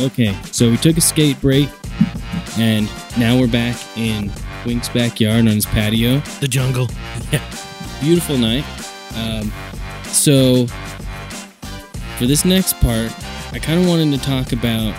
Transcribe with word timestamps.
Okay, 0.00 0.36
so 0.50 0.70
we 0.70 0.76
took 0.76 0.96
a 0.96 1.00
skate 1.00 1.40
break, 1.40 1.68
and 2.58 2.90
now 3.16 3.38
we're 3.38 3.46
back 3.46 3.76
in 3.96 4.32
Wink's 4.66 4.88
backyard 4.88 5.40
on 5.40 5.46
his 5.46 5.66
patio. 5.66 6.18
The 6.40 6.48
jungle. 6.48 6.88
Yeah. 7.30 7.42
Beautiful 8.00 8.36
night. 8.36 8.64
Um, 9.16 9.52
so, 10.06 10.66
for 12.18 12.26
this 12.26 12.44
next 12.44 12.74
part, 12.80 13.12
I 13.52 13.60
kind 13.60 13.80
of 13.80 13.86
wanted 13.86 14.10
to 14.18 14.24
talk 14.24 14.52
about 14.52 14.94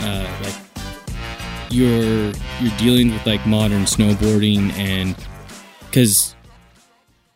uh, 0.00 0.28
like 0.42 0.54
your 1.70 2.32
your 2.60 2.76
dealings 2.78 3.12
with 3.12 3.24
like 3.24 3.46
modern 3.46 3.82
snowboarding 3.82 4.72
and 4.72 5.16
because 5.86 6.34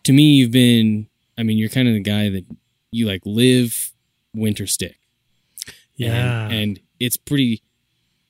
to 0.02 0.12
me 0.12 0.34
you've 0.34 0.50
been 0.50 1.06
I 1.38 1.42
mean 1.42 1.58
you're 1.58 1.70
kind 1.70 1.88
of 1.88 1.94
the 1.94 2.00
guy 2.00 2.28
that 2.28 2.44
you 2.90 3.06
like 3.06 3.22
live 3.24 3.92
winter 4.34 4.66
stick 4.66 4.95
Yeah. 5.96 6.44
and, 6.46 6.52
and 6.52 6.80
it's 7.00 7.16
pretty 7.16 7.62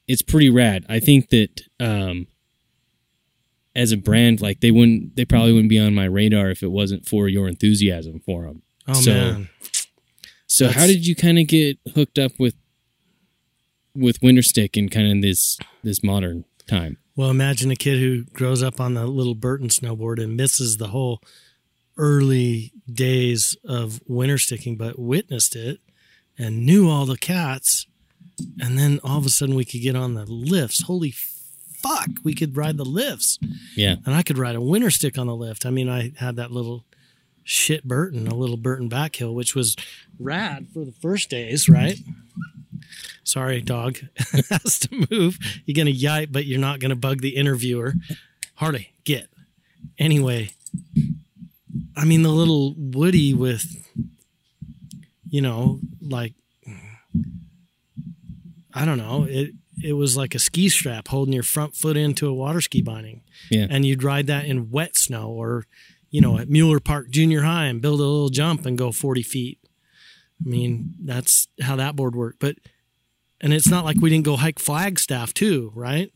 it's 0.09 0.23
pretty 0.23 0.51
rad 0.51 0.85
i 0.89 1.01
think 1.01 1.31
that 1.31 1.63
um 1.81 2.27
as 3.75 3.93
a 3.93 3.97
brand 3.97 4.41
like 4.41 4.61
they 4.61 4.71
wouldn't 4.71 5.17
they 5.17 5.25
probably 5.25 5.53
wouldn't 5.53 5.69
be 5.71 5.79
on 5.79 5.95
my 5.95 6.05
radar 6.05 6.51
if 6.51 6.63
it 6.63 6.71
wasn't 6.71 7.07
for 7.07 7.29
your 7.29 7.49
enthusiasm 7.49 8.21
for 8.21 8.45
them 8.45 8.63
oh 8.89 8.93
so- 8.95 9.13
man. 9.13 9.49
so 10.47 10.69
how 10.69 10.87
did 10.87 11.07
you 11.07 11.15
kind 11.17 11.39
of 11.39 11.47
get 11.47 11.79
hooked 11.95 12.19
up 12.19 12.33
with 12.39 12.55
with 13.95 14.23
winter 14.23 14.43
stick 14.43 14.77
in 14.77 14.89
kind 14.89 15.11
of 15.11 15.23
this 15.23 15.59
this 15.83 16.03
modern 16.05 16.45
time 16.69 16.99
Well, 17.17 17.31
imagine 17.31 17.71
a 17.71 17.77
kid 17.77 17.99
who 17.99 18.25
grows 18.25 18.63
up 18.63 18.81
on 18.81 18.95
the 18.95 19.07
little 19.07 19.35
Burton 19.35 19.69
snowboard 19.69 20.23
and 20.23 20.37
misses 20.37 20.77
the 20.77 20.89
whole 20.89 21.21
early 21.97 22.73
days 22.93 23.57
of 23.65 24.01
winter 24.07 24.37
sticking, 24.37 24.77
but 24.77 24.99
witnessed 24.99 25.57
it 25.57 25.81
and 26.39 26.65
knew 26.67 26.89
all 26.89 27.07
the 27.07 27.17
cats. 27.19 27.87
And 28.61 28.79
then 28.79 29.01
all 29.03 29.19
of 29.19 29.25
a 29.27 29.31
sudden 29.31 29.55
we 29.55 29.65
could 29.65 29.81
get 29.81 29.97
on 29.97 30.15
the 30.15 30.27
lifts. 30.27 30.83
Holy 30.83 31.13
fuck, 31.13 32.09
we 32.23 32.35
could 32.35 32.57
ride 32.57 32.77
the 32.77 32.85
lifts. 32.85 33.39
yeah 33.75 33.97
And 34.05 34.15
I 34.15 34.23
could 34.23 34.39
ride 34.39 34.57
a 34.57 34.61
winter 34.61 34.91
stick 34.91 35.17
on 35.19 35.27
the 35.27 35.35
lift. 35.37 35.65
I 35.65 35.71
mean, 35.71 35.89
I 35.89 36.13
had 36.19 36.37
that 36.37 36.51
little 36.51 36.85
shit 37.45 37.85
Burton, 37.85 38.27
a 38.27 38.35
little 38.35 38.57
Burton 38.57 38.89
back 38.89 39.17
hill, 39.17 39.35
which 39.35 39.55
was 39.55 39.77
rad 40.19 40.67
for 40.75 40.85
the 40.85 40.93
first 40.93 41.31
days, 41.31 41.69
right? 41.69 41.99
Sorry, 43.25 43.61
dog 43.61 43.99
has 44.51 44.79
to 44.81 45.07
move. 45.11 45.39
You're 45.65 45.75
gonna 45.77 45.97
yipe, 45.97 46.33
but 46.33 46.45
you're 46.47 46.61
not 46.61 46.81
gonna 46.81 46.97
bug 46.97 47.21
the 47.23 47.37
interviewer. 47.37 47.95
Harley, 48.55 48.93
get. 49.05 49.29
Anyway, 49.99 50.51
I 51.97 52.05
mean 52.05 52.23
the 52.23 52.31
little 52.31 52.75
Woody 52.77 53.33
with, 53.35 53.65
you 55.29 55.41
know, 55.41 55.81
like 56.01 56.35
I 58.75 58.85
don't 58.85 58.99
know 58.99 59.27
it. 59.29 59.53
It 59.83 59.95
was 59.95 60.17
like 60.17 60.35
a 60.35 60.39
ski 60.39 60.69
strap 60.69 61.09
holding 61.09 61.35
your 61.35 61.43
front 61.43 61.75
foot 61.75 61.97
into 61.97 62.29
a 62.29 62.35
water 62.35 62.61
ski 62.61 62.81
binding. 62.83 63.23
Yeah. 63.51 63.67
And 63.69 63.85
you'd 63.85 64.03
ride 64.03 64.27
that 64.29 64.47
in 64.47 64.71
wet 64.71 64.97
snow 64.97 65.29
or 65.29 65.65
you 66.11 66.21
know 66.21 66.39
at 66.39 66.49
mueller 66.49 66.81
park 66.81 67.11
junior 67.11 67.43
high 67.43 67.67
and 67.67 67.83
build 67.83 68.01
a 68.01 68.05
little 68.05 68.29
jump 68.29 68.67
and 68.67 68.79
go 68.79 68.93
40 68.93 69.23
feet. 69.23 69.59
I 70.45 70.49
mean 70.49 70.95
that's 71.03 71.49
how 71.61 71.77
that 71.77 71.97
board 71.97 72.15
worked. 72.15 72.39
But 72.39 72.57
and 73.41 73.53
it's 73.53 73.69
not 73.69 73.85
like 73.85 73.97
we 74.01 74.11
didn't 74.11 74.25
go 74.25 74.37
hike 74.37 74.59
flagstaff 74.59 75.35
too 75.35 75.73
right? 75.75 76.13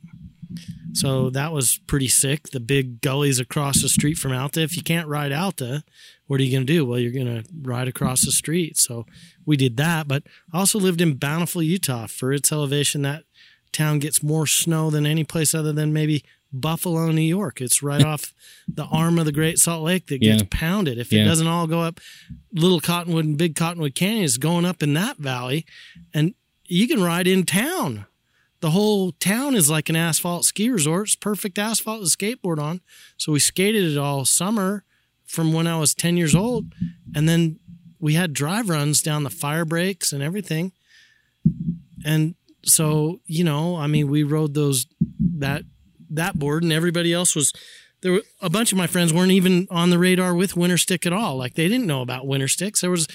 So 0.92 1.30
that 1.30 1.52
was 1.52 1.78
pretty 1.86 2.08
sick. 2.08 2.48
The 2.48 2.60
big 2.60 3.00
gullies 3.00 3.38
across 3.38 3.82
the 3.82 3.88
street 3.88 4.18
from 4.18 4.32
alta. 4.32 4.60
If 4.60 4.76
you 4.76 4.82
can't 4.82 5.06
ride 5.06 5.32
alta 5.32 5.84
what 6.30 6.38
are 6.38 6.44
you 6.44 6.52
going 6.52 6.64
to 6.64 6.72
do 6.72 6.84
well 6.86 6.96
you're 6.98 7.10
going 7.10 7.26
to 7.26 7.42
ride 7.62 7.88
across 7.88 8.24
the 8.24 8.30
street 8.30 8.78
so 8.78 9.04
we 9.44 9.56
did 9.56 9.76
that 9.76 10.06
but 10.06 10.22
i 10.52 10.58
also 10.58 10.78
lived 10.78 11.00
in 11.00 11.14
bountiful 11.14 11.60
utah 11.60 12.06
for 12.06 12.32
its 12.32 12.52
elevation 12.52 13.02
that 13.02 13.24
town 13.72 13.98
gets 13.98 14.22
more 14.22 14.46
snow 14.46 14.90
than 14.90 15.04
any 15.06 15.24
place 15.24 15.54
other 15.54 15.72
than 15.72 15.92
maybe 15.92 16.22
Buffalo, 16.52 17.12
New 17.12 17.20
York. 17.20 17.60
It's 17.60 17.80
right 17.80 18.02
off 18.12 18.34
the 18.66 18.84
arm 18.86 19.20
of 19.20 19.24
the 19.24 19.30
Great 19.30 19.60
Salt 19.60 19.84
Lake 19.84 20.08
that 20.08 20.20
gets 20.20 20.42
Yeah. 20.42 20.48
pounded. 20.50 20.98
If 20.98 21.12
Yeah. 21.12 21.22
it 21.22 21.24
doesn't 21.26 21.46
all 21.46 21.68
go 21.68 21.80
up 21.80 22.00
Little 22.52 22.80
Cottonwood 22.80 23.24
and 23.24 23.38
Big 23.38 23.54
Cottonwood 23.54 23.94
Canyon 23.94 24.24
is 24.24 24.36
going 24.36 24.64
up 24.64 24.82
in 24.82 24.92
that 24.94 25.18
valley, 25.18 25.64
and 26.12 26.34
you 26.66 26.88
can 26.88 27.00
ride 27.00 27.28
in 27.28 27.44
town. 27.44 28.06
The 28.58 28.72
whole 28.72 29.12
town 29.12 29.54
is 29.54 29.70
like 29.70 29.88
an 29.88 29.94
asphalt 29.94 30.44
ski 30.44 30.68
resort. 30.70 31.06
It's 31.06 31.14
perfect 31.14 31.56
asphalt 31.56 32.02
to 32.02 32.08
skateboard 32.18 32.58
on. 32.58 32.80
So 33.16 33.30
we 33.30 33.38
skated 33.38 33.84
it 33.92 33.96
all 33.96 34.24
summer 34.24 34.82
from 35.30 35.52
when 35.52 35.66
I 35.66 35.78
was 35.78 35.94
10 35.94 36.16
years 36.16 36.34
old. 36.34 36.72
And 37.14 37.28
then 37.28 37.60
we 38.00 38.14
had 38.14 38.32
drive 38.32 38.68
runs 38.68 39.00
down 39.00 39.22
the 39.22 39.30
fire 39.30 39.64
breaks 39.64 40.12
and 40.12 40.22
everything. 40.22 40.72
And 42.04 42.34
so, 42.64 43.20
you 43.26 43.44
know, 43.44 43.76
I 43.76 43.86
mean, 43.86 44.08
we 44.08 44.22
rode 44.24 44.54
those 44.54 44.86
that 45.38 45.62
that 46.12 46.38
board 46.38 46.64
and 46.64 46.72
everybody 46.72 47.12
else 47.12 47.36
was 47.36 47.52
there 48.02 48.12
were 48.12 48.22
a 48.40 48.50
bunch 48.50 48.72
of 48.72 48.78
my 48.78 48.88
friends 48.88 49.12
weren't 49.12 49.30
even 49.30 49.68
on 49.70 49.90
the 49.90 49.98
radar 49.98 50.34
with 50.34 50.56
winter 50.56 50.78
stick 50.78 51.06
at 51.06 51.12
all. 51.12 51.36
Like 51.36 51.54
they 51.54 51.68
didn't 51.68 51.86
know 51.86 52.02
about 52.02 52.26
winter 52.26 52.48
sticks. 52.48 52.80
There 52.80 52.90
was 52.90 53.06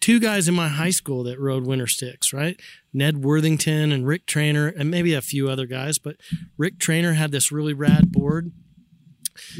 two 0.00 0.20
guys 0.20 0.46
in 0.46 0.54
my 0.54 0.68
high 0.68 0.90
school 0.90 1.24
that 1.24 1.40
rode 1.40 1.66
winter 1.66 1.86
sticks, 1.88 2.32
right? 2.32 2.60
Ned 2.92 3.24
Worthington 3.24 3.90
and 3.90 4.06
Rick 4.06 4.26
Trainer 4.26 4.68
and 4.68 4.90
maybe 4.90 5.14
a 5.14 5.22
few 5.22 5.48
other 5.48 5.66
guys, 5.66 5.98
but 5.98 6.16
Rick 6.56 6.78
Trainer 6.78 7.14
had 7.14 7.32
this 7.32 7.50
really 7.50 7.74
rad 7.74 8.12
board. 8.12 8.52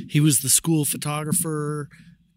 He 0.08 0.20
was 0.20 0.40
the 0.40 0.48
school 0.48 0.84
photographer, 0.84 1.88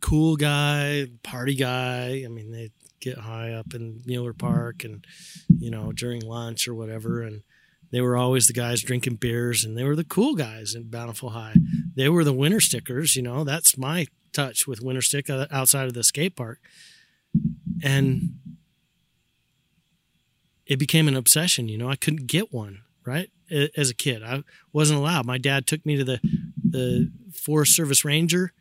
cool 0.01 0.35
guy, 0.35 1.07
party 1.23 1.55
guy. 1.55 2.23
I 2.25 2.27
mean, 2.27 2.51
they 2.51 2.71
get 2.99 3.19
high 3.19 3.53
up 3.53 3.73
in 3.73 4.01
Mueller 4.05 4.33
Park 4.33 4.83
and 4.83 5.05
you 5.47 5.71
know 5.71 5.93
during 5.93 6.21
lunch 6.21 6.67
or 6.67 6.73
whatever 6.73 7.21
and 7.21 7.43
they 7.91 8.01
were 8.01 8.17
always 8.17 8.47
the 8.47 8.53
guys 8.53 8.81
drinking 8.81 9.15
beers 9.15 9.63
and 9.63 9.77
they 9.77 9.83
were 9.83 9.95
the 9.95 10.03
cool 10.03 10.35
guys 10.35 10.75
in 10.75 10.89
Bountiful 10.89 11.31
High. 11.31 11.55
They 11.95 12.07
were 12.07 12.23
the 12.23 12.33
winter 12.33 12.59
stickers, 12.59 13.15
you 13.15 13.23
know. 13.23 13.43
That's 13.43 13.77
my 13.77 14.05
touch 14.31 14.67
with 14.67 14.81
winter 14.81 15.01
stick 15.01 15.29
uh, 15.29 15.47
outside 15.51 15.87
of 15.87 15.93
the 15.93 16.03
skate 16.03 16.35
park. 16.35 16.59
And 17.83 18.35
it 20.67 20.77
became 20.77 21.07
an 21.07 21.15
obsession, 21.15 21.67
you 21.67 21.77
know. 21.77 21.89
I 21.89 21.95
couldn't 21.95 22.27
get 22.27 22.53
one, 22.53 22.81
right? 23.05 23.31
As 23.75 23.89
a 23.89 23.95
kid, 23.95 24.21
I 24.23 24.43
wasn't 24.71 24.99
allowed. 24.99 25.25
My 25.25 25.39
dad 25.39 25.65
took 25.65 25.83
me 25.83 25.97
to 25.97 26.03
the 26.03 26.19
the 26.63 27.11
Forest 27.49 27.75
Service 27.75 28.05
Ranger 28.05 28.53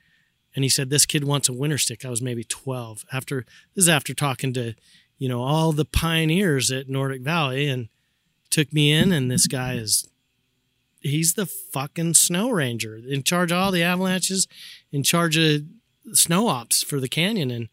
and 0.54 0.64
he 0.64 0.70
said 0.70 0.88
this 0.88 1.04
kid 1.04 1.24
wants 1.24 1.50
a 1.50 1.52
winter 1.52 1.76
stick. 1.76 2.06
I 2.06 2.08
was 2.08 2.22
maybe 2.22 2.42
12. 2.42 3.04
After 3.12 3.44
this 3.74 3.84
is 3.84 3.88
after 3.88 4.14
talking 4.14 4.54
to, 4.54 4.74
you 5.18 5.28
know, 5.28 5.42
all 5.42 5.72
the 5.72 5.84
pioneers 5.84 6.70
at 6.70 6.88
Nordic 6.88 7.20
Valley 7.20 7.68
and 7.68 7.90
took 8.48 8.72
me 8.72 8.90
in 8.90 9.12
and 9.12 9.30
this 9.30 9.46
guy 9.46 9.74
is 9.74 10.08
he's 11.00 11.34
the 11.34 11.44
fucking 11.44 12.14
snow 12.14 12.48
ranger 12.48 12.96
in 12.96 13.22
charge 13.22 13.52
of 13.52 13.58
all 13.58 13.70
the 13.70 13.82
avalanches 13.82 14.48
in 14.90 15.02
charge 15.02 15.36
of 15.36 15.64
snow 16.14 16.48
ops 16.48 16.82
for 16.82 16.98
the 16.98 17.10
canyon 17.10 17.50
and 17.50 17.68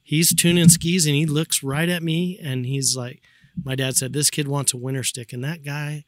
he's 0.00 0.32
tuning 0.32 0.68
skis 0.68 1.04
and 1.04 1.16
he 1.16 1.26
looks 1.26 1.64
right 1.64 1.88
at 1.88 2.00
me 2.00 2.38
and 2.40 2.64
he's 2.64 2.96
like 2.96 3.20
my 3.64 3.74
dad 3.74 3.96
said 3.96 4.12
this 4.12 4.30
kid 4.30 4.46
wants 4.46 4.72
a 4.72 4.76
winter 4.76 5.02
stick 5.02 5.32
and 5.32 5.42
that 5.42 5.64
guy 5.64 6.04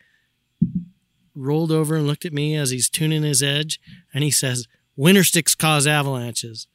rolled 1.35 1.73
over 1.73 1.97
and 1.97 2.07
looked 2.07 2.25
at 2.25 2.33
me 2.33 2.57
as 2.57 2.71
he's 2.71 2.89
tuning 2.89 3.23
his 3.23 3.43
edge 3.43 3.81
and 4.13 4.23
he 4.23 4.31
says 4.31 4.67
winter 4.97 5.25
sticks 5.25 5.55
cause 5.55 5.87
avalanches 5.87 6.67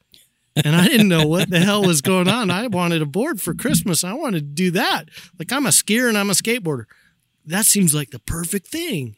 and 0.56 0.74
I 0.74 0.88
didn't 0.88 1.08
know 1.08 1.26
what 1.26 1.50
the 1.50 1.60
hell 1.60 1.84
was 1.84 2.00
going 2.00 2.28
on. 2.28 2.50
I 2.50 2.66
wanted 2.66 3.00
a 3.00 3.06
board 3.06 3.40
for 3.40 3.54
Christmas. 3.54 4.02
I 4.02 4.12
wanted 4.14 4.40
to 4.40 4.62
do 4.62 4.70
that. 4.72 5.04
Like 5.38 5.52
I'm 5.52 5.66
a 5.66 5.70
skier 5.70 6.08
and 6.08 6.18
I'm 6.18 6.30
a 6.30 6.34
skateboarder 6.34 6.86
that 7.48 7.64
seems 7.64 7.94
like 7.94 8.10
the 8.10 8.18
perfect 8.18 8.66
thing. 8.66 9.16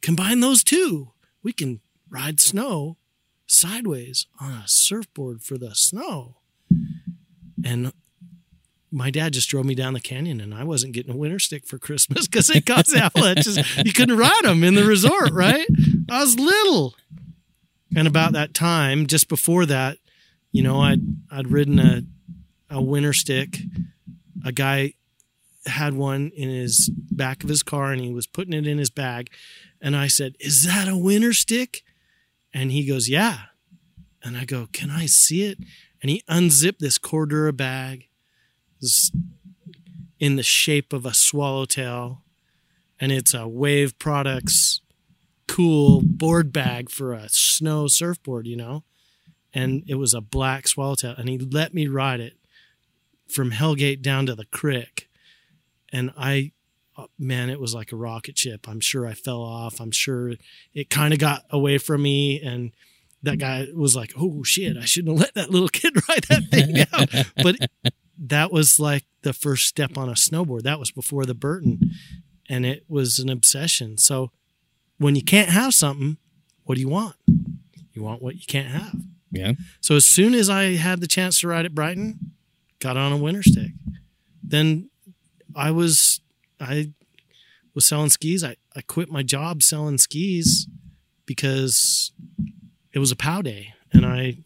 Combine 0.00 0.40
those 0.40 0.62
two. 0.62 1.12
We 1.42 1.52
can 1.52 1.80
ride 2.08 2.40
snow 2.40 2.96
sideways 3.46 4.26
on 4.40 4.52
a 4.52 4.64
surfboard 4.66 5.42
for 5.42 5.58
the 5.58 5.74
snow. 5.74 6.36
And 7.64 7.92
my 8.90 9.10
dad 9.10 9.32
just 9.32 9.48
drove 9.48 9.66
me 9.66 9.74
down 9.74 9.94
the 9.94 10.00
canyon 10.00 10.40
and 10.40 10.54
I 10.54 10.64
wasn't 10.64 10.92
getting 10.92 11.12
a 11.12 11.16
winter 11.16 11.38
stick 11.38 11.66
for 11.66 11.78
Christmas 11.78 12.26
because 12.28 12.48
it 12.50 12.66
caused 12.66 12.94
avalanches. 12.94 13.58
You 13.84 13.92
couldn't 13.92 14.16
ride 14.16 14.44
them 14.44 14.62
in 14.64 14.74
the 14.74 14.84
resort, 14.84 15.32
right? 15.32 15.66
I 16.10 16.20
was 16.20 16.38
little. 16.38 16.94
And 17.96 18.06
about 18.06 18.32
that 18.32 18.54
time, 18.54 19.06
just 19.06 19.28
before 19.28 19.66
that, 19.66 19.98
you 20.52 20.62
know, 20.62 20.80
I'd 20.80 21.00
I'd 21.30 21.48
ridden 21.48 21.78
a 21.78 22.02
a 22.70 22.82
winter 22.82 23.12
stick. 23.12 23.58
A 24.44 24.52
guy 24.52 24.94
had 25.66 25.94
one 25.94 26.30
in 26.36 26.48
his 26.48 26.90
back 26.90 27.42
of 27.42 27.48
his 27.48 27.62
car 27.62 27.92
and 27.92 28.00
he 28.00 28.12
was 28.12 28.26
putting 28.26 28.52
it 28.52 28.66
in 28.66 28.78
his 28.78 28.90
bag. 28.90 29.30
And 29.80 29.96
I 29.96 30.06
said, 30.08 30.36
Is 30.40 30.64
that 30.64 30.88
a 30.88 30.96
winter 30.96 31.32
stick? 31.32 31.82
And 32.52 32.72
he 32.72 32.86
goes, 32.86 33.08
Yeah. 33.08 33.38
And 34.22 34.36
I 34.36 34.44
go, 34.44 34.68
Can 34.72 34.90
I 34.90 35.06
see 35.06 35.44
it? 35.44 35.58
And 36.02 36.10
he 36.10 36.22
unzipped 36.28 36.80
this 36.80 36.98
Cordura 36.98 37.56
bag 37.56 38.08
in 40.18 40.36
the 40.36 40.42
shape 40.42 40.92
of 40.92 41.06
a 41.06 41.14
swallowtail. 41.14 42.22
And 42.98 43.12
it's 43.12 43.34
a 43.34 43.46
Wave 43.46 43.98
Products 43.98 44.80
cool 45.46 46.02
board 46.02 46.52
bag 46.52 46.90
for 46.90 47.12
a 47.12 47.28
snow 47.28 47.86
surfboard, 47.86 48.46
you 48.46 48.56
know? 48.56 48.84
And 49.52 49.84
it 49.86 49.94
was 49.94 50.14
a 50.14 50.20
black 50.20 50.66
swallowtail. 50.68 51.14
And 51.16 51.28
he 51.28 51.38
let 51.38 51.72
me 51.72 51.86
ride 51.86 52.20
it 52.20 52.34
from 53.28 53.50
Hellgate 53.50 54.02
down 54.02 54.26
to 54.26 54.34
the 54.34 54.46
creek 54.46 55.06
and 55.92 56.12
I 56.16 56.52
uh, 56.96 57.06
man, 57.18 57.50
it 57.50 57.60
was 57.60 57.74
like 57.74 57.92
a 57.92 57.96
rocket 57.96 58.38
ship. 58.38 58.66
I'm 58.68 58.80
sure 58.80 59.06
I 59.06 59.12
fell 59.12 59.42
off. 59.42 59.80
I'm 59.80 59.90
sure 59.90 60.32
it 60.72 60.88
kind 60.88 61.12
of 61.12 61.18
got 61.18 61.42
away 61.50 61.76
from 61.76 62.02
me. 62.02 62.40
And 62.40 62.72
that 63.22 63.38
guy 63.38 63.66
was 63.74 63.94
like, 63.94 64.14
oh 64.18 64.42
shit, 64.42 64.78
I 64.78 64.86
shouldn't 64.86 65.12
have 65.12 65.20
let 65.20 65.34
that 65.34 65.50
little 65.50 65.68
kid 65.68 65.94
ride 66.08 66.24
that 66.30 66.44
thing 66.50 66.72
down. 66.74 67.26
but 67.42 67.92
that 68.18 68.52
was 68.52 68.78
like 68.78 69.04
the 69.22 69.32
first 69.32 69.66
step 69.66 69.96
on 69.96 70.08
a 70.08 70.12
snowboard. 70.12 70.62
That 70.62 70.78
was 70.78 70.90
before 70.90 71.24
the 71.24 71.34
Burton. 71.34 71.92
And 72.48 72.64
it 72.64 72.84
was 72.88 73.18
an 73.18 73.28
obsession. 73.28 73.98
So 73.98 74.30
when 74.98 75.16
you 75.16 75.22
can't 75.22 75.50
have 75.50 75.74
something, 75.74 76.16
what 76.64 76.76
do 76.76 76.80
you 76.80 76.88
want? 76.88 77.16
You 77.26 78.02
want 78.02 78.22
what 78.22 78.36
you 78.36 78.46
can't 78.46 78.68
have. 78.68 78.94
Yeah. 79.30 79.52
So 79.80 79.96
as 79.96 80.06
soon 80.06 80.34
as 80.34 80.48
I 80.48 80.76
had 80.76 81.00
the 81.00 81.06
chance 81.06 81.40
to 81.40 81.48
ride 81.48 81.64
at 81.64 81.74
Brighton, 81.74 82.32
got 82.78 82.96
on 82.96 83.12
a 83.12 83.16
winter 83.16 83.42
stick. 83.42 83.72
Then 84.42 84.90
I 85.54 85.70
was 85.70 86.20
I 86.60 86.92
was 87.74 87.86
selling 87.86 88.10
skis. 88.10 88.44
I, 88.44 88.56
I 88.74 88.82
quit 88.82 89.10
my 89.10 89.22
job 89.22 89.62
selling 89.62 89.98
skis 89.98 90.68
because 91.26 92.12
it 92.92 92.98
was 92.98 93.10
a 93.10 93.16
pow 93.16 93.42
day 93.42 93.74
and 93.92 94.06
I 94.06 94.38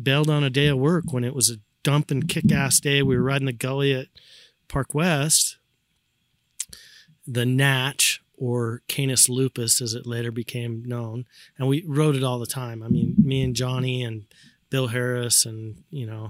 bailed 0.00 0.30
on 0.30 0.44
a 0.44 0.50
day 0.50 0.68
of 0.68 0.78
work 0.78 1.12
when 1.12 1.24
it 1.24 1.34
was 1.34 1.50
a 1.50 1.56
dump 1.86 2.10
and 2.10 2.28
kick 2.28 2.50
ass 2.50 2.80
day. 2.80 3.00
We 3.00 3.16
were 3.16 3.22
riding 3.22 3.46
the 3.46 3.52
gully 3.52 3.94
at 3.94 4.08
Park 4.66 4.92
West. 4.92 5.56
The 7.28 7.46
Natch 7.46 8.20
or 8.36 8.82
Canis 8.88 9.28
lupus 9.28 9.80
as 9.80 9.94
it 9.94 10.04
later 10.04 10.32
became 10.32 10.84
known. 10.84 11.26
And 11.56 11.68
we 11.68 11.84
rode 11.86 12.16
it 12.16 12.24
all 12.24 12.40
the 12.40 12.46
time. 12.46 12.82
I 12.82 12.88
mean, 12.88 13.14
me 13.16 13.40
and 13.40 13.54
Johnny 13.54 14.02
and 14.02 14.24
Bill 14.68 14.88
Harris 14.88 15.46
and, 15.46 15.84
you 15.90 16.06
know, 16.06 16.28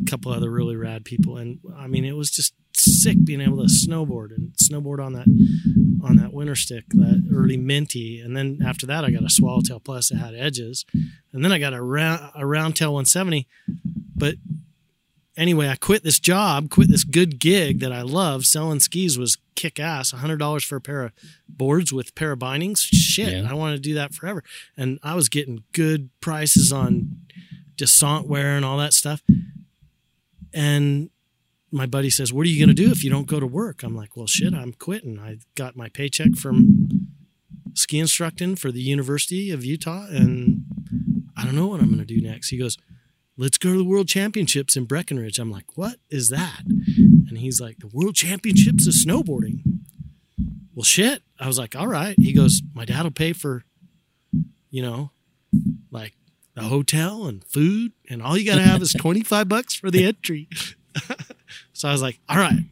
a 0.00 0.08
couple 0.08 0.30
other 0.30 0.52
really 0.52 0.76
rad 0.76 1.04
people. 1.04 1.36
And 1.36 1.58
I 1.76 1.88
mean, 1.88 2.04
it 2.04 2.16
was 2.16 2.30
just 2.30 2.54
sick 2.72 3.24
being 3.24 3.40
able 3.40 3.58
to 3.58 3.64
snowboard 3.64 4.36
and 4.36 4.52
snowboard 4.52 5.04
on 5.04 5.14
that 5.14 5.26
on 6.00 6.14
that 6.16 6.32
winter 6.32 6.54
stick, 6.54 6.84
that 6.90 7.28
early 7.34 7.56
minty. 7.56 8.20
And 8.20 8.36
then 8.36 8.60
after 8.64 8.86
that, 8.86 9.04
I 9.04 9.10
got 9.10 9.24
a 9.24 9.30
Swallowtail 9.30 9.80
Plus 9.80 10.10
that 10.10 10.18
had 10.18 10.34
edges, 10.34 10.84
and 11.32 11.44
then 11.44 11.50
I 11.50 11.58
got 11.58 11.74
a 11.74 11.82
round 11.82 12.30
a 12.36 12.42
Roundtail 12.42 12.92
170. 12.92 13.48
But 14.14 14.36
anyway, 15.36 15.68
I 15.68 15.76
quit 15.76 16.02
this 16.02 16.18
job, 16.20 16.70
quit 16.70 16.88
this 16.88 17.04
good 17.04 17.38
gig 17.38 17.80
that 17.80 17.92
I 17.92 18.02
love. 18.02 18.44
Selling 18.46 18.80
skis 18.80 19.18
was 19.18 19.38
kick 19.54 19.78
ass. 19.80 20.10
hundred 20.10 20.38
dollars 20.38 20.64
for 20.64 20.76
a 20.76 20.80
pair 20.80 21.02
of 21.02 21.12
boards 21.48 21.92
with 21.92 22.14
pair 22.14 22.32
of 22.32 22.38
bindings. 22.38 22.80
Shit, 22.80 23.32
Yeah. 23.32 23.50
I 23.50 23.54
want 23.54 23.74
to 23.74 23.80
do 23.80 23.94
that 23.94 24.14
forever. 24.14 24.42
And 24.76 24.98
I 25.02 25.14
was 25.14 25.28
getting 25.28 25.64
good 25.72 26.10
prices 26.20 26.72
on 26.72 27.20
Descente 27.76 28.26
wear 28.26 28.56
and 28.56 28.64
all 28.64 28.78
that 28.78 28.92
stuff. 28.92 29.22
And 30.52 31.10
my 31.70 31.86
buddy 31.86 32.10
says, 32.10 32.32
"What 32.32 32.46
are 32.46 32.48
you 32.50 32.58
going 32.64 32.74
to 32.74 32.82
do 32.82 32.90
if 32.90 33.04
you 33.04 33.10
don't 33.10 33.26
go 33.26 33.40
to 33.40 33.46
work?" 33.46 33.82
I'm 33.82 33.94
like, 33.94 34.16
"Well, 34.16 34.26
shit, 34.26 34.54
I'm 34.54 34.72
quitting. 34.72 35.18
I 35.18 35.38
got 35.54 35.76
my 35.76 35.88
paycheck 35.88 36.36
from 36.36 37.08
ski 37.74 37.98
instructing 37.98 38.56
for 38.56 38.72
the 38.72 38.80
University 38.80 39.50
of 39.50 39.64
Utah, 39.64 40.06
and 40.06 40.64
I 41.36 41.44
don't 41.44 41.56
know 41.56 41.66
what 41.66 41.80
I'm 41.80 41.88
going 41.88 41.98
to 41.98 42.06
do 42.06 42.20
next." 42.20 42.48
He 42.48 42.56
goes, 42.56 42.78
"Let's 43.36 43.58
go 43.58 43.72
to 43.72 43.78
the 43.78 43.84
World 43.84 44.08
Championships 44.08 44.76
in 44.76 44.84
Breckenridge." 44.84 45.38
I'm 45.38 45.50
like, 45.50 45.76
"What 45.76 45.98
is 46.10 46.28
that?" 46.30 46.62
And 46.66 47.38
he's 47.38 47.60
like, 47.60 47.78
"The 47.78 47.88
World 47.88 48.14
Championships 48.14 48.86
of 48.86 48.94
snowboarding." 48.94 49.80
Well, 50.74 50.84
shit. 50.84 51.22
I 51.38 51.46
was 51.46 51.58
like, 51.58 51.74
"All 51.76 51.86
right." 51.86 52.16
He 52.18 52.32
goes, 52.32 52.62
"My 52.74 52.84
dad 52.84 53.04
will 53.04 53.10
pay 53.10 53.32
for, 53.32 53.64
you 54.70 54.82
know, 54.82 55.10
like 55.90 56.14
the 56.54 56.62
hotel 56.62 57.26
and 57.26 57.44
food, 57.44 57.92
and 58.08 58.22
all 58.22 58.36
you 58.36 58.44
got 58.44 58.56
to 58.56 58.62
have 58.62 58.82
is 58.82 58.92
25 58.92 59.48
bucks 59.48 59.74
for 59.74 59.90
the 59.90 60.04
entry." 60.04 60.48
so 61.72 61.88
I 61.88 61.92
was 61.92 62.02
like, 62.02 62.20
"All 62.28 62.38
right, 62.38 62.64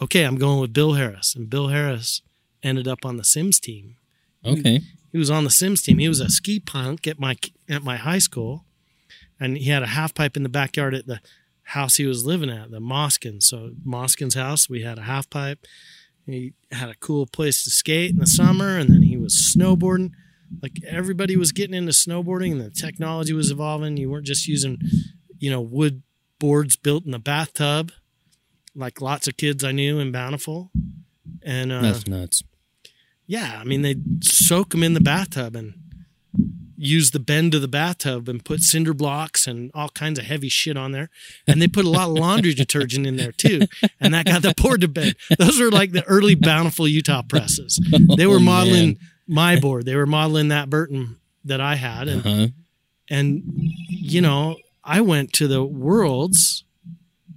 okay, 0.00 0.24
I'm 0.24 0.36
going 0.36 0.60
with 0.60 0.72
Bill 0.72 0.94
Harris." 0.94 1.34
And 1.34 1.50
Bill 1.50 1.68
Harris 1.68 2.22
ended 2.62 2.88
up 2.88 3.04
on 3.04 3.16
the 3.16 3.24
Sims 3.24 3.60
team. 3.60 3.96
Okay. 4.44 4.80
He 5.12 5.18
was 5.18 5.30
on 5.30 5.44
the 5.44 5.50
Sims 5.50 5.80
team. 5.80 5.98
He 5.98 6.08
was 6.08 6.20
a 6.20 6.28
ski 6.28 6.58
punk 6.58 7.06
at 7.06 7.20
my 7.20 7.36
at 7.68 7.84
my 7.84 7.96
high 7.96 8.18
school, 8.18 8.64
and 9.40 9.56
he 9.58 9.70
had 9.70 9.82
a 9.82 9.88
half 9.88 10.14
pipe 10.14 10.36
in 10.36 10.42
the 10.42 10.48
backyard 10.48 10.94
at 10.94 11.06
the 11.06 11.20
house 11.68 11.96
he 11.96 12.06
was 12.06 12.24
living 12.26 12.50
at, 12.50 12.70
the 12.70 12.80
Moskins. 12.80 13.46
So 13.46 13.72
Moskin's 13.84 14.34
house, 14.34 14.68
we 14.68 14.82
had 14.82 14.98
a 14.98 15.02
half 15.02 15.28
pipe. 15.30 15.66
He 16.26 16.54
had 16.72 16.88
a 16.88 16.94
cool 16.94 17.26
place 17.26 17.62
to 17.64 17.70
skate 17.70 18.10
in 18.10 18.18
the 18.18 18.26
summer, 18.26 18.78
and 18.78 18.88
then 18.88 19.02
he 19.02 19.16
was 19.16 19.34
snowboarding. 19.56 20.12
Like 20.62 20.78
everybody 20.86 21.36
was 21.36 21.52
getting 21.52 21.74
into 21.74 21.92
snowboarding, 21.92 22.52
and 22.52 22.60
the 22.60 22.70
technology 22.70 23.32
was 23.32 23.50
evolving. 23.50 23.96
You 23.96 24.10
weren't 24.10 24.26
just 24.26 24.46
using, 24.48 24.78
you 25.38 25.50
know, 25.50 25.60
wood 25.60 26.02
boards 26.38 26.76
built 26.76 27.04
in 27.04 27.10
the 27.10 27.18
bathtub, 27.18 27.92
like 28.74 29.00
lots 29.00 29.28
of 29.28 29.36
kids 29.36 29.64
I 29.64 29.72
knew 29.72 29.98
in 29.98 30.12
Bountiful. 30.12 30.70
And 31.42 31.70
uh, 31.72 31.82
That's 31.82 32.06
nuts. 32.06 32.42
yeah, 33.26 33.58
I 33.60 33.64
mean 33.64 33.82
they 33.82 33.96
soak 34.22 34.70
them 34.70 34.82
in 34.82 34.94
the 34.94 35.00
bathtub 35.00 35.56
and 35.56 35.74
use 36.86 37.10
the 37.12 37.18
bend 37.20 37.54
of 37.54 37.62
the 37.62 37.68
bathtub 37.68 38.28
and 38.28 38.44
put 38.44 38.60
cinder 38.62 38.92
blocks 38.94 39.46
and 39.46 39.70
all 39.74 39.88
kinds 39.88 40.18
of 40.18 40.24
heavy 40.26 40.48
shit 40.48 40.76
on 40.76 40.92
there. 40.92 41.08
And 41.46 41.60
they 41.62 41.68
put 41.68 41.84
a 41.84 41.90
lot 41.90 42.08
of 42.10 42.14
laundry 42.18 42.54
detergent 42.64 43.06
in 43.06 43.16
there 43.16 43.32
too, 43.32 43.62
and 44.00 44.12
that 44.14 44.26
got 44.26 44.42
the 44.42 44.54
board 44.56 44.80
to 44.82 44.88
bend. 44.88 45.16
Those 45.38 45.58
were 45.60 45.70
like 45.70 45.92
the 45.92 46.04
early 46.04 46.34
Bountiful 46.34 46.86
Utah 46.88 47.22
presses. 47.22 47.80
They 48.16 48.26
were 48.26 48.36
Oh, 48.36 48.40
modeling 48.40 48.86
man. 48.86 48.98
my 49.26 49.58
board. 49.60 49.86
They 49.86 49.96
were 49.96 50.06
modeling 50.06 50.48
that 50.48 50.68
Burton 50.70 51.16
that 51.44 51.60
I 51.60 51.74
had, 51.76 52.08
and 52.08 52.26
Uh-huh. 52.26 52.46
and 53.10 53.42
you 53.88 54.20
know 54.20 54.56
I 54.84 55.00
went 55.00 55.32
to 55.34 55.48
the 55.48 55.64
worlds, 55.64 56.64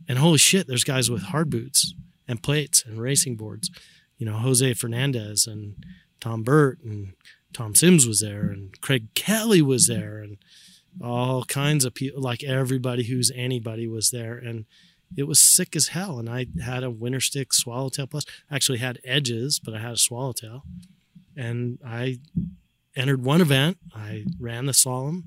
and 0.07 0.17
holy 0.19 0.37
shit, 0.37 0.67
there's 0.67 0.83
guys 0.83 1.09
with 1.09 1.23
hard 1.23 1.49
boots 1.49 1.93
and 2.27 2.41
plates 2.43 2.83
and 2.85 2.99
racing 3.01 3.35
boards. 3.37 3.69
You 4.17 4.25
know, 4.25 4.33
Jose 4.37 4.73
Fernandez 4.73 5.47
and 5.47 5.75
Tom 6.19 6.43
Burt 6.43 6.79
and 6.83 7.13
Tom 7.57 7.73
Sims 7.73 8.05
was 8.05 8.19
there, 8.19 8.51
and 8.51 8.79
Craig 8.81 9.07
Kelly 9.15 9.63
was 9.63 9.87
there, 9.87 10.19
and 10.19 10.37
all 11.01 11.43
kinds 11.43 11.85
of 11.85 11.95
people, 11.95 12.21
like 12.21 12.43
everybody 12.43 13.05
who's 13.05 13.31
anybody 13.33 13.87
was 13.87 14.11
there, 14.11 14.37
and 14.37 14.65
it 15.15 15.23
was 15.23 15.41
sick 15.41 15.75
as 15.75 15.87
hell. 15.87 16.19
And 16.19 16.29
I 16.29 16.45
had 16.63 16.83
a 16.83 16.91
winter 16.91 17.19
stick 17.19 17.51
swallowtail 17.51 18.05
plus. 18.05 18.25
I 18.51 18.55
actually 18.55 18.77
had 18.77 18.99
edges, 19.03 19.57
but 19.57 19.73
I 19.73 19.79
had 19.79 19.93
a 19.93 19.97
swallowtail, 19.97 20.65
and 21.35 21.79
I 21.83 22.19
entered 22.97 23.23
one 23.23 23.41
event. 23.41 23.77
I 23.95 24.25
ran 24.39 24.65
the 24.65 24.71
slalom. 24.73 25.23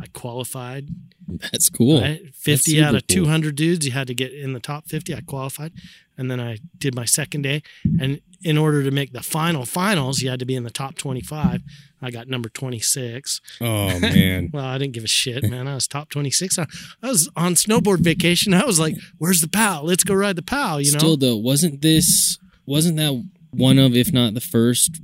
I 0.00 0.06
qualified. 0.12 0.88
That's 1.28 1.68
cool. 1.68 2.00
Right? 2.00 2.34
50 2.34 2.70
super 2.72 2.84
out 2.84 2.94
of 2.94 3.06
cool. 3.06 3.24
200 3.24 3.54
dudes. 3.54 3.86
You 3.86 3.92
had 3.92 4.06
to 4.08 4.14
get 4.14 4.32
in 4.32 4.52
the 4.52 4.60
top 4.60 4.86
50. 4.86 5.14
I 5.14 5.20
qualified. 5.20 5.72
And 6.16 6.30
then 6.30 6.40
I 6.40 6.58
did 6.76 6.94
my 6.94 7.04
second 7.04 7.42
day. 7.42 7.62
And 8.00 8.20
in 8.42 8.58
order 8.58 8.82
to 8.82 8.90
make 8.90 9.12
the 9.12 9.22
final 9.22 9.64
finals, 9.64 10.22
you 10.22 10.30
had 10.30 10.40
to 10.40 10.46
be 10.46 10.56
in 10.56 10.64
the 10.64 10.70
top 10.70 10.96
25. 10.96 11.62
I 12.02 12.10
got 12.10 12.28
number 12.28 12.48
26. 12.48 13.40
Oh 13.60 13.98
man. 14.00 14.50
Well, 14.52 14.64
I 14.64 14.78
didn't 14.78 14.94
give 14.94 15.04
a 15.04 15.08
shit, 15.08 15.44
man. 15.44 15.68
I 15.68 15.74
was 15.74 15.86
top 15.86 16.08
26. 16.08 16.58
I, 16.58 16.66
I 17.02 17.08
was 17.08 17.30
on 17.36 17.54
snowboard 17.54 18.00
vacation. 18.00 18.54
I 18.54 18.64
was 18.64 18.80
like, 18.80 18.96
where's 19.18 19.40
the 19.40 19.48
POW? 19.48 19.82
Let's 19.82 20.04
go 20.04 20.14
ride 20.14 20.36
the 20.36 20.42
POW, 20.42 20.78
you 20.78 20.92
know? 20.92 20.98
Still 20.98 21.16
though, 21.16 21.36
wasn't 21.36 21.82
this 21.82 22.38
wasn't 22.66 22.96
that 22.96 23.26
one 23.50 23.78
of, 23.78 23.94
if 23.94 24.12
not 24.12 24.34
the 24.34 24.40
first, 24.40 25.00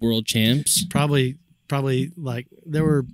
world 0.00 0.26
champs? 0.26 0.84
probably 0.86 1.36
probably 1.70 2.10
like 2.16 2.48
there 2.66 2.84
were 2.84 3.04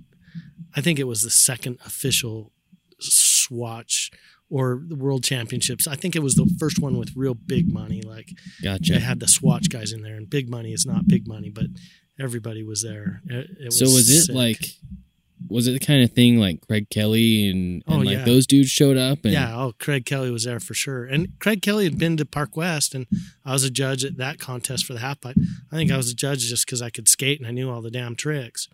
i 0.75 0.81
think 0.81 0.97
it 0.99 1.03
was 1.05 1.21
the 1.21 1.29
second 1.29 1.77
official 1.85 2.51
swatch 2.99 4.09
or 4.49 4.81
the 4.87 4.95
world 4.95 5.23
championships 5.23 5.87
i 5.87 5.95
think 5.95 6.15
it 6.15 6.23
was 6.23 6.33
the 6.33 6.49
first 6.59 6.79
one 6.79 6.97
with 6.97 7.15
real 7.15 7.35
big 7.35 7.71
money 7.71 8.01
like 8.01 8.29
they 8.61 8.67
Gotcha. 8.69 8.99
had 8.99 9.19
the 9.19 9.27
swatch 9.27 9.69
guys 9.69 9.91
in 9.93 10.01
there 10.01 10.15
and 10.15 10.27
big 10.27 10.49
money 10.49 10.73
is 10.73 10.85
not 10.87 11.07
big 11.07 11.27
money 11.27 11.51
but 11.51 11.67
everybody 12.19 12.63
was 12.63 12.81
there 12.81 13.21
it, 13.27 13.47
it 13.59 13.65
was 13.65 13.77
so 13.79 13.85
was 13.85 14.09
it 14.09 14.23
sick. 14.23 14.35
like 14.35 14.65
was 15.49 15.67
it 15.67 15.71
the 15.71 15.79
kind 15.79 16.03
of 16.03 16.11
thing 16.11 16.39
like 16.39 16.65
Craig 16.67 16.89
Kelly 16.89 17.49
and, 17.49 17.83
and 17.87 17.95
Oh, 17.95 17.97
like 17.99 18.17
yeah. 18.17 18.25
those 18.25 18.47
dudes 18.47 18.69
showed 18.69 18.97
up 18.97 19.19
and 19.23 19.33
yeah 19.33 19.55
oh 19.55 19.73
craig 19.79 20.05
kelly 20.05 20.31
was 20.31 20.45
there 20.45 20.59
for 20.59 20.73
sure. 20.73 21.05
And 21.05 21.37
craig 21.39 21.61
kelly 21.61 21.83
had 21.83 21.97
been 21.99 22.17
to 22.17 22.25
park 22.25 22.57
west 22.57 22.95
and 22.95 23.05
i 23.45 23.53
was 23.53 23.63
a 23.63 23.69
judge 23.69 24.03
at 24.03 24.17
that 24.17 24.39
contest 24.39 24.85
for 24.85 24.93
the 24.93 24.99
half 24.99 25.21
pipe. 25.21 25.35
I 25.71 25.75
think 25.75 25.91
i 25.91 25.97
was 25.97 26.09
a 26.09 26.15
judge 26.15 26.39
just 26.47 26.65
because 26.65 26.81
i 26.81 26.89
could 26.89 27.07
skate 27.07 27.39
and 27.39 27.47
i 27.47 27.51
knew 27.51 27.69
all 27.69 27.81
the 27.81 27.91
damn 27.91 28.15
tricks. 28.15 28.67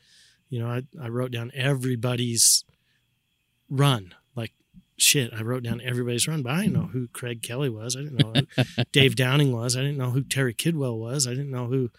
You 0.50 0.60
know 0.60 0.70
i, 0.70 0.84
I 1.02 1.10
wrote 1.10 1.32
down 1.32 1.52
everybody's 1.54 2.64
run 3.70 4.14
like 4.36 4.54
shit 4.98 5.34
i 5.34 5.42
wrote 5.42 5.64
down 5.64 5.82
everybody's 5.84 6.28
run 6.28 6.42
but 6.44 6.52
i 6.54 6.62
didn't 6.62 6.74
know 6.74 6.88
who 6.94 7.08
craig 7.10 7.42
kelly 7.42 7.70
was. 7.70 7.96
I 7.96 8.02
didn't 8.04 8.20
know 8.20 8.34
who 8.66 8.84
dave 8.92 9.16
downing 9.16 9.52
was. 9.52 9.76
I 9.76 9.82
didn't 9.82 9.98
know 9.98 10.12
who 10.12 10.22
terry 10.24 10.54
kidwell 10.54 10.98
was. 10.98 11.28
I 11.28 11.32
didn't 11.32 11.52
know 11.52 11.68
who 11.68 11.90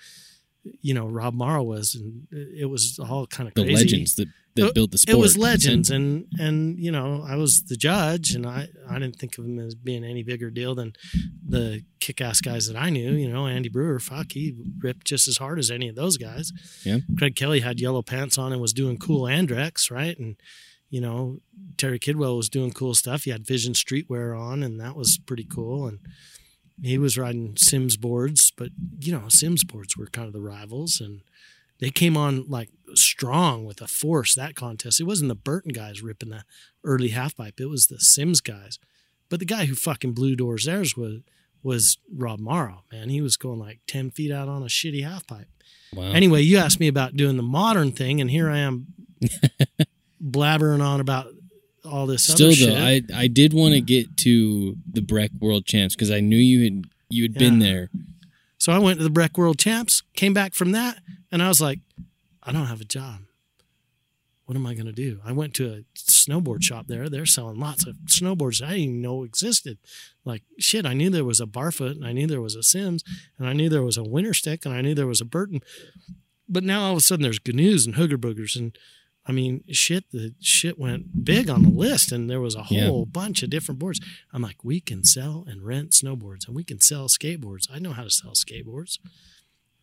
you 0.80 0.94
know 0.94 1.06
rob 1.06 1.34
morrow 1.34 1.62
was. 1.62 1.94
And 1.94 2.26
it 2.30 2.70
was 2.70 2.98
all 2.98 3.26
kind 3.26 3.48
of 3.48 3.54
the 3.54 3.64
legends 3.70 4.14
that, 4.16 4.28
that 4.56 4.74
built 4.74 4.90
the 4.90 4.98
sport. 4.98 5.16
it 5.16 5.20
was 5.20 5.36
legends, 5.36 5.90
and 5.96 6.26
and 6.38 6.78
you 6.78 6.92
know 6.92 7.24
I 7.26 7.36
was 7.36 7.64
the 7.64 7.76
judge, 7.76 8.34
and 8.34 8.46
I 8.46 8.68
I 8.88 8.98
didn't 8.98 9.16
think 9.16 9.38
of 9.38 9.44
him 9.44 9.58
as 9.58 9.74
being 9.74 10.04
any 10.04 10.22
bigger 10.22 10.50
deal 10.50 10.74
than 10.74 10.94
the 11.46 11.82
kick-ass 12.00 12.40
guys 12.40 12.66
that 12.68 12.76
I 12.76 12.90
knew. 12.90 13.12
You 13.12 13.28
know, 13.28 13.46
Andy 13.46 13.68
Brewer, 13.68 13.98
fuck, 13.98 14.32
he 14.32 14.54
ripped 14.78 15.06
just 15.06 15.28
as 15.28 15.38
hard 15.38 15.58
as 15.58 15.70
any 15.70 15.88
of 15.88 15.96
those 15.96 16.16
guys. 16.16 16.52
Yeah. 16.84 16.98
Craig 17.18 17.36
Kelly 17.36 17.60
had 17.60 17.80
yellow 17.80 18.02
pants 18.02 18.38
on 18.38 18.52
and 18.52 18.60
was 18.60 18.72
doing 18.72 18.98
cool 18.98 19.26
Andrechts, 19.26 19.90
right? 19.90 20.18
And 20.18 20.36
you 20.90 21.00
know, 21.00 21.40
Terry 21.76 21.98
Kidwell 21.98 22.36
was 22.36 22.48
doing 22.48 22.70
cool 22.70 22.94
stuff. 22.94 23.24
He 23.24 23.30
had 23.30 23.46
Vision 23.46 23.72
Streetwear 23.72 24.38
on, 24.38 24.62
and 24.62 24.80
that 24.80 24.94
was 24.94 25.18
pretty 25.18 25.44
cool. 25.44 25.88
And 25.88 25.98
he 26.82 26.98
was 26.98 27.18
riding 27.18 27.56
Sims 27.56 27.96
boards, 27.96 28.52
but 28.56 28.68
you 29.00 29.12
know, 29.12 29.28
Sims 29.28 29.64
boards 29.64 29.96
were 29.96 30.06
kind 30.06 30.26
of 30.26 30.32
the 30.32 30.40
rivals 30.40 31.00
and 31.00 31.22
they 31.84 31.90
came 31.90 32.16
on 32.16 32.46
like 32.48 32.70
strong 32.94 33.66
with 33.66 33.82
a 33.82 33.86
force 33.86 34.34
that 34.34 34.54
contest. 34.54 35.00
It 35.00 35.04
wasn't 35.04 35.28
the 35.28 35.34
Burton 35.34 35.70
guys 35.72 36.02
ripping 36.02 36.30
the 36.30 36.44
early 36.82 37.08
half 37.08 37.36
pipe. 37.36 37.60
It 37.60 37.66
was 37.68 37.88
the 37.88 37.98
Sims 37.98 38.40
guys. 38.40 38.78
But 39.28 39.38
the 39.38 39.44
guy 39.44 39.66
who 39.66 39.74
fucking 39.74 40.12
blew 40.12 40.34
doors 40.34 40.64
theirs 40.64 40.96
was 40.96 41.20
was 41.62 41.98
Rob 42.10 42.40
Morrow, 42.40 42.84
man. 42.90 43.10
He 43.10 43.20
was 43.20 43.36
going 43.36 43.58
like 43.58 43.80
10 43.86 44.12
feet 44.12 44.32
out 44.32 44.48
on 44.48 44.62
a 44.62 44.66
shitty 44.66 45.04
half 45.04 45.26
pipe. 45.26 45.48
Wow. 45.94 46.04
Anyway, 46.12 46.40
you 46.40 46.56
asked 46.56 46.80
me 46.80 46.88
about 46.88 47.16
doing 47.16 47.36
the 47.36 47.42
modern 47.42 47.92
thing, 47.92 48.20
and 48.20 48.30
here 48.30 48.50
I 48.50 48.58
am 48.58 48.86
blabbering 50.22 50.82
on 50.82 51.00
about 51.00 51.26
all 51.84 52.06
this 52.06 52.26
Still 52.26 52.48
other 52.48 52.56
though, 52.56 53.00
shit. 53.00 53.10
I 53.12 53.24
I 53.24 53.26
did 53.26 53.52
want 53.52 53.74
to 53.74 53.82
get 53.82 54.16
to 54.18 54.76
the 54.90 55.02
Breck 55.02 55.32
World 55.38 55.66
Champs 55.66 55.94
because 55.94 56.10
I 56.10 56.20
knew 56.20 56.38
you 56.38 56.64
had 56.64 56.84
you 57.10 57.24
had 57.24 57.34
been 57.34 57.58
there. 57.58 57.90
So 58.56 58.72
I 58.72 58.78
went 58.78 58.98
to 58.98 59.04
the 59.04 59.10
Breck 59.10 59.36
World 59.36 59.58
Champs, 59.58 60.02
came 60.16 60.32
back 60.32 60.54
from 60.54 60.72
that, 60.72 60.98
and 61.34 61.42
I 61.42 61.48
was 61.48 61.60
like, 61.60 61.80
I 62.42 62.52
don't 62.52 62.66
have 62.66 62.80
a 62.80 62.84
job. 62.84 63.22
What 64.46 64.56
am 64.56 64.66
I 64.66 64.74
going 64.74 64.86
to 64.86 64.92
do? 64.92 65.20
I 65.24 65.32
went 65.32 65.54
to 65.54 65.72
a 65.72 65.84
snowboard 65.98 66.62
shop 66.62 66.86
there. 66.86 67.08
They're 67.08 67.24
selling 67.26 67.58
lots 67.58 67.86
of 67.86 67.96
snowboards 68.06 68.62
I 68.62 68.68
didn't 68.72 68.82
even 68.82 69.02
know 69.02 69.24
existed. 69.24 69.78
Like, 70.24 70.42
shit, 70.58 70.84
I 70.84 70.92
knew 70.92 71.08
there 71.10 71.24
was 71.24 71.40
a 71.40 71.46
Barfoot, 71.46 71.92
and 71.96 72.06
I 72.06 72.12
knew 72.12 72.26
there 72.26 72.42
was 72.42 72.54
a 72.54 72.62
Sims, 72.62 73.02
and 73.38 73.48
I 73.48 73.54
knew 73.54 73.68
there 73.70 73.82
was 73.82 73.96
a 73.96 74.04
Winter 74.04 74.34
Stick, 74.34 74.64
and 74.66 74.74
I 74.74 74.82
knew 74.82 74.94
there 74.94 75.06
was 75.06 75.22
a 75.22 75.24
Burton. 75.24 75.60
But 76.48 76.62
now 76.62 76.82
all 76.84 76.92
of 76.92 76.98
a 76.98 77.00
sudden 77.00 77.22
there's 77.22 77.38
GNUs 77.40 77.86
and 77.86 77.94
Hooger 77.96 78.18
Boogers. 78.18 78.54
And 78.54 78.76
I 79.26 79.32
mean, 79.32 79.64
shit, 79.72 80.04
the 80.12 80.34
shit 80.40 80.78
went 80.78 81.24
big 81.24 81.48
on 81.48 81.62
the 81.62 81.70
list, 81.70 82.12
and 82.12 82.28
there 82.28 82.40
was 82.40 82.54
a 82.54 82.66
Yeah. 82.68 82.88
whole 82.88 83.06
bunch 83.06 83.42
of 83.42 83.48
different 83.48 83.78
boards. 83.78 83.98
I'm 84.30 84.42
like, 84.42 84.62
we 84.62 84.78
can 84.80 85.04
sell 85.04 85.46
and 85.48 85.62
rent 85.64 85.92
snowboards 85.92 86.46
and 86.46 86.54
we 86.54 86.64
can 86.64 86.80
sell 86.80 87.08
skateboards. 87.08 87.66
I 87.72 87.78
know 87.78 87.92
how 87.92 88.04
to 88.04 88.10
sell 88.10 88.32
skateboards, 88.32 88.98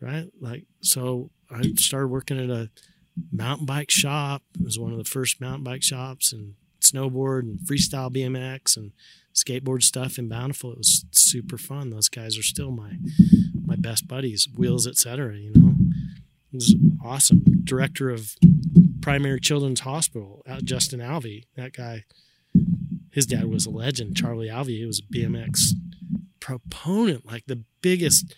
right? 0.01 0.27
Like, 0.39 0.65
so 0.81 1.29
I 1.49 1.61
started 1.77 2.07
working 2.07 2.39
at 2.39 2.49
a 2.49 2.69
mountain 3.31 3.65
bike 3.65 3.91
shop. 3.91 4.43
It 4.55 4.63
was 4.63 4.79
one 4.79 4.91
of 4.91 4.97
the 4.97 5.09
first 5.09 5.39
mountain 5.39 5.63
bike 5.63 5.83
shops 5.83 6.33
and 6.33 6.55
snowboard 6.81 7.41
and 7.41 7.59
freestyle 7.59 8.13
BMX 8.13 8.75
and 8.75 8.91
skateboard 9.33 9.83
stuff 9.83 10.17
in 10.17 10.27
Bountiful. 10.27 10.73
It 10.73 10.79
was 10.79 11.05
super 11.11 11.57
fun. 11.57 11.89
Those 11.89 12.09
guys 12.09 12.37
are 12.37 12.43
still 12.43 12.71
my 12.71 12.93
my 13.65 13.75
best 13.75 14.07
buddies, 14.07 14.47
wheels, 14.55 14.87
etc. 14.87 15.35
You 15.35 15.51
know, 15.55 15.75
it 16.51 16.55
was 16.55 16.75
awesome. 17.03 17.43
Director 17.63 18.09
of 18.09 18.35
Primary 19.01 19.39
Children's 19.39 19.81
Hospital, 19.81 20.43
uh, 20.47 20.61
Justin 20.61 20.99
Alvey. 20.99 21.45
That 21.55 21.73
guy, 21.73 22.03
his 23.11 23.25
dad 23.25 23.45
was 23.45 23.65
a 23.65 23.69
legend. 23.69 24.17
Charlie 24.17 24.49
Alvey. 24.49 24.77
He 24.79 24.85
was 24.85 24.99
a 24.99 25.13
BMX 25.13 25.73
proponent, 26.39 27.25
like 27.25 27.45
the 27.45 27.63
biggest 27.81 28.33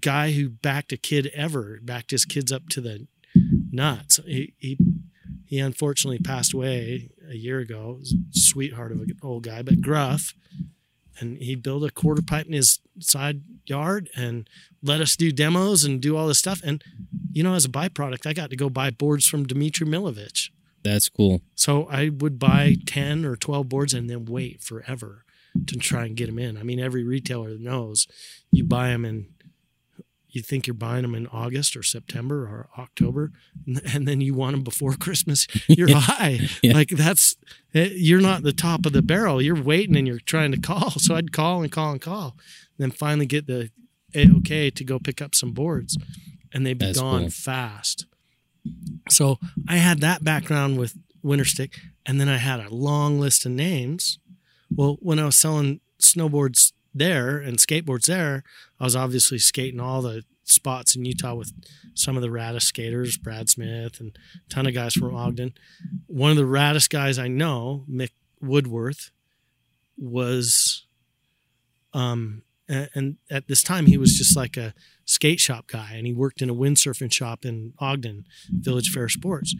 guy 0.00 0.32
who 0.32 0.48
backed 0.48 0.92
a 0.92 0.96
kid 0.96 1.30
ever. 1.34 1.78
Backed 1.82 2.10
his 2.10 2.24
kids 2.24 2.52
up 2.52 2.68
to 2.70 2.80
the 2.80 3.06
nuts. 3.70 4.20
He 4.26 4.54
he 4.58 4.78
he 5.44 5.58
unfortunately 5.58 6.18
passed 6.18 6.52
away 6.52 7.10
a 7.28 7.36
year 7.36 7.58
ago. 7.58 8.00
Sweetheart 8.30 8.92
of 8.92 9.00
an 9.00 9.16
old 9.22 9.44
guy, 9.44 9.62
but 9.62 9.80
gruff. 9.80 10.34
And 11.20 11.38
he 11.38 11.56
built 11.56 11.82
a 11.82 11.90
quarter 11.90 12.22
pipe 12.22 12.46
in 12.46 12.52
his 12.52 12.78
side 13.00 13.42
yard 13.66 14.08
and 14.14 14.48
let 14.82 15.00
us 15.00 15.16
do 15.16 15.32
demos 15.32 15.82
and 15.82 16.00
do 16.00 16.16
all 16.16 16.28
this 16.28 16.38
stuff. 16.38 16.60
And 16.64 16.82
you 17.32 17.42
know, 17.42 17.54
as 17.54 17.64
a 17.64 17.68
byproduct, 17.68 18.26
I 18.26 18.32
got 18.32 18.50
to 18.50 18.56
go 18.56 18.70
buy 18.70 18.90
boards 18.90 19.26
from 19.26 19.46
Dimitri 19.46 19.86
Milovich. 19.86 20.50
That's 20.84 21.08
cool. 21.08 21.42
So 21.54 21.86
I 21.90 22.08
would 22.08 22.38
buy 22.38 22.76
10 22.86 23.24
or 23.24 23.36
12 23.36 23.68
boards 23.68 23.94
and 23.94 24.08
then 24.08 24.24
wait 24.24 24.62
forever 24.62 25.24
to 25.66 25.76
try 25.76 26.06
and 26.06 26.16
get 26.16 26.26
them 26.26 26.38
in. 26.38 26.56
I 26.56 26.62
mean, 26.62 26.78
every 26.78 27.02
retailer 27.02 27.58
knows 27.58 28.06
you 28.50 28.64
buy 28.64 28.88
them 28.88 29.04
in, 29.04 29.26
you 30.30 30.42
think 30.42 30.66
you're 30.66 30.74
buying 30.74 31.02
them 31.02 31.14
in 31.14 31.26
August 31.28 31.76
or 31.76 31.82
September 31.82 32.44
or 32.44 32.68
October, 32.78 33.32
and 33.92 34.06
then 34.06 34.20
you 34.20 34.34
want 34.34 34.52
them 34.54 34.62
before 34.62 34.92
Christmas. 34.98 35.46
You're 35.68 35.94
high. 35.96 36.40
Yeah. 36.62 36.72
Like 36.74 36.88
that's, 36.90 37.36
eh, 37.74 37.90
you're 37.94 38.20
not 38.20 38.42
the 38.42 38.52
top 38.52 38.84
of 38.86 38.92
the 38.92 39.02
barrel. 39.02 39.40
You're 39.40 39.62
waiting 39.62 39.96
and 39.96 40.06
you're 40.06 40.18
trying 40.18 40.52
to 40.52 40.60
call. 40.60 40.90
So 40.90 41.14
I'd 41.14 41.32
call 41.32 41.62
and 41.62 41.70
call 41.70 41.92
and 41.92 42.00
call, 42.00 42.36
and 42.76 42.78
then 42.78 42.90
finally 42.90 43.26
get 43.26 43.46
the 43.46 43.70
A-OK 44.14 44.70
to 44.70 44.84
go 44.84 44.98
pick 44.98 45.22
up 45.22 45.34
some 45.34 45.52
boards. 45.52 45.96
And 46.52 46.64
they'd 46.66 46.78
be 46.78 46.86
That's 46.86 46.98
gone 47.00 47.22
cool. 47.22 47.30
fast. 47.30 48.06
So 49.10 49.38
I 49.68 49.76
had 49.76 50.00
that 50.00 50.24
background 50.24 50.78
with 50.78 50.96
Winterstick, 51.24 51.78
and 52.06 52.20
then 52.20 52.28
I 52.28 52.38
had 52.38 52.60
a 52.60 52.74
long 52.74 53.20
list 53.20 53.44
of 53.46 53.52
names. 53.52 54.18
Well, 54.74 54.98
when 55.00 55.18
I 55.18 55.24
was 55.26 55.36
selling 55.36 55.80
snowboards 56.00 56.72
there 56.98 57.38
and 57.38 57.58
skateboards 57.58 58.06
there, 58.06 58.42
I 58.78 58.84
was 58.84 58.96
obviously 58.96 59.38
skating 59.38 59.80
all 59.80 60.02
the 60.02 60.24
spots 60.44 60.96
in 60.96 61.04
Utah 61.04 61.34
with 61.34 61.52
some 61.94 62.16
of 62.16 62.22
the 62.22 62.28
raddest 62.28 62.62
skaters, 62.62 63.18
Brad 63.18 63.48
Smith, 63.50 64.00
and 64.00 64.16
a 64.46 64.48
ton 64.54 64.66
of 64.66 64.74
guys 64.74 64.94
from 64.94 65.14
Ogden. 65.14 65.52
One 66.06 66.30
of 66.30 66.36
the 66.36 66.44
raddest 66.44 66.88
guys 66.90 67.18
I 67.18 67.28
know, 67.28 67.84
Mick 67.90 68.10
Woodworth, 68.40 69.10
was, 69.96 70.86
um, 71.92 72.42
a- 72.68 72.88
and 72.94 73.16
at 73.30 73.48
this 73.48 73.62
time 73.62 73.86
he 73.86 73.96
was 73.98 74.16
just 74.16 74.36
like 74.36 74.56
a 74.56 74.74
skate 75.04 75.40
shop 75.40 75.66
guy, 75.66 75.92
and 75.94 76.06
he 76.06 76.12
worked 76.12 76.40
in 76.42 76.50
a 76.50 76.54
windsurfing 76.54 77.12
shop 77.12 77.44
in 77.44 77.72
Ogden, 77.78 78.24
Village 78.50 78.90
Fair 78.92 79.08
Sports. 79.08 79.54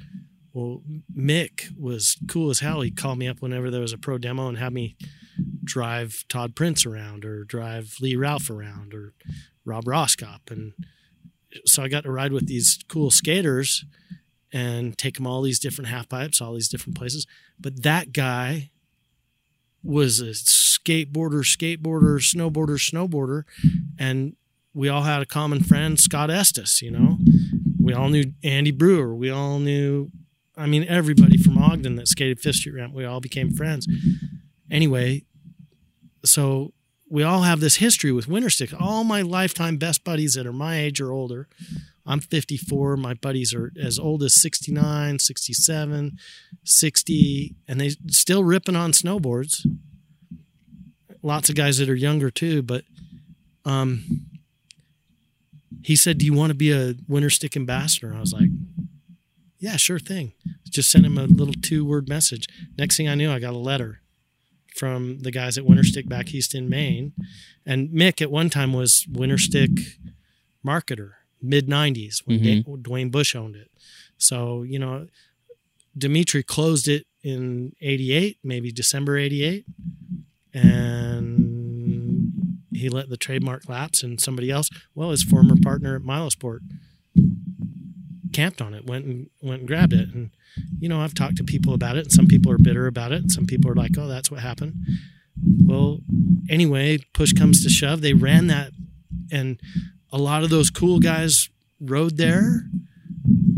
Well, 0.59 0.83
Mick 1.17 1.69
was 1.79 2.17
cool 2.27 2.51
as 2.51 2.59
hell. 2.59 2.81
He 2.81 2.91
called 2.91 3.17
me 3.17 3.29
up 3.29 3.41
whenever 3.41 3.71
there 3.71 3.81
was 3.81 3.93
a 3.93 3.99
pro 3.99 4.19
demo 4.19 4.49
and 4.49 4.59
had 4.59 4.73
me 4.73 4.97
drive 5.63 6.25
Todd 6.29 6.57
Prince 6.57 6.85
around 6.85 7.25
or 7.25 7.45
drive 7.45 7.95
Lee 8.01 8.17
Ralph 8.17 8.51
around 8.51 8.93
or 8.93 9.15
Rob 9.65 9.85
Roskopp. 9.85 10.51
And 10.51 10.73
so 11.65 11.85
I 11.85 11.89
got 11.89 12.03
to 12.03 12.11
ride 12.11 12.33
with 12.33 12.49
these 12.49 12.81
cool 12.89 13.13
skaters 13.13 13.85
and 14.53 14.99
take 14.99 15.15
them 15.15 15.29
all 15.29 15.43
these 15.43 15.61
different 15.61 15.91
half 15.91 16.09
pipes, 16.09 16.41
all 16.41 16.55
these 16.55 16.69
different 16.69 16.99
places. 16.99 17.25
But 17.61 17.85
that 17.85 18.13
guy 18.13 18.71
was 19.85 20.19
a 20.19 20.31
skateboarder, 20.31 21.45
skateboarder, 21.45 22.19
snowboarder, 22.19 22.81
snowboarder. 22.81 23.45
And 23.97 24.35
we 24.75 24.89
all 24.89 25.03
had 25.03 25.23
a 25.23 25.27
common 25.27 25.63
friend, 25.63 26.01
Scott 26.01 26.31
Estes, 26.31 26.83
you 26.83 26.91
know. 26.91 27.19
We 27.81 27.93
all 27.95 28.09
knew 28.09 28.33
Andy 28.43 28.73
Brewer. 28.73 29.15
We 29.15 29.31
all 29.31 29.61
knew, 29.61 30.11
I 30.59 30.67
mean, 30.67 30.85
everybody 30.89 31.39
from 31.39 31.57
Ogden 31.57 31.97
that 31.97 32.09
skated 32.09 32.41
Fifth 32.41 32.57
Street 32.57 32.75
Ramp. 32.75 32.93
We 32.93 33.05
all 33.05 33.21
became 33.21 33.53
friends. 33.53 33.87
Anyway, 34.71 35.25
so 36.25 36.73
we 37.09 37.23
all 37.23 37.43
have 37.43 37.61
this 37.61 37.77
history 37.77 38.13
with 38.13 38.29
winter 38.29 38.51
stick. 38.51 38.71
All 38.79 39.05
my 39.05 39.23
lifetime 39.23 39.77
best 39.77 40.05
buddies 40.05 40.35
that 40.35 40.47
are 40.47 40.53
my 40.53 40.79
age 40.79 41.01
or 41.01 41.13
older. 41.13 41.49
I'm 42.05 42.21
54. 42.21 42.97
My 42.97 43.15
buddies 43.15 43.55
are 43.55 43.71
as 43.81 43.99
old 43.99 44.23
as 44.23 44.41
69, 44.41 45.19
67, 45.19 46.19
60, 46.65 47.57
and 47.69 47.81
they 47.81 47.91
still 48.09 48.43
ripping 48.43 48.77
on 48.77 48.93
snowboards. 48.93 49.67
Lots 51.23 51.49
of 51.49 51.55
guys 51.55 51.79
that 51.79 51.89
are 51.89 51.95
younger 51.95 52.31
too, 52.31 52.63
but 52.63 52.85
um, 53.65 54.05
he 55.83 55.97
said, 55.97 56.19
"Do 56.19 56.25
you 56.25 56.33
want 56.33 56.51
to 56.51 56.55
be 56.55 56.73
a 56.73 56.95
Winter 57.07 57.29
Stick 57.29 57.57
ambassador?" 57.57 58.15
I 58.15 58.21
was 58.21 58.33
like, 58.33 58.49
"Yeah, 59.59 59.77
sure 59.77 59.99
thing." 59.99 60.33
Just 60.69 60.91
sent 60.91 61.05
him 61.07 61.19
a 61.19 61.25
little 61.25 61.55
two-word 61.55 62.09
message. 62.09 62.47
Next 62.77 62.97
thing 62.97 63.09
I 63.09 63.15
knew, 63.15 63.31
I 63.31 63.39
got 63.39 63.55
a 63.55 63.59
letter 63.59 64.01
from 64.77 65.21
the 65.21 65.31
guys 65.33 65.59
at 65.59 65.65
Winter 65.67 65.83
Stick 65.85 66.09
back 66.09 66.33
east 66.35 66.55
in 66.55 66.69
Maine, 66.69 67.13
and 67.67 67.89
Mick 67.91 68.21
at 68.23 68.31
one 68.31 68.51
time 68.51 68.73
was 68.73 69.07
Winter 69.11 69.39
Stick 69.39 69.71
marketer, 70.65 71.13
mid 71.43 71.69
'90s 71.69 72.23
when 72.25 72.41
Mhm. 72.41 72.65
Da- 72.65 72.91
Dwayne 72.91 73.11
Bush 73.11 73.35
owned 73.35 73.57
it. 73.57 73.71
So 74.19 74.63
you 74.63 74.79
know, 74.79 75.09
Dimitri 75.97 76.43
closed 76.43 76.87
it 76.89 77.07
in 77.23 77.75
'88, 77.81 78.39
maybe 78.45 78.71
December 78.71 79.17
'88, 79.19 79.65
and 80.55 82.33
he 82.73 82.89
let 82.89 83.09
the 83.09 83.17
trademark 83.17 83.69
lapse, 83.69 84.03
and 84.03 84.21
somebody 84.21 84.51
else, 84.51 84.71
well, 84.95 85.11
his 85.11 85.23
former 85.25 85.57
partner 85.61 85.97
at 85.97 86.03
Milosport, 86.03 86.61
camped 88.39 88.63
on 88.63 88.73
it, 88.73 88.87
went 88.87 89.05
and 89.05 89.31
went 89.43 89.61
and 89.61 89.69
grabbed 89.69 89.93
it, 89.93 90.15
and 90.15 90.31
you 90.79 90.89
know, 90.89 91.01
I've 91.01 91.15
talked 91.15 91.37
to 91.39 91.45
people 91.45 91.75
about 91.75 91.97
it, 91.97 92.05
and 92.05 92.13
some 92.13 92.29
people 92.29 92.53
are 92.53 92.59
bitter 92.59 92.87
about 92.87 93.11
it, 93.11 93.23
and 93.23 93.33
some 93.33 93.47
people 93.47 93.69
are 93.69 93.75
like, 93.75 93.99
"Oh, 93.99 94.07
that's 94.07 94.31
what 94.31 94.41
happened." 94.41 94.75
Well, 95.65 96.03
anyway, 96.49 96.99
push 97.13 97.33
comes 97.33 97.65
to 97.65 97.69
shove, 97.69 98.01
they 98.01 98.15
ran 98.15 98.47
that, 98.47 98.71
and 99.33 99.61
a 100.13 100.19
lot 100.19 100.45
of 100.45 100.51
those 100.51 100.71
cool 100.71 101.01
guys 101.01 101.49
rode 101.81 102.17
there, 102.17 102.63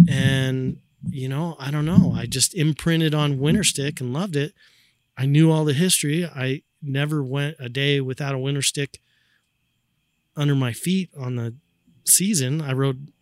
and 0.08 0.78
you 1.10 1.28
know, 1.28 1.56
I 1.58 1.70
don't 1.70 1.84
know, 1.84 2.14
I 2.16 2.24
just 2.24 2.54
imprinted 2.54 3.14
on 3.14 3.38
Winter 3.38 3.64
Stick 3.64 4.00
and 4.00 4.14
loved 4.14 4.34
it. 4.34 4.54
I 5.14 5.26
knew 5.26 5.50
all 5.50 5.66
the 5.66 5.74
history. 5.74 6.24
I 6.24 6.62
never 6.80 7.22
went 7.22 7.56
a 7.58 7.68
day 7.68 8.00
without 8.00 8.34
a 8.34 8.38
Winter 8.38 8.62
Stick 8.62 8.98
under 10.36 10.54
my 10.54 10.72
feet 10.72 11.10
on 11.18 11.36
the 11.36 11.54
season. 12.04 12.62
I 12.62 12.72
rode 12.72 13.12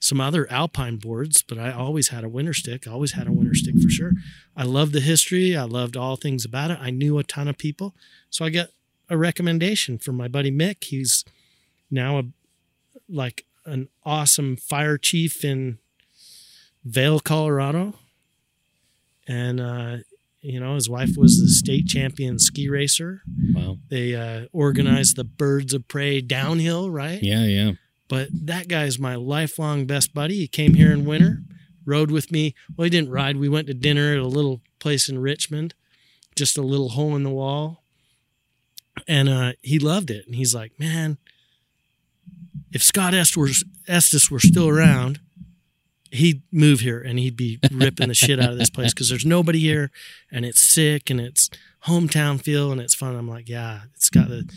some 0.00 0.20
other 0.20 0.50
alpine 0.50 0.96
boards, 0.96 1.42
but 1.42 1.58
I 1.58 1.72
always 1.72 2.08
had 2.08 2.24
a 2.24 2.28
winter 2.28 2.54
stick. 2.54 2.88
I 2.88 2.90
always 2.90 3.12
had 3.12 3.26
a 3.26 3.32
winter 3.32 3.54
stick 3.54 3.80
for 3.80 3.90
sure. 3.90 4.12
I 4.56 4.64
loved 4.64 4.94
the 4.94 5.00
history. 5.00 5.54
I 5.56 5.64
loved 5.64 5.96
all 5.96 6.16
things 6.16 6.44
about 6.44 6.70
it. 6.70 6.78
I 6.80 6.90
knew 6.90 7.18
a 7.18 7.24
ton 7.24 7.48
of 7.48 7.58
people. 7.58 7.94
So 8.30 8.44
I 8.44 8.50
got 8.50 8.68
a 9.10 9.18
recommendation 9.18 9.98
from 9.98 10.16
my 10.16 10.26
buddy 10.26 10.50
Mick. 10.50 10.84
He's 10.84 11.24
now 11.90 12.18
a 12.18 12.22
like 13.08 13.44
an 13.66 13.88
awesome 14.04 14.56
fire 14.56 14.96
chief 14.96 15.44
in 15.44 15.78
Vail, 16.84 17.20
Colorado. 17.20 17.94
And 19.28 19.60
uh, 19.60 19.98
you 20.40 20.58
know, 20.58 20.76
his 20.76 20.88
wife 20.88 21.16
was 21.16 21.40
the 21.40 21.48
state 21.48 21.86
champion 21.86 22.38
ski 22.38 22.70
racer. 22.70 23.22
Wow. 23.54 23.78
They 23.90 24.14
uh, 24.14 24.46
organized 24.52 25.16
the 25.16 25.24
Birds 25.24 25.74
of 25.74 25.86
Prey 25.88 26.22
downhill, 26.22 26.90
right? 26.90 27.22
Yeah, 27.22 27.44
yeah. 27.44 27.72
But 28.10 28.28
that 28.32 28.66
guy's 28.66 28.98
my 28.98 29.14
lifelong 29.14 29.86
best 29.86 30.12
buddy. 30.12 30.34
He 30.34 30.48
came 30.48 30.74
here 30.74 30.90
in 30.90 31.04
winter, 31.04 31.44
rode 31.86 32.10
with 32.10 32.32
me. 32.32 32.56
Well, 32.76 32.82
he 32.82 32.90
didn't 32.90 33.12
ride. 33.12 33.36
We 33.36 33.48
went 33.48 33.68
to 33.68 33.74
dinner 33.74 34.12
at 34.12 34.18
a 34.18 34.26
little 34.26 34.62
place 34.80 35.08
in 35.08 35.20
Richmond, 35.20 35.74
just 36.34 36.58
a 36.58 36.62
little 36.62 36.88
hole 36.88 37.14
in 37.14 37.22
the 37.22 37.30
wall. 37.30 37.84
And 39.06 39.28
uh, 39.28 39.52
he 39.62 39.78
loved 39.78 40.10
it. 40.10 40.26
And 40.26 40.34
he's 40.34 40.52
like, 40.52 40.72
man, 40.76 41.18
if 42.72 42.82
Scott 42.82 43.14
Estes, 43.14 43.62
Estes 43.86 44.28
were 44.28 44.40
still 44.40 44.68
around, 44.68 45.20
he'd 46.10 46.42
move 46.50 46.80
here 46.80 47.00
and 47.00 47.16
he'd 47.16 47.36
be 47.36 47.60
ripping 47.70 48.08
the 48.08 48.14
shit 48.14 48.40
out 48.40 48.50
of 48.50 48.58
this 48.58 48.70
place 48.70 48.92
because 48.92 49.08
there's 49.08 49.24
nobody 49.24 49.60
here 49.60 49.92
and 50.32 50.44
it's 50.44 50.60
sick 50.60 51.10
and 51.10 51.20
it's 51.20 51.48
hometown 51.86 52.42
feel 52.42 52.72
and 52.72 52.80
it's 52.80 52.94
fun. 52.94 53.14
I'm 53.14 53.28
like, 53.28 53.48
yeah, 53.48 53.82
it's 53.94 54.10
got 54.10 54.28
the 54.28 54.50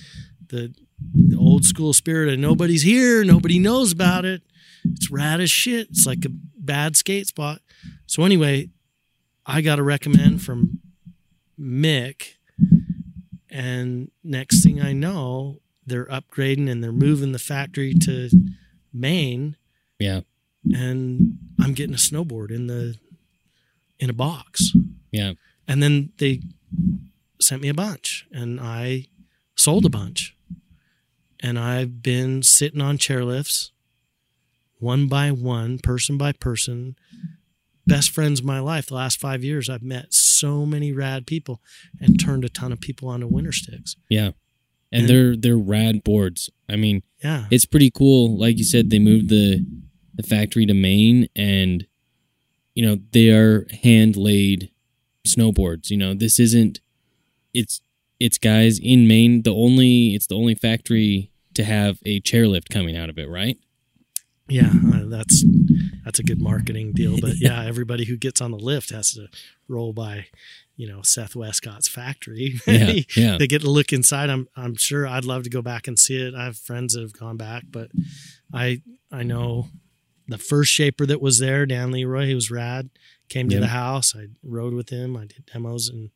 the, 0.53 0.73
the 1.13 1.35
old 1.37 1.65
school 1.65 1.91
spirit 1.93 2.31
of 2.31 2.39
nobody's 2.39 2.83
here, 2.83 3.23
nobody 3.23 3.59
knows 3.59 3.91
about 3.91 4.23
it. 4.25 4.41
It's 4.85 5.09
rad 5.11 5.41
as 5.41 5.49
shit. 5.51 5.89
It's 5.89 6.05
like 6.05 6.23
a 6.25 6.29
bad 6.29 6.95
skate 6.95 7.27
spot. 7.27 7.61
So 8.05 8.23
anyway, 8.23 8.69
I 9.45 9.61
got 9.61 9.79
a 9.79 9.83
recommend 9.83 10.41
from 10.43 10.79
Mick, 11.59 12.35
and 13.49 14.09
next 14.23 14.63
thing 14.63 14.81
I 14.81 14.93
know, 14.93 15.59
they're 15.85 16.05
upgrading 16.05 16.69
and 16.69 16.83
they're 16.83 16.91
moving 16.91 17.31
the 17.33 17.39
factory 17.39 17.93
to 17.93 18.29
Maine 18.93 19.57
Yeah. 19.99 20.21
and 20.71 21.37
I'm 21.59 21.73
getting 21.73 21.93
a 21.93 21.97
snowboard 21.97 22.51
in 22.51 22.67
the 22.67 22.95
in 23.99 24.09
a 24.09 24.13
box. 24.13 24.71
Yeah. 25.11 25.33
And 25.67 25.81
then 25.83 26.11
they 26.17 26.41
sent 27.39 27.61
me 27.61 27.69
a 27.69 27.73
bunch 27.73 28.25
and 28.31 28.59
I 28.59 29.05
sold 29.55 29.85
a 29.85 29.89
bunch. 29.89 30.32
And 31.43 31.59
I've 31.59 32.01
been 32.01 32.41
sitting 32.41 32.81
on 32.81 32.97
chairlifts 32.97 33.71
one 34.79 35.07
by 35.07 35.29
one, 35.31 35.77
person 35.79 36.17
by 36.17 36.31
person. 36.31 36.95
Best 37.85 38.11
friends 38.11 38.39
of 38.39 38.45
my 38.45 38.59
life. 38.59 38.87
The 38.87 38.95
last 38.95 39.19
five 39.19 39.43
years, 39.43 39.69
I've 39.69 39.83
met 39.83 40.13
so 40.13 40.65
many 40.65 40.93
rad 40.93 41.27
people 41.27 41.61
and 41.99 42.17
turned 42.19 42.45
a 42.45 42.49
ton 42.49 42.71
of 42.71 42.79
people 42.79 43.09
onto 43.09 43.27
winter 43.27 43.51
sticks. 43.51 43.97
Yeah. 44.09 44.31
And 44.91 45.01
And- 45.01 45.09
they're 45.09 45.35
they're 45.35 45.57
rad 45.57 46.03
boards. 46.03 46.49
I 46.69 46.77
mean, 46.77 47.03
Yeah. 47.21 47.47
it's 47.51 47.65
pretty 47.65 47.91
cool. 47.91 48.37
Like 48.37 48.57
you 48.57 48.63
said, 48.63 48.89
they 48.89 48.99
moved 48.99 49.27
the 49.29 49.65
the 50.15 50.23
factory 50.23 50.65
to 50.67 50.73
Maine, 50.73 51.27
and 51.35 51.85
you 52.75 52.85
know 52.85 52.99
they 53.11 53.31
are 53.31 53.67
hand 53.83 54.15
laid 54.15 54.69
snowboards. 55.27 55.89
You 55.89 55.97
know 55.97 56.13
this 56.13 56.39
isn't. 56.39 56.79
It's 57.53 57.81
it's 58.19 58.37
guys 58.37 58.79
in 58.79 59.07
Maine. 59.09 59.41
The 59.41 59.53
only 59.53 60.13
it's 60.15 60.27
the 60.27 60.35
only 60.35 60.55
factory 60.55 61.31
to 61.55 61.63
have 61.63 61.99
a 62.05 62.19
chairlift 62.21 62.69
coming 62.69 62.95
out 62.97 63.09
of 63.09 63.17
it, 63.17 63.29
right? 63.29 63.57
Yeah, 64.49 64.71
uh, 64.93 65.05
that's 65.05 65.43
that's 66.03 66.19
a 66.19 66.23
good 66.23 66.41
marketing 66.41 66.91
deal. 66.93 67.17
But 67.21 67.33
yeah, 67.39 67.63
everybody 67.65 68.05
who 68.05 68.17
gets 68.17 68.41
on 68.41 68.51
the 68.51 68.57
lift 68.59 68.89
has 68.91 69.13
to 69.13 69.27
roll 69.69 69.93
by, 69.93 70.25
you 70.75 70.87
know, 70.87 71.01
Seth 71.01 71.33
Westcott's 71.35 71.87
factory. 71.87 72.59
Yeah, 72.67 72.93
yeah, 73.15 73.37
they 73.37 73.47
get 73.47 73.61
to 73.61 73.69
look 73.69 73.93
inside. 73.93 74.29
I'm 74.29 74.47
I'm 74.55 74.75
sure 74.75 75.07
I'd 75.07 75.25
love 75.25 75.43
to 75.43 75.49
go 75.49 75.61
back 75.61 75.87
and 75.87 75.97
see 75.97 76.17
it. 76.17 76.35
I 76.35 76.43
have 76.45 76.57
friends 76.57 76.93
that 76.93 77.01
have 77.01 77.13
gone 77.17 77.37
back, 77.37 77.63
but 77.71 77.89
I 78.53 78.81
I 79.11 79.23
know 79.23 79.69
the 80.27 80.37
first 80.37 80.71
shaper 80.71 81.05
that 81.05 81.21
was 81.21 81.39
there, 81.39 81.65
Dan 81.65 81.91
Leroy, 81.91 82.25
he 82.27 82.35
was 82.35 82.49
rad. 82.51 82.89
Came 83.29 83.47
to 83.49 83.55
Yep. 83.55 83.61
the 83.61 83.67
house. 83.69 84.13
I 84.15 84.27
rode 84.43 84.73
with 84.73 84.89
him. 84.89 85.15
I 85.15 85.21
did 85.25 85.45
demos 85.51 85.89
in 85.89 86.11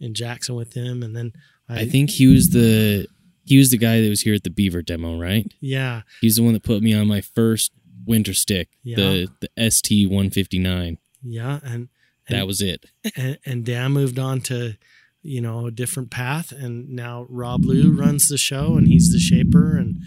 in 0.00 0.14
Jackson 0.14 0.56
with 0.56 0.74
him, 0.74 1.02
and 1.04 1.14
then 1.16 1.32
I, 1.68 1.80
I 1.82 1.86
think 1.88 2.10
he 2.10 2.26
was 2.26 2.50
the 2.50 3.06
he 3.50 3.58
was 3.58 3.70
the 3.70 3.78
guy 3.78 4.00
that 4.00 4.08
was 4.08 4.22
here 4.22 4.34
at 4.34 4.44
the 4.44 4.50
Beaver 4.58 4.82
demo, 4.82 5.18
right? 5.18 5.46
yeah 5.60 6.02
He's 6.20 6.36
the 6.36 6.42
one 6.42 6.54
that 6.54 6.62
put 6.62 6.82
me 6.82 6.92
on 6.94 7.06
my 7.06 7.20
first 7.20 7.72
winter 8.06 8.34
stick, 8.34 8.68
Yeah. 8.82 8.96
the 8.96 9.28
the 9.42 9.70
ST 9.70 10.08
one 10.10 10.30
fifty 10.30 10.58
nine. 10.58 10.98
yeah 11.22 11.60
and 11.62 11.88
That 12.28 12.46
was 12.46 12.60
it. 12.60 12.80
and, 13.16 13.38
and 13.44 13.64
Dan 13.64 13.92
moved 13.92 14.18
on 14.18 14.40
to, 14.50 14.76
you 15.22 15.40
know, 15.40 15.66
a 15.66 15.70
different 15.82 16.10
path, 16.10 16.52
and 16.52 16.88
now 16.90 17.26
Rob 17.28 17.64
Liu 17.64 17.92
runs 17.92 18.28
the 18.28 18.38
show, 18.38 18.76
and 18.78 18.86
he's 18.86 19.12
the 19.12 19.18
shaper, 19.18 19.76
and 19.76 19.98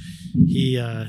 he 0.54 0.78
uh, 0.80 1.08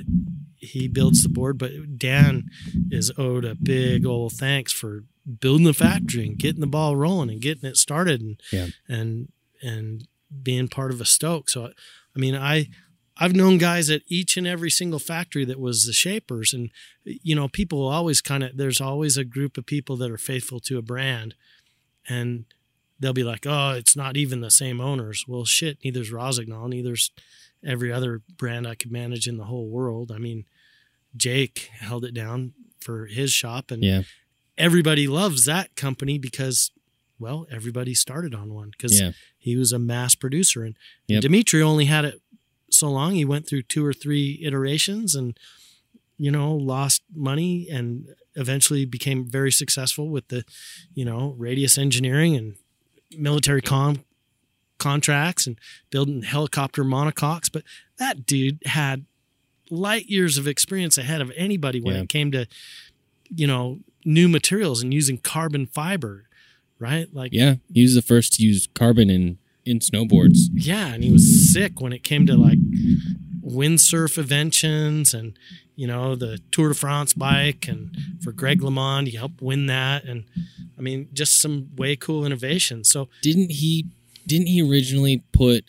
he 0.57 0.88
builds 0.88 1.23
the 1.23 1.29
board. 1.38 1.57
But 1.59 1.73
Dan 1.99 2.51
is 2.90 3.12
owed 3.16 3.44
a 3.44 3.55
big 3.55 4.05
old 4.05 4.33
thanks 4.33 4.73
for 4.73 5.05
building 5.40 5.64
the 5.66 5.73
factory 5.87 6.27
and 6.27 6.37
getting 6.38 6.61
the 6.61 6.66
ball 6.79 6.97
rolling 6.97 7.31
and 7.31 7.40
getting 7.40 7.68
it 7.70 7.77
started, 7.77 8.20
and 8.20 8.37
Yeah. 8.53 8.68
and 8.88 9.29
and 9.62 10.07
being 10.42 10.68
part 10.68 10.92
of 10.92 11.01
a 11.01 11.05
Stoke. 11.07 11.49
So, 11.49 11.73
I 12.16 12.18
mean, 12.18 12.35
I. 12.35 12.68
I've 13.16 13.37
known 13.37 13.59
guys 13.59 13.90
at 13.90 14.03
each 14.09 14.37
and 14.37 14.44
every 14.44 14.70
single 14.70 14.98
factory 14.98 15.44
that 15.44 15.61
was 15.61 15.85
the 15.85 15.92
shapers, 15.92 16.53
and 16.53 16.70
you 17.05 17.37
know, 17.37 17.46
people 17.46 17.87
always 17.87 18.20
kind 18.20 18.42
of. 18.42 18.57
There's 18.57 18.81
always 18.81 19.16
a 19.16 19.24
group 19.24 19.57
of 19.57 19.66
people 19.66 19.96
that 19.98 20.11
are 20.11 20.18
faithful 20.18 20.59
to 20.59 20.79
a 20.79 20.83
brand, 20.83 21.37
and 22.09 22.46
they'll 22.98 23.12
be 23.12 23.22
like, 23.22 23.46
"Oh, 23.46 23.70
it's 23.70 23.94
not 23.94 24.16
even 24.16 24.40
the 24.40 24.50
same 24.50 24.81
owners." 24.81 25.27
Well, 25.29 25.44
shit, 25.44 25.79
neither's 25.85 26.11
Rossignol, 26.11 26.66
neither's 26.66 27.12
every 27.64 27.92
other 27.92 28.22
brand 28.37 28.66
I 28.66 28.74
could 28.74 28.90
manage 28.90 29.29
in 29.29 29.37
the 29.37 29.44
whole 29.44 29.68
world. 29.68 30.11
I 30.11 30.18
mean, 30.18 30.44
Jake 31.16 31.70
held 31.79 32.05
it 32.05 32.14
down 32.14 32.53
for 32.81 33.07
his 33.07 33.31
shop, 33.33 33.70
and 33.70 33.85
Yeah, 33.85 34.03
everybody 34.59 35.07
loves 35.07 35.44
that 35.44 35.77
company 35.77 36.18
because, 36.18 36.72
well, 37.18 37.46
everybody 37.50 37.94
started 37.94 38.35
on 38.35 38.53
one 38.53 38.70
because 38.70 39.00
yeah, 39.00 39.12
he 39.38 39.57
was 39.57 39.72
a 39.72 39.79
mass 39.79 40.14
producer, 40.14 40.64
and 40.64 40.77
Yep. 41.09 41.22
Dimitri 41.22 41.62
only 41.62 41.85
had 41.87 42.05
it 42.05 42.20
so 42.70 42.90
long. 42.90 43.14
He 43.14 43.24
went 43.24 43.46
through 43.48 43.62
two 43.62 43.85
or 43.85 43.92
three 43.92 44.40
iterations, 44.42 45.14
and 45.14 45.38
you 46.16 46.31
know, 46.31 46.55
lost 46.55 47.03
money, 47.14 47.68
and 47.70 48.07
eventually 48.37 48.85
became 48.85 49.24
very 49.29 49.50
successful 49.53 50.09
with 50.09 50.29
the, 50.29 50.44
you 50.94 51.05
know, 51.05 51.35
radius 51.38 51.77
engineering 51.79 52.37
and 52.37 52.57
military 53.16 53.61
com 53.62 54.05
contracts 54.79 55.46
and 55.46 55.59
building 55.90 56.22
helicopter 56.22 56.85
monocoques. 56.85 57.50
But 57.53 57.62
that 57.98 58.27
dude 58.27 58.59
had 58.66 59.07
light 59.70 60.07
years 60.07 60.37
of 60.37 60.46
experience 60.46 60.98
ahead 60.98 61.20
of 61.20 61.33
anybody 61.37 61.81
when 61.81 61.94
Yeah. 61.94 62.03
it 62.03 62.09
came 62.09 62.31
to, 62.33 62.46
you 63.35 63.46
know, 63.46 63.81
new 64.05 64.29
materials 64.29 64.83
and 64.83 64.92
using 64.92 65.16
carbon 65.18 65.66
fiber, 65.66 66.29
right? 66.79 67.09
Like 67.13 67.33
yeah. 67.33 67.57
He 67.73 67.83
was 67.83 67.95
the 67.95 68.03
first 68.03 68.35
to 68.35 68.43
use 68.43 68.69
carbon 68.75 69.11
in 69.11 69.39
in 69.65 69.79
snowboards. 69.79 70.49
yeah, 70.53 70.89
and 70.89 71.03
he 71.03 71.11
was 71.11 71.53
sick 71.53 71.81
when 71.81 71.93
it 71.93 72.03
came 72.03 72.27
to 72.27 72.37
like 72.37 72.59
windsurf 73.43 74.19
inventions 74.19 75.15
and 75.15 75.39
you 75.77 75.87
know 75.87 76.15
the 76.15 76.39
Tour 76.51 76.71
de 76.71 76.75
France 76.75 77.13
bike 77.15 77.67
and 77.69 77.97
for 78.23 78.33
Greg 78.33 78.61
LeMond 78.61 79.09
he 79.09 79.17
helped 79.17 79.43
win 79.43 79.67
that 79.67 80.05
and 80.05 80.25
I 80.79 80.81
mean 80.83 81.09
just 81.13 81.41
some 81.41 81.69
way 81.77 81.97
cool 81.97 82.25
innovations. 82.25 82.91
So 82.91 83.09
Didn't 83.23 83.51
he? 83.53 83.87
Didn't 84.27 84.47
he 84.47 84.63
originally 84.63 85.23
put 85.33 85.65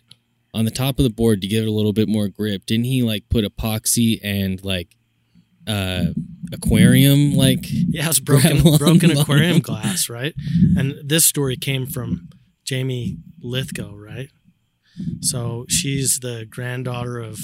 on 0.54 0.64
the 0.64 0.72
top 0.72 1.00
of 1.00 1.04
the 1.04 1.10
board 1.10 1.42
to 1.42 1.48
give 1.48 1.64
it 1.64 1.68
a 1.68 1.72
little 1.72 1.92
bit 1.92 2.08
more 2.08 2.30
grip? 2.30 2.66
Didn't 2.66 2.86
he 2.86 3.04
like 3.04 3.28
put 3.30 3.44
epoxy 3.46 4.20
and 4.24 4.64
like 4.64 4.96
uh 5.68 6.08
aquarium 6.52 7.34
like 7.34 7.66
yeah, 7.70 8.10
it's 8.10 8.20
broken 8.20 8.62
broken 8.78 9.12
aquarium 9.12 9.60
glass, 9.60 10.10
right? 10.10 10.34
And 10.78 10.96
this 11.04 11.26
story 11.26 11.58
came 11.58 11.86
from 11.86 12.30
Jamie 12.64 13.18
Lithgow, 13.40 13.96
right? 13.96 14.30
So 15.22 15.66
she's 15.68 16.20
the 16.20 16.46
granddaughter 16.50 17.20
of 17.20 17.40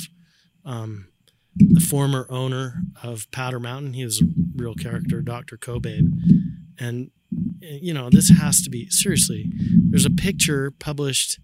um, 0.65 1.07
the 1.55 1.79
former 1.79 2.25
owner 2.29 2.81
of 3.03 3.29
Powder 3.31 3.59
Mountain. 3.59 3.93
He 3.93 4.03
was 4.03 4.21
a 4.21 4.25
real 4.55 4.75
character, 4.75 5.21
Dr. 5.21 5.57
Cobabe. 5.57 6.07
And, 6.79 7.11
you 7.59 7.93
know, 7.93 8.09
this 8.09 8.29
has 8.29 8.61
to 8.63 8.69
be 8.69 8.89
seriously. 8.89 9.51
There's 9.89 10.05
a 10.05 10.11
picture 10.11 10.71
published 10.71 11.39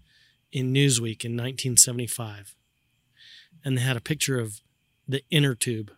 in 0.50 0.72
Newsweek 0.72 1.24
in 1.24 1.32
1975, 1.32 2.54
and 3.64 3.76
they 3.76 3.82
had 3.82 3.96
a 3.96 4.00
picture 4.00 4.38
of 4.38 4.60
the 5.06 5.22
inner 5.30 5.54
tube 5.54 5.90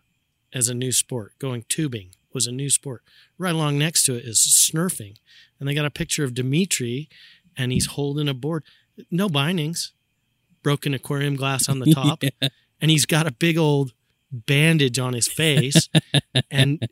as 0.53 0.69
a 0.69 0.73
new 0.73 0.91
sport. 0.91 1.33
Going 1.39 1.63
tubing 1.69 2.11
was 2.33 2.47
a 2.47 2.51
new 2.51 2.69
sport. 2.69 3.03
Right 3.37 3.53
along 3.55 3.77
next 3.77 4.05
to 4.05 4.15
it 4.15 4.25
is 4.25 4.39
snurfing. 4.39 5.17
And 5.59 5.67
they 5.67 5.73
got 5.73 5.85
a 5.85 5.91
picture 5.91 6.23
of 6.23 6.33
Dimitri, 6.33 7.09
and 7.57 7.71
he's 7.71 7.87
holding 7.87 8.27
a 8.29 8.33
board. 8.33 8.63
No 9.09 9.29
bindings, 9.29 9.93
broken 10.63 10.93
aquarium 10.93 11.35
glass 11.35 11.67
on 11.69 11.79
the 11.79 11.93
top 11.93 12.23
Yeah. 12.23 12.49
and 12.81 12.91
he's 12.91 13.05
got 13.05 13.27
a 13.27 13.31
big 13.31 13.57
old 13.57 13.93
bandage 14.31 14.97
on 14.99 15.13
his 15.13 15.27
face 15.27 15.89
and 16.51 16.87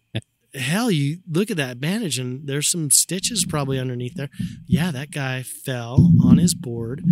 hell 0.56 0.90
you 0.92 1.20
look 1.30 1.50
at 1.52 1.58
that 1.58 1.80
bandage 1.80 2.18
and 2.20 2.48
there's 2.48 2.70
some 2.70 2.90
stitches 2.90 3.46
probably 3.46 3.78
underneath 3.80 4.16
there 4.16 4.30
yeah 4.66 4.90
that 4.92 5.12
guy 5.12 5.42
fell 5.44 6.12
on 6.24 6.38
his 6.40 6.54
board 6.56 7.04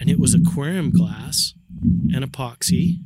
and 0.00 0.08
it 0.10 0.18
was 0.18 0.34
aquarium 0.34 0.90
glass 0.90 1.52
and 2.12 2.24
epoxy. 2.24 3.00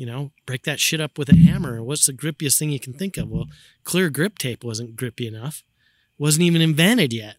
You 0.00 0.06
know, 0.06 0.32
break 0.46 0.62
that 0.62 0.80
shit 0.80 0.98
up 0.98 1.18
with 1.18 1.28
a 1.28 1.36
hammer. 1.36 1.82
What's 1.82 2.06
the 2.06 2.14
grippiest 2.14 2.58
thing 2.58 2.70
you 2.70 2.80
can 2.80 2.94
think 2.94 3.18
of? 3.18 3.28
Well, 3.28 3.48
clear 3.84 4.08
grip 4.08 4.38
tape 4.38 4.64
wasn't 4.64 4.96
grippy 4.96 5.26
enough. 5.26 5.62
Wasn't 6.16 6.42
even 6.42 6.62
invented 6.62 7.12
yet. 7.12 7.36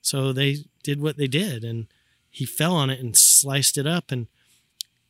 So 0.00 0.32
they 0.32 0.64
did 0.82 1.02
what 1.02 1.18
they 1.18 1.26
did 1.26 1.64
and 1.64 1.88
he 2.30 2.46
fell 2.46 2.74
on 2.74 2.88
it 2.88 3.00
and 3.00 3.14
sliced 3.14 3.76
it 3.76 3.86
up 3.86 4.10
and 4.10 4.28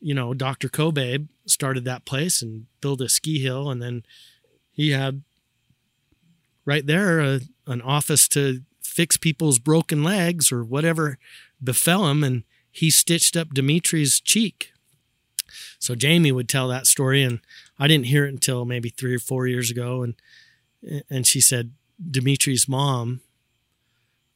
you 0.00 0.14
know, 0.14 0.34
Dr. 0.34 0.68
Kobe 0.68 1.18
started 1.46 1.84
that 1.84 2.04
place 2.04 2.42
and 2.42 2.66
built 2.80 3.00
a 3.02 3.08
ski 3.08 3.38
hill 3.38 3.70
and 3.70 3.80
then 3.80 4.02
he 4.72 4.90
had 4.90 5.22
right 6.64 6.84
there 6.84 7.20
a, 7.20 7.40
an 7.68 7.80
office 7.82 8.26
to 8.30 8.62
fix 8.82 9.16
people's 9.16 9.60
broken 9.60 10.02
legs 10.02 10.50
or 10.50 10.64
whatever 10.64 11.18
befell 11.62 12.08
him 12.08 12.24
and 12.24 12.42
he 12.68 12.90
stitched 12.90 13.36
up 13.36 13.54
Dimitri's 13.54 14.18
cheek. 14.18 14.72
So 15.78 15.94
Jamie 15.94 16.32
would 16.32 16.48
tell 16.48 16.68
that 16.68 16.86
story 16.86 17.22
and 17.22 17.40
I 17.78 17.88
didn't 17.88 18.06
hear 18.06 18.26
it 18.26 18.32
until 18.32 18.64
maybe 18.64 18.88
3 18.88 19.14
or 19.14 19.18
4 19.18 19.46
years 19.46 19.70
ago 19.70 20.02
and 20.02 20.14
and 21.10 21.26
she 21.26 21.40
said 21.40 21.72
Dimitri's 22.10 22.68
mom 22.68 23.20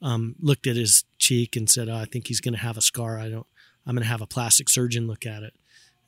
um, 0.01 0.35
looked 0.41 0.67
at 0.67 0.77
his 0.77 1.05
cheek 1.19 1.57
and 1.57 1.71
said, 1.71 1.89
oh, 1.89 1.97
"I 1.97 2.05
think 2.05 2.27
he's 2.27 2.41
going 2.41 2.55
to 2.55 2.61
have 2.61 2.77
a 2.77 2.83
scar. 2.83 3.19
I 3.19 3.29
don't. 3.29 3.47
I'm 3.87 3.95
going 3.95 4.03
to 4.03 4.09
have 4.09 4.21
a 4.21 4.27
plastic 4.27 4.69
surgeon 4.69 5.07
look 5.07 5.25
at 5.25 5.43
it." 5.43 5.55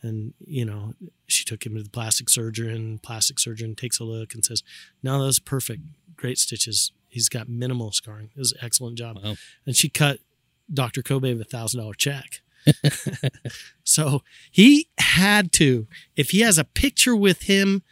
And 0.03 0.35
you 0.45 0.65
know, 0.65 0.95
she 1.27 1.45
took 1.45 1.65
him 1.65 1.77
to 1.77 1.83
the 1.83 1.91
plastic 1.91 2.29
surgeon. 2.29 2.99
Plastic 2.99 3.39
surgeon 3.39 3.75
takes 3.75 4.01
a 4.01 4.05
look 4.05 4.35
and 4.35 4.45
says, 4.45 4.63
"No, 5.03 5.19
was 5.19 5.39
perfect. 5.39 5.83
Great 6.17 6.39
stitches. 6.39 6.91
He's 7.09 7.29
got 7.29 7.49
minimal 7.49 7.93
scarring. 7.93 8.31
It 8.35 8.39
was 8.39 8.53
an 8.53 8.59
excellent 8.63 8.99
job." 8.99 9.19
Wow. 9.23 9.37
And 9.65 9.77
she 9.77 9.89
cut 9.89 10.19
Dr. 10.73 11.03
Kobe 11.03 11.39
a 11.39 11.45
thousand 11.45 11.81
dollar 11.81 11.95
check. 11.95 12.43
so 13.85 14.23
he 14.51 14.89
had 14.99 15.53
to, 15.53 15.87
if 16.17 16.31
he 16.31 16.41
has 16.41 16.59
a 16.59 16.65
picture 16.65 17.15
with 17.15 17.43
him 17.43 17.83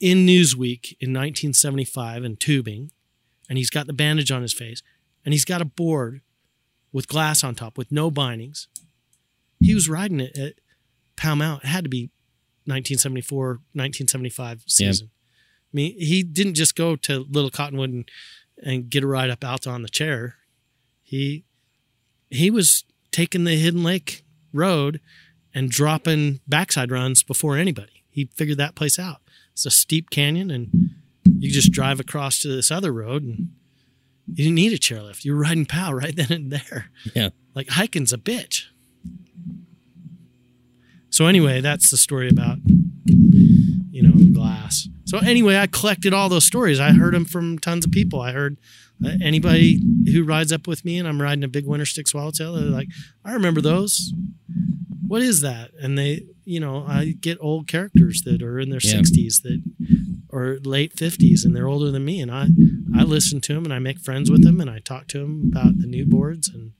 in 0.00 0.26
Newsweek 0.26 0.96
in 1.00 1.10
1975 1.10 2.24
and 2.24 2.40
tubing, 2.40 2.90
and 3.48 3.58
he's 3.58 3.70
got 3.70 3.86
the 3.86 3.92
bandage 3.92 4.30
on 4.30 4.42
his 4.42 4.52
face, 4.52 4.82
and 5.24 5.32
he's 5.32 5.44
got 5.44 5.60
a 5.60 5.66
board 5.66 6.20
with 6.92 7.08
glass 7.08 7.44
on 7.44 7.54
top 7.54 7.78
with 7.78 7.92
no 7.92 8.10
bindings. 8.10 8.68
He 9.60 9.74
was 9.74 9.88
riding 9.88 10.20
it 10.20 10.36
at 10.36 10.54
Pow 11.16 11.34
Mow. 11.34 11.60
It 11.62 11.66
had 11.66 11.84
to 11.84 11.90
be 11.90 12.10
1974, 12.64 13.48
1975 13.72 14.64
season. 14.66 15.10
I 15.12 15.76
mean, 15.76 15.98
he 15.98 16.22
didn't 16.22 16.54
just 16.54 16.76
go 16.76 16.96
to 16.96 17.26
Little 17.30 17.50
Cottonwood 17.50 17.90
and, 17.90 18.10
and 18.62 18.90
get 18.90 19.04
a 19.04 19.06
ride 19.06 19.30
up 19.30 19.44
Alta 19.44 19.70
on 19.70 19.82
the 19.82 19.88
chair. 19.88 20.36
He 21.02 21.44
he 22.30 22.50
was 22.50 22.84
taking 23.12 23.44
the 23.44 23.56
Hidden 23.56 23.84
Lake 23.84 24.24
Road 24.52 25.00
and 25.54 25.70
dropping 25.70 26.40
backside 26.48 26.90
runs 26.90 27.22
before 27.22 27.56
anybody. 27.56 28.02
He 28.10 28.28
figured 28.34 28.58
that 28.58 28.74
place 28.74 28.98
out. 28.98 29.18
It's 29.52 29.66
a 29.66 29.70
steep 29.70 30.10
canyon, 30.10 30.50
and 30.50 30.90
you 31.24 31.50
just 31.50 31.72
drive 31.72 32.00
across 32.00 32.38
to 32.40 32.48
this 32.48 32.70
other 32.70 32.92
road, 32.92 33.22
and 33.22 33.50
you 34.26 34.44
didn't 34.44 34.54
need 34.54 34.72
a 34.72 34.78
chairlift. 34.78 35.24
You 35.24 35.34
were 35.34 35.40
riding 35.40 35.66
POW 35.66 35.92
right 35.92 36.16
then 36.16 36.32
and 36.32 36.50
there. 36.50 36.90
Yeah. 37.14 37.30
Like 37.54 37.68
hiking's 37.68 38.12
a 38.12 38.18
bitch. 38.18 38.64
So 41.10 41.26
anyway, 41.26 41.60
that's 41.60 41.90
the 41.90 41.98
story 41.98 42.30
about 42.30 42.58
you 43.04 44.02
know 44.02 44.12
the 44.12 44.32
glass. 44.32 44.88
So 45.04 45.18
anyway, 45.18 45.58
I 45.58 45.66
collected 45.66 46.14
all 46.14 46.30
those 46.30 46.46
stories. 46.46 46.80
I 46.80 46.92
heard 46.92 47.12
them 47.12 47.26
from 47.26 47.58
tons 47.58 47.84
of 47.84 47.92
people. 47.92 48.22
I 48.22 48.32
heard 48.32 48.56
uh, 49.04 49.10
anybody 49.22 49.80
who 50.12 50.24
rides 50.24 50.52
up 50.52 50.66
with 50.66 50.84
me, 50.84 50.98
and 50.98 51.06
I'm 51.08 51.20
riding 51.20 51.44
a 51.44 51.48
big 51.48 51.66
winter 51.66 51.86
stick 51.86 52.06
swallowtail. 52.08 52.54
They're 52.54 52.64
like, 52.64 52.88
I 53.24 53.32
remember 53.32 53.60
those. 53.60 54.12
What 55.06 55.22
is 55.22 55.40
that? 55.42 55.70
And 55.80 55.98
they, 55.98 56.26
you 56.44 56.60
know, 56.60 56.84
I 56.86 57.14
get 57.20 57.38
old 57.40 57.66
characters 57.68 58.22
that 58.22 58.42
are 58.42 58.58
in 58.58 58.70
their 58.70 58.80
Yeah. 58.82 59.00
60s 59.00 59.42
that 59.42 59.62
or 60.28 60.58
late 60.64 60.94
50s, 60.96 61.44
and 61.44 61.54
they're 61.54 61.68
older 61.68 61.90
than 61.90 62.04
me, 62.04 62.20
and 62.20 62.30
I 62.30 62.48
I 62.94 63.02
listen 63.04 63.40
to 63.42 63.54
them 63.54 63.64
and 63.64 63.72
I 63.72 63.78
make 63.78 63.98
friends 63.98 64.30
with 64.30 64.42
them, 64.44 64.60
and 64.60 64.70
I 64.70 64.78
talk 64.78 65.06
to 65.08 65.18
them 65.18 65.50
about 65.50 65.78
the 65.78 65.86
new 65.86 66.06
boards 66.06 66.48
and 66.48 66.72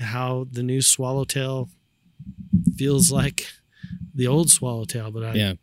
how 0.00 0.46
the 0.50 0.62
new 0.62 0.80
swallowtail 0.82 1.68
feels 2.76 3.10
like 3.10 3.46
the 4.14 4.26
old 4.26 4.50
swallowtail, 4.50 5.10
but 5.10 5.24
I, 5.24 5.34
Yeah. 5.34 5.54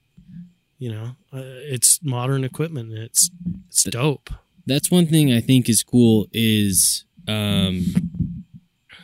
you 0.80 0.91
know, 0.91 1.15
uh, 1.34 1.41
it's 1.73 1.99
modern 2.04 2.43
equipment. 2.43 2.91
And 2.91 2.99
it's 3.04 3.30
it's 3.67 3.84
dope. 3.84 4.30
That's 4.65 4.89
one 4.89 5.08
thing 5.08 5.32
I 5.32 5.41
think 5.41 5.69
is 5.69 5.84
cool 5.84 6.28
is 6.34 7.06
um 7.28 7.86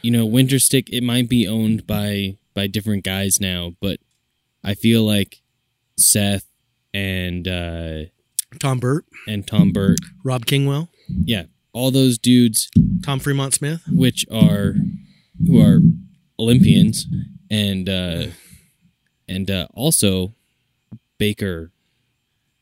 you 0.02 0.12
know 0.12 0.26
winter 0.26 0.60
stick 0.60 0.90
it 0.92 1.04
might 1.04 1.28
be 1.28 1.48
owned 1.48 1.88
by 1.88 2.38
by 2.54 2.68
different 2.68 3.04
guys 3.04 3.40
now 3.40 3.74
but 3.82 4.00
I 4.64 4.76
feel 4.76 5.04
like 5.04 5.42
Seth 5.98 6.46
and 6.94 7.48
uh 7.48 8.04
Tom 8.60 8.80
Burt, 8.80 9.06
and 9.28 9.48
Tom 9.48 9.72
Burt. 9.72 10.00
Rob 10.24 10.46
Kingwill, 10.46 10.90
yeah. 11.08 11.44
All 11.74 11.90
those 11.90 12.18
dudes 12.18 12.70
Tom 13.04 13.20
Fremont 13.20 13.54
Smith. 13.54 13.82
which 13.90 14.26
are 14.32 14.76
who 15.46 15.62
are 15.62 15.80
Olympians 16.38 17.06
and 17.50 17.88
uh 17.88 18.28
and 19.28 19.50
uh 19.50 19.68
also 19.74 20.34
Baker 21.18 21.72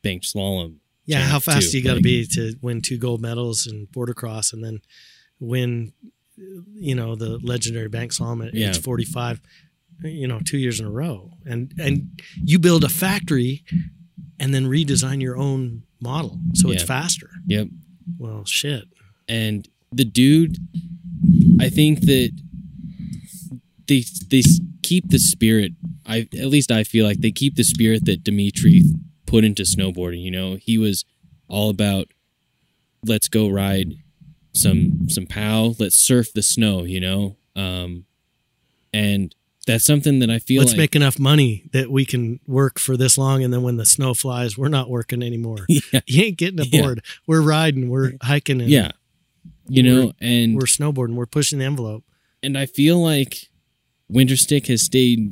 banked 0.02 0.26
slalom 0.26 0.79
Yeah, 1.10 1.20
how 1.26 1.38
fast 1.40 1.66
too. 1.66 1.70
do 1.72 1.78
you 1.78 1.84
got 1.84 1.90
to 1.90 1.96
Like- 1.96 2.04
be 2.04 2.26
to 2.26 2.54
win 2.62 2.80
two 2.82 2.98
gold 2.98 3.20
medals 3.20 3.66
in 3.66 3.86
border 3.92 4.14
cross 4.14 4.52
and 4.52 4.62
then 4.64 4.80
win, 5.38 5.92
you 6.74 6.94
know, 6.94 7.16
the 7.16 7.38
legendary 7.38 7.88
bank 7.88 8.12
slalom 8.12 8.46
at 8.46 8.54
Yeah. 8.54 8.70
age 8.70 8.78
45, 8.78 9.40
you 10.04 10.26
know, 10.28 10.40
two 10.44 10.58
years 10.58 10.78
in 10.80 10.86
a 10.86 10.90
row. 10.90 11.32
And, 11.44 11.72
and 11.78 12.20
you 12.44 12.58
build 12.58 12.84
a 12.84 12.88
factory 12.88 13.64
and 14.38 14.54
then 14.54 14.66
redesign 14.66 15.20
your 15.20 15.36
own 15.36 15.82
model 16.00 16.40
so 16.54 16.70
it's 16.70 16.82
faster. 16.82 17.28
yep 17.46 17.68
Well, 18.18 18.44
shit. 18.46 18.84
and 19.28 19.68
the 19.92 20.04
dude 20.04 20.56
i 21.60 21.68
think 21.68 22.00
that 22.02 22.30
they 23.86 24.04
they 24.28 24.42
keep 24.82 25.08
the 25.10 25.18
spirit 25.18 25.72
i 26.06 26.20
at 26.38 26.46
least 26.46 26.70
i 26.70 26.84
feel 26.84 27.04
like 27.04 27.20
they 27.20 27.30
keep 27.32 27.56
the 27.56 27.64
spirit 27.64 28.04
that 28.06 28.22
dimitri 28.24 28.84
put 29.30 29.44
into 29.44 29.62
snowboarding 29.62 30.20
you 30.22 30.30
know 30.30 30.56
he 30.60 30.76
was 30.76 31.04
all 31.48 31.70
about 31.70 32.08
let's 33.06 33.28
go 33.28 33.48
ride 33.48 33.94
some 34.54 35.08
some 35.08 35.26
pow 35.26 35.74
let's 35.78 35.96
surf 35.96 36.32
the 36.32 36.42
snow 36.42 36.82
you 36.84 37.00
know 37.00 37.36
um 37.54 38.04
and 38.92 39.34
that's 39.66 39.84
something 39.84 40.18
that 40.18 40.30
i 40.30 40.38
feel 40.38 40.60
Let's 40.60 40.72
like 40.72 40.78
make 40.78 40.96
enough 40.96 41.18
money 41.18 41.68
that 41.72 41.90
we 41.90 42.04
can 42.04 42.40
work 42.46 42.78
for 42.80 42.96
this 42.96 43.16
long. 43.16 43.44
And 43.44 43.52
then 43.52 43.62
when 43.62 43.76
the 43.76 43.86
snow 43.86 44.14
flies, 44.14 44.58
we're 44.58 44.68
not 44.68 44.88
working 44.90 45.22
anymore. 45.22 45.58
yeah, 45.68 46.00
You 46.06 46.24
ain't 46.24 46.38
getting 46.38 46.58
Yeah. 46.64 46.80
aboard. 46.80 47.04
We're 47.26 47.42
riding, 47.42 47.88
we're 47.88 48.12
hiking, 48.22 48.60
and 48.60 48.70
yeah 48.70 48.90
you 49.68 49.82
know 49.84 50.12
and 50.20 50.56
we're 50.56 50.62
snowboarding, 50.62 51.14
we're 51.14 51.26
pushing 51.26 51.60
the 51.60 51.64
envelope. 51.64 52.02
and 52.42 52.58
I 52.58 52.66
feel 52.66 53.00
like 53.00 53.48
Winterstick 54.12 54.66
has 54.66 54.82
stayed 54.84 55.30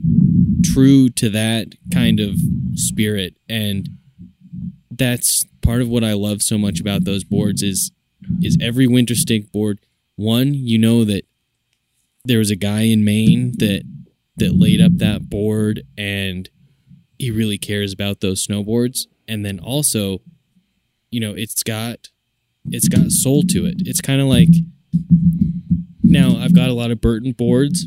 true 0.62 1.08
to 1.08 1.28
that 1.30 1.74
kind 1.92 2.20
of 2.20 2.36
spirit, 2.78 3.36
and 3.48 3.88
that's 4.90 5.44
part 5.62 5.82
of 5.82 5.88
what 5.88 6.04
I 6.04 6.14
love 6.14 6.42
so 6.42 6.58
much 6.58 6.80
about 6.80 7.04
those 7.04 7.24
boards 7.24 7.62
is 7.62 7.92
is 8.42 8.58
every 8.60 8.86
Winterstick 8.86 9.52
board. 9.52 9.78
One, 10.16 10.54
you 10.54 10.78
know 10.78 11.04
that 11.04 11.24
there 12.24 12.38
was 12.38 12.50
a 12.50 12.56
guy 12.56 12.82
in 12.82 13.04
Maine 13.04 13.52
that 13.58 13.82
that 14.36 14.54
laid 14.54 14.80
up 14.80 14.96
that 14.98 15.28
board, 15.28 15.82
and 15.96 16.48
he 17.18 17.30
really 17.30 17.58
cares 17.58 17.92
about 17.92 18.20
those 18.20 18.46
snowboards. 18.46 19.06
And 19.26 19.44
then 19.44 19.58
also, 19.58 20.20
you 21.10 21.20
know, 21.20 21.32
it's 21.32 21.62
got 21.62 22.08
it's 22.70 22.88
got 22.88 23.10
soul 23.10 23.42
to 23.50 23.66
it. 23.66 23.76
It's 23.80 24.00
kind 24.00 24.20
of 24.20 24.26
like 24.26 24.48
now 26.02 26.36
I've 26.38 26.54
got 26.54 26.68
a 26.68 26.74
lot 26.74 26.90
of 26.90 27.00
Burton 27.00 27.32
boards. 27.32 27.86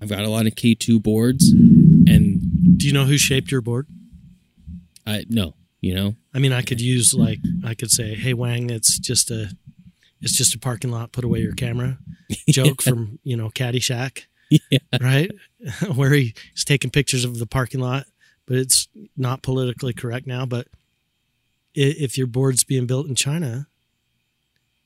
I've 0.00 0.08
got 0.08 0.20
a 0.20 0.28
lot 0.28 0.46
of 0.46 0.54
K2 0.54 1.00
boards 1.02 1.50
and 1.50 2.78
Do 2.78 2.86
you 2.86 2.92
know 2.92 3.04
who 3.04 3.18
shaped 3.18 3.50
your 3.52 3.60
board? 3.60 3.86
I 5.06 5.24
no, 5.28 5.54
you 5.80 5.94
know. 5.94 6.14
I 6.34 6.38
mean, 6.38 6.52
I 6.52 6.62
could 6.62 6.80
use 6.80 7.12
like 7.14 7.38
I 7.64 7.74
could 7.74 7.90
say, 7.90 8.14
"Hey 8.14 8.34
Wang, 8.34 8.70
it's 8.70 8.98
just 8.98 9.30
a, 9.30 9.50
it's 10.20 10.36
just 10.36 10.54
a 10.54 10.58
parking 10.58 10.90
lot. 10.90 11.12
Put 11.12 11.24
away 11.24 11.40
your 11.40 11.54
camera." 11.54 11.98
Joke 12.48 12.82
from 12.82 13.18
you 13.24 13.36
know 13.36 13.48
Caddyshack, 13.50 14.24
Yeah. 14.50 14.78
right? 15.00 15.30
Where 15.94 16.12
he's 16.12 16.34
taking 16.64 16.90
pictures 16.90 17.24
of 17.24 17.38
the 17.38 17.46
parking 17.46 17.80
lot, 17.80 18.06
but 18.46 18.56
it's 18.56 18.88
not 19.16 19.42
politically 19.42 19.92
correct 19.92 20.26
now. 20.26 20.46
But 20.46 20.68
if 21.74 22.16
your 22.18 22.26
board's 22.26 22.64
being 22.64 22.86
built 22.86 23.06
in 23.06 23.14
China, 23.14 23.66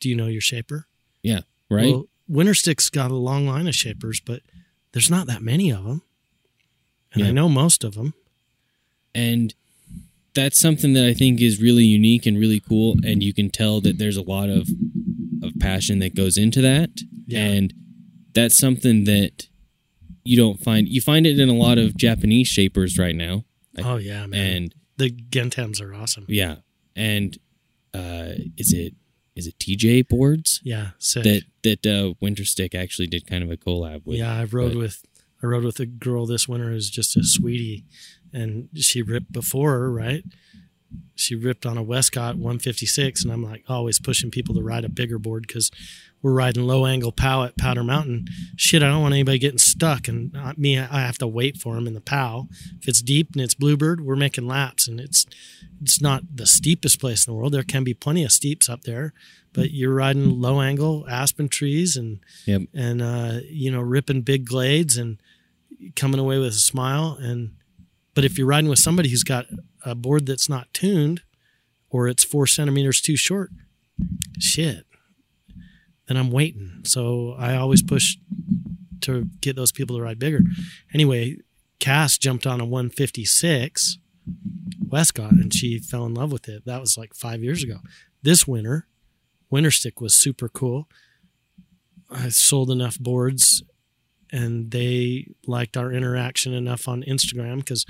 do 0.01 0.09
you 0.09 0.15
know 0.15 0.27
your 0.29 0.41
shaper? 0.41 0.87
Yeah, 1.23 1.41
right? 1.71 1.93
Well, 1.93 2.07
Winterstick's 2.31 2.91
got 2.91 3.11
a 3.11 3.15
long 3.17 3.47
line 3.47 3.67
of 3.69 3.75
shapers, 3.75 4.21
but 4.21 4.43
there's 4.93 5.11
not 5.11 5.27
that 5.27 5.43
many 5.43 5.71
of 5.71 5.85
them, 5.85 6.03
and 7.13 7.23
I 7.25 7.31
know 7.31 7.49
most 7.49 7.85
of 7.85 7.95
them. 7.95 8.15
and 9.15 9.55
that's 10.37 10.61
something 10.61 10.93
that 10.93 11.05
I 11.05 11.15
think 11.15 11.41
is 11.41 11.61
really 11.61 11.85
unique 11.85 12.27
and 12.27 12.39
really 12.39 12.61
cool 12.61 12.95
and 13.05 13.23
you 13.23 13.35
can 13.35 13.51
tell 13.51 13.81
that 13.81 13.99
there's 13.99 14.17
a 14.17 14.23
lot 14.23 14.49
of 14.49 14.69
of 15.43 15.53
passion 15.59 15.99
that 15.99 16.15
goes 16.15 16.37
into 16.37 16.61
that 16.63 16.91
Yeah. 17.27 17.41
and 17.45 17.75
that's 18.35 18.57
something 18.57 19.05
that 19.05 19.49
you 20.25 20.37
don't 20.37 20.61
find 20.63 20.87
you 20.89 21.01
find 21.01 21.27
it 21.27 21.39
in 21.41 21.49
a 21.49 21.55
lot 21.55 21.79
of 21.79 21.97
Japanese 21.97 22.49
shapers 22.49 22.99
right 22.99 23.15
now. 23.17 23.45
Oh 23.79 23.97
yeah, 23.97 24.27
man. 24.27 24.41
And 24.57 24.75
the 24.97 25.11
Gentams 25.11 25.81
are 25.81 25.95
awesome. 25.95 26.25
yeah, 26.29 26.57
and 26.95 27.37
uh, 27.95 28.31
is 28.57 28.73
it 28.73 28.95
is 29.37 29.47
it 29.47 29.59
TJ 29.59 30.09
boards 30.09 30.61
Yeah, 30.65 30.91
sick. 30.99 31.23
that 31.25 31.43
that 31.63 31.87
uh, 31.87 32.15
Winter 32.21 32.45
Stick 32.45 32.75
actually 32.75 33.07
did 33.09 33.27
kind 33.27 33.45
of 33.45 33.51
a 33.51 33.57
collab 33.57 34.07
with? 34.07 34.19
yeah, 34.19 34.33
I 34.35 34.45
rode 34.45 34.73
but- 34.73 34.79
with 34.79 35.05
I 35.43 35.47
rode 35.47 35.65
with 35.65 35.79
a 35.81 35.87
girl 35.87 36.25
this 36.27 36.49
winter 36.49 36.71
who's 36.71 36.89
just 36.91 37.17
a 37.17 37.23
sweetie, 37.23 37.85
and 38.37 38.69
she 38.77 39.03
ripped 39.03 39.33
before 39.33 39.73
her, 39.73 39.91
right? 39.91 40.23
She 41.17 41.35
ripped 41.35 41.67
on 41.67 41.77
a 41.77 41.83
Westcott 41.83 42.37
156, 42.37 43.25
and 43.25 43.33
I'm 43.33 43.43
like 43.43 43.65
always 43.69 43.99
pushing 43.99 44.31
people 44.31 44.55
to 44.55 44.63
ride 44.63 44.85
a 44.85 44.89
bigger 44.89 45.19
board 45.19 45.45
because 45.47 45.71
we're 46.23 46.33
riding 46.33 46.67
low 46.67 46.87
angle 46.87 47.13
pow 47.13 47.45
at 47.45 47.57
Powder 47.59 47.83
Mountain. 47.83 48.27
Shit, 48.57 48.83
I 48.83 48.89
don't 48.89 49.03
want 49.03 49.15
anybody 49.15 49.39
getting 49.39 49.59
stuck, 49.59 50.07
and 50.09 50.33
not 50.33 50.59
me, 50.59 50.79
I 50.79 51.01
have 51.01 51.19
to 51.19 51.27
wait 51.27 51.57
for 51.57 51.75
them 51.75 51.87
in 51.87 51.95
the 51.95 52.01
pow. 52.01 52.49
If 52.81 52.89
it's 52.89 53.03
deep 53.03 53.31
and 53.33 53.41
it's 53.43 53.55
Bluebird, 53.55 54.01
we're 54.03 54.17
making 54.17 54.47
laps, 54.47 54.87
and 54.87 55.01
it's 55.01 55.27
it's 55.83 56.01
not 56.01 56.23
the 56.37 56.47
steepest 56.47 57.01
place 57.01 57.27
in 57.27 57.33
the 57.33 57.37
world. 57.39 57.53
There 57.53 57.63
can 57.63 57.85
be 57.85 57.95
plenty 57.95 58.25
of 58.25 58.33
steeps 58.33 58.69
up 58.69 58.83
there, 58.83 59.13
but 59.53 59.73
you're 59.73 59.95
riding 59.95 60.41
low 60.41 60.61
angle 60.61 61.05
aspen 61.09 61.49
trees 61.49 61.97
and 61.97 62.21
Yep. 62.47 62.63
and 62.75 63.03
uh, 63.03 63.41
you 63.49 63.71
know 63.71 63.81
ripping 63.81 64.23
big 64.23 64.45
glades 64.47 64.97
and 64.97 65.19
coming 65.97 66.21
away 66.21 66.39
with 66.39 66.49
a 66.53 66.53
smile. 66.53 67.19
And 67.21 67.53
but 68.17 68.25
if 68.25 68.39
you're 68.39 68.47
riding 68.47 68.71
with 68.71 68.79
somebody 68.79 69.11
who's 69.11 69.23
got 69.23 69.45
a 69.85 69.95
board 69.95 70.25
that's 70.25 70.49
not 70.49 70.73
tuned 70.73 71.21
or 71.91 72.09
it's 72.09 72.25
four 72.25 72.47
centimeters 72.47 73.03
too 73.03 73.15
short, 73.15 73.51
shit, 74.39 74.87
then 76.09 76.17
I'm 76.17 76.31
waiting. 76.31 76.81
So 76.85 77.37
I 77.39 77.57
always 77.57 77.83
push 77.83 78.17
to 79.03 79.29
get 79.43 79.55
those 79.55 79.71
people 79.71 79.99
to 79.99 80.03
ride 80.03 80.19
bigger. 80.19 80.41
Anyway, 80.95 81.37
Cass 81.79 82.17
jumped 82.17 82.47
on 82.47 82.59
a 82.59 82.65
156 82.65 83.99
Westcott 84.89 85.33
and 85.33 85.53
she 85.53 85.79
fell 85.79 86.07
in 86.07 86.15
love 86.15 86.33
with 86.33 86.49
it. 86.49 86.65
That 86.65 86.81
was 86.81 86.97
like 86.97 87.13
five 87.13 87.43
years 87.43 87.63
ago. 87.63 87.81
This 88.23 88.49
winter, 88.49 88.89
Winter 89.51 89.71
Stick 89.71 90.01
was 90.01 90.15
super 90.15 90.49
cool. 90.49 90.89
I 92.11 92.31
sold 92.31 92.71
enough 92.71 92.99
boards 92.99 93.63
and 94.37 94.71
they 94.71 95.29
liked 95.47 95.77
our 95.79 95.91
interaction 95.91 96.53
enough 96.53 96.89
on 96.89 97.03
Instagram 97.05 97.59
because 97.59 97.87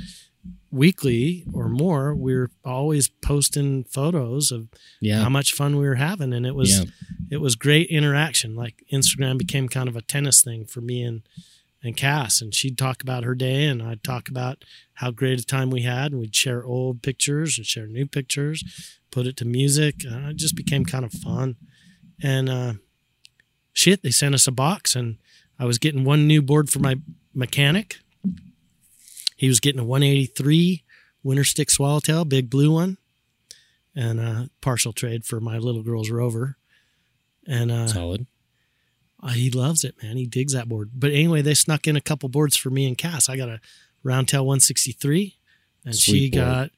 weekly 0.70 1.44
or 1.52 1.68
more, 1.68 2.14
we're 2.14 2.50
always 2.64 3.08
posting 3.08 3.82
photos 3.84 4.52
of 4.52 4.68
yeah, 5.00 5.22
how 5.22 5.28
much 5.28 5.52
fun 5.52 5.76
we 5.76 5.86
were 5.86 5.96
having. 5.96 6.32
And 6.32 6.46
it 6.46 6.54
was 6.54 6.78
yeah, 6.78 6.84
it 7.32 7.38
was 7.38 7.56
great 7.56 7.88
interaction. 7.88 8.54
Like 8.54 8.84
Instagram 8.92 9.38
became 9.38 9.68
kind 9.68 9.88
of 9.88 9.96
a 9.96 10.02
tennis 10.02 10.42
thing 10.42 10.64
for 10.66 10.80
me 10.80 11.02
and 11.02 11.22
and 11.82 11.96
Cass, 11.96 12.40
and 12.40 12.54
she'd 12.54 12.78
talk 12.78 13.02
about 13.02 13.22
her 13.22 13.34
day, 13.34 13.64
and 13.66 13.82
I'd 13.82 14.02
talk 14.02 14.28
about 14.28 14.64
how 14.94 15.10
great 15.10 15.38
a 15.38 15.44
time 15.44 15.70
we 15.70 15.82
had, 15.82 16.10
and 16.10 16.20
we'd 16.20 16.34
share 16.34 16.64
old 16.64 17.02
pictures 17.02 17.58
and 17.58 17.66
share 17.66 17.86
new 17.86 18.06
pictures, 18.06 18.64
put 19.10 19.26
it 19.26 19.36
to 19.36 19.44
music. 19.44 19.96
Uh, 20.04 20.30
it 20.30 20.36
just 20.36 20.56
became 20.56 20.84
kind 20.84 21.04
of 21.04 21.12
fun, 21.12 21.56
and 22.20 22.48
uh, 22.48 22.72
shit, 23.72 24.02
they 24.02 24.10
sent 24.10 24.34
us 24.34 24.46
a 24.48 24.52
box, 24.52 24.96
and 24.96 25.18
I 25.58 25.64
was 25.64 25.78
getting 25.78 26.04
one 26.04 26.26
new 26.26 26.42
board 26.42 26.68
for 26.70 26.78
my 26.80 26.96
mechanic. 27.34 27.98
He 29.36 29.48
was 29.48 29.60
getting 29.60 29.80
a 29.80 29.84
183 29.84 30.82
Winter 31.22 31.44
Stick 31.44 31.70
Swallowtail, 31.70 32.24
big 32.24 32.48
blue 32.50 32.72
one, 32.72 32.98
and 33.94 34.20
a 34.20 34.50
partial 34.60 34.92
trade 34.92 35.24
for 35.24 35.40
my 35.40 35.58
little 35.58 35.82
girl's 35.82 36.10
Rover. 36.10 36.56
And 37.46 37.70
uh, 37.70 37.86
solid. 37.86 38.26
uh, 39.22 39.28
he 39.28 39.50
loves 39.50 39.84
it, 39.84 39.94
man. 40.02 40.16
He 40.16 40.26
digs 40.26 40.52
that 40.52 40.68
board. 40.68 40.90
But 40.94 41.12
anyway, 41.12 41.42
they 41.42 41.54
snuck 41.54 41.86
in 41.86 41.96
a 41.96 42.00
couple 42.00 42.28
boards 42.28 42.56
for 42.56 42.70
me 42.70 42.86
and 42.86 42.96
Cass. 42.98 43.28
I 43.28 43.36
got 43.36 43.48
a 43.48 43.60
Roundtail 44.04 44.44
163, 44.44 45.36
and 45.84 45.94
she 45.94 46.10
Sweet 46.10 46.32
board. 46.32 46.44
got 46.44 46.70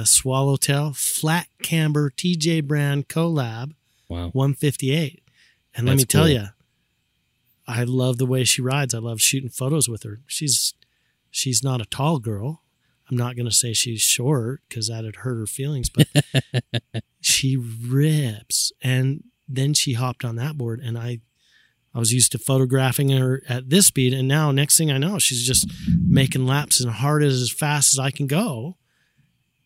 a 0.00 0.06
Swallowtail 0.06 0.92
flat 0.94 1.46
camber 1.62 2.10
TJ 2.10 2.64
brand 2.66 3.08
collab 3.08 3.72
Wow. 4.08 4.30
158. 4.30 5.22
And 5.74 5.86
let 5.86 5.96
me 5.96 6.04
tell 6.04 6.24
cool. 6.24 6.30
you, 6.32 6.46
I 7.68 7.84
love 7.84 8.18
the 8.18 8.26
way 8.26 8.44
she 8.44 8.62
rides. 8.62 8.94
I 8.94 8.98
love 8.98 9.20
shooting 9.20 9.50
photos 9.50 9.88
with 9.88 10.02
her. 10.04 10.20
She's 10.26 10.74
she's 11.30 11.62
not 11.62 11.80
a 11.80 11.84
tall 11.86 12.18
girl. 12.18 12.62
I'm 13.10 13.16
not 13.16 13.36
going 13.36 13.46
to 13.48 13.54
say 13.54 13.72
she's 13.72 14.00
short 14.02 14.62
because 14.68 14.88
that'd 14.88 15.16
hurt 15.16 15.36
her 15.38 15.46
feelings, 15.46 15.88
but 15.88 16.08
she 17.20 17.56
rips. 17.56 18.72
And 18.82 19.24
then 19.48 19.74
she 19.74 19.92
hopped 19.92 20.24
on 20.24 20.36
that 20.36 20.56
board, 20.58 20.80
and 20.80 20.98
I 20.98 21.20
I 21.94 21.98
was 21.98 22.12
used 22.12 22.32
to 22.32 22.38
photographing 22.38 23.08
her 23.10 23.42
at 23.48 23.70
this 23.70 23.86
speed, 23.86 24.12
and 24.12 24.28
now 24.28 24.50
next 24.52 24.76
thing 24.76 24.90
I 24.90 24.98
know, 24.98 25.18
she's 25.18 25.46
just 25.46 25.70
making 26.06 26.46
laps 26.46 26.80
as 26.80 26.86
hard 26.86 27.22
as 27.22 27.40
as 27.40 27.50
fast 27.50 27.94
as 27.94 27.98
I 27.98 28.10
can 28.10 28.26
go, 28.26 28.76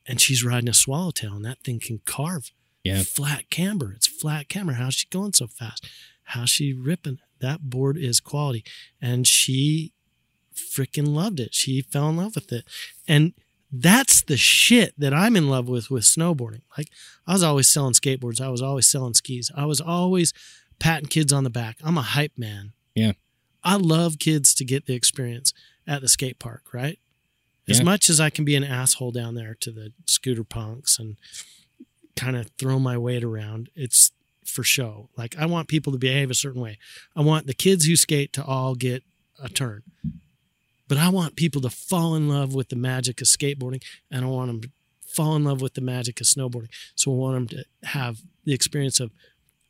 and 0.07 0.21
she's 0.21 0.45
riding 0.45 0.69
a 0.69 0.75
swallowtail, 0.75 1.35
and 1.35 1.45
that 1.45 1.63
thing 1.65 1.81
can 1.81 2.01
carve 2.05 2.51
Yeah. 2.85 3.03
flat 3.03 3.51
camber. 3.51 3.93
It's 3.93 4.07
flat 4.07 4.49
camber. 4.49 4.75
How's 4.75 4.95
she 4.95 5.07
going 5.11 5.33
so 5.33 5.47
fast? 5.49 5.87
How's 6.31 6.51
she 6.51 6.73
ripping? 6.73 7.19
That 7.41 7.71
board 7.71 7.97
is 7.97 8.21
quality. 8.21 8.65
And 9.01 9.27
she 9.27 9.93
freaking 10.55 11.09
loved 11.09 11.41
it. 11.41 11.55
She 11.55 11.83
fell 11.83 12.09
in 12.11 12.17
love 12.17 12.35
with 12.35 12.53
it. 12.53 12.65
And 13.09 13.33
that's 13.73 14.23
the 14.23 14.37
shit 14.37 14.95
that 14.99 15.15
I'm 15.15 15.37
in 15.37 15.49
love 15.49 15.69
with 15.69 15.91
with 15.91 16.03
snowboarding. 16.05 16.63
Like 16.77 16.89
I 17.27 17.33
was 17.33 17.43
always 17.43 17.71
selling 17.71 17.95
skateboards. 17.95 18.41
I 18.41 18.49
was 18.49 18.63
always 18.63 18.89
selling 18.89 19.15
skis. 19.15 19.51
I 19.57 19.65
was 19.65 19.81
always 19.81 20.33
patting 20.79 21.09
kids 21.09 21.33
on 21.33 21.45
the 21.45 21.51
back. 21.51 21.77
I'm 21.83 21.97
a 21.99 22.03
hype 22.03 22.37
man. 22.37 22.73
Yeah. 22.95 23.13
I 23.63 23.77
love 23.77 24.19
kids 24.19 24.55
to 24.55 24.65
get 24.65 24.87
the 24.87 24.95
experience 24.95 25.53
at 25.87 26.01
the 26.01 26.09
skate 26.09 26.39
park, 26.39 26.73
right? 26.73 26.99
As 27.69 27.79
Yeah. 27.79 27.85
much 27.85 28.11
as 28.11 28.19
I 28.21 28.31
can 28.31 28.45
be 28.45 28.57
an 28.57 28.65
asshole 28.65 29.13
down 29.13 29.35
there 29.35 29.55
to 29.61 29.71
the 29.71 29.93
scooter 30.07 30.45
punks 30.45 30.99
and 30.99 31.17
kind 32.17 32.37
of 32.37 32.51
throw 32.59 32.79
my 32.79 32.97
weight 32.99 33.23
around, 33.23 33.69
it's 33.77 34.11
for 34.51 34.63
show. 34.63 35.09
Like 35.17 35.37
I 35.39 35.47
want 35.47 35.69
people 35.69 35.93
to 35.93 35.99
behave 35.99 36.31
a 36.31 36.35
certain 36.35 36.61
way. 36.61 36.79
I 37.17 37.23
want 37.23 37.47
the 37.47 37.55
kids 37.55 37.85
who 37.87 37.97
skate 37.97 38.33
to 38.35 38.45
all 38.45 38.75
get 38.75 39.03
a 39.43 39.49
turn. 39.49 39.83
But 40.89 40.99
I 40.99 41.09
want 41.09 41.37
people 41.37 41.61
to 41.63 41.71
fall 41.71 42.15
in 42.17 42.29
love 42.29 42.53
with 42.55 42.69
the 42.69 42.77
magic 42.77 43.21
of 43.21 43.29
skateboarding 43.29 43.83
and 44.11 44.25
I 44.25 44.29
want 44.29 44.49
them 44.49 44.61
to 44.63 44.71
fall 45.07 45.37
in 45.37 45.45
love 45.45 45.61
with 45.61 45.75
the 45.75 45.81
magic 45.81 46.21
of 46.21 46.27
snowboarding. 46.27 46.69
So 46.95 47.13
I 47.13 47.15
want 47.17 47.35
them 47.35 47.59
to 47.59 47.89
have 47.89 48.21
the 48.45 48.53
experience 48.53 48.99
of 49.01 49.11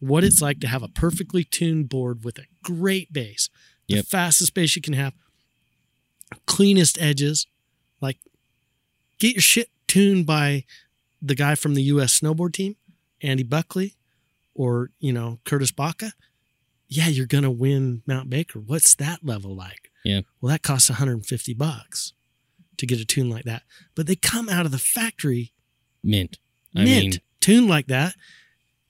what 0.01 0.25
it's 0.25 0.41
like 0.41 0.61
to 0.61 0.67
have 0.67 0.83
a 0.83 0.89
perfectly 0.89 1.45
tuned 1.45 1.89
board 1.91 2.25
with 2.25 2.39
a 2.39 2.45
great 2.63 3.13
base, 3.13 3.49
the 3.89 3.97
Yep. 3.97 4.07
fastest 4.07 4.55
base 4.55 4.75
you 4.77 4.81
can 4.83 4.95
have, 4.95 5.13
cleanest 6.47 6.99
edges. 7.01 7.47
Like, 8.01 8.19
get 9.19 9.35
your 9.35 9.43
shit 9.43 9.69
tuned 9.87 10.27
by 10.27 10.65
the 11.21 11.35
guy 11.35 11.55
from 11.55 11.75
the 11.75 11.83
U.S. 11.85 12.19
snowboard 12.19 12.55
team, 12.55 12.77
Andy 13.21 13.43
Buckley, 13.43 13.95
or 14.55 14.91
you 15.01 15.13
know 15.13 15.39
Curtis 15.45 15.71
Baca. 15.71 16.13
Yeah, 16.89 17.09
you're 17.09 17.27
gonna 17.27 17.51
win 17.51 18.03
Mount 18.07 18.29
Baker. 18.31 18.59
What's 18.59 18.95
that 18.97 19.25
level 19.25 19.55
like? 19.55 19.91
Yeah. 20.05 20.23
Well, 20.41 20.51
that 20.51 20.63
costs 20.63 20.89
150 20.91 21.55
bucks 21.55 22.13
to 22.79 22.87
get 22.87 22.99
a 23.01 23.05
tune 23.05 23.29
like 23.29 23.45
that. 23.45 23.63
But 23.95 24.07
they 24.07 24.17
come 24.17 24.49
out 24.49 24.67
of 24.67 24.73
the 24.73 24.79
factory 24.79 25.53
Mint. 26.03 26.39
I 26.75 26.85
mint 26.85 27.03
mean, 27.15 27.21
tuned 27.41 27.69
like 27.69 27.87
that. 27.89 28.15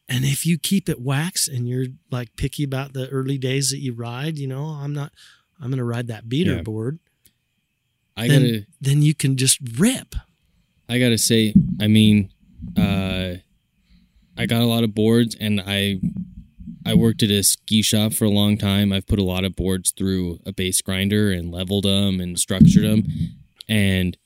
And 0.08 0.24
if 0.24 0.44
you 0.46 0.58
keep 0.58 0.88
it 0.88 1.00
wax 1.00 1.46
and 1.48 1.68
you're 1.68 1.86
like 2.10 2.34
picky 2.36 2.64
about 2.64 2.92
the 2.92 3.08
early 3.08 3.38
days 3.38 3.70
that 3.70 3.78
you 3.78 3.92
ride, 3.94 4.38
you 4.38 4.46
know, 4.48 4.64
I'm 4.64 4.92
not, 4.92 5.12
I'm 5.60 5.68
going 5.70 5.78
to 5.78 5.84
ride 5.84 6.08
that 6.08 6.28
beater 6.28 6.56
Yeah. 6.56 6.62
board. 6.62 6.98
I 8.16 8.26
then, 8.28 8.42
gotta 8.42 8.66
then 8.80 9.02
you 9.02 9.14
can 9.14 9.36
just 9.36 9.58
rip. 9.78 10.14
I 10.88 10.98
gotta 10.98 11.16
say, 11.18 11.54
I 11.80 11.86
mean, 11.86 12.30
uh, 12.76 13.34
I 14.40 14.46
got 14.46 14.62
a 14.62 14.66
lot 14.66 14.84
of 14.84 14.94
boards, 14.94 15.36
and 15.38 15.60
I 15.60 16.00
I 16.86 16.94
worked 16.94 17.22
at 17.22 17.30
a 17.30 17.42
ski 17.42 17.82
shop 17.82 18.14
for 18.14 18.24
a 18.24 18.30
long 18.30 18.56
time. 18.56 18.90
I've 18.90 19.06
put 19.06 19.18
a 19.18 19.24
lot 19.24 19.44
of 19.44 19.54
boards 19.54 19.90
through 19.90 20.40
a 20.46 20.52
base 20.52 20.80
grinder 20.80 21.30
and 21.30 21.52
leveled 21.52 21.84
them 21.84 22.20
and 22.20 22.38
structured 22.40 22.84
them, 22.84 23.04
and 23.68 24.16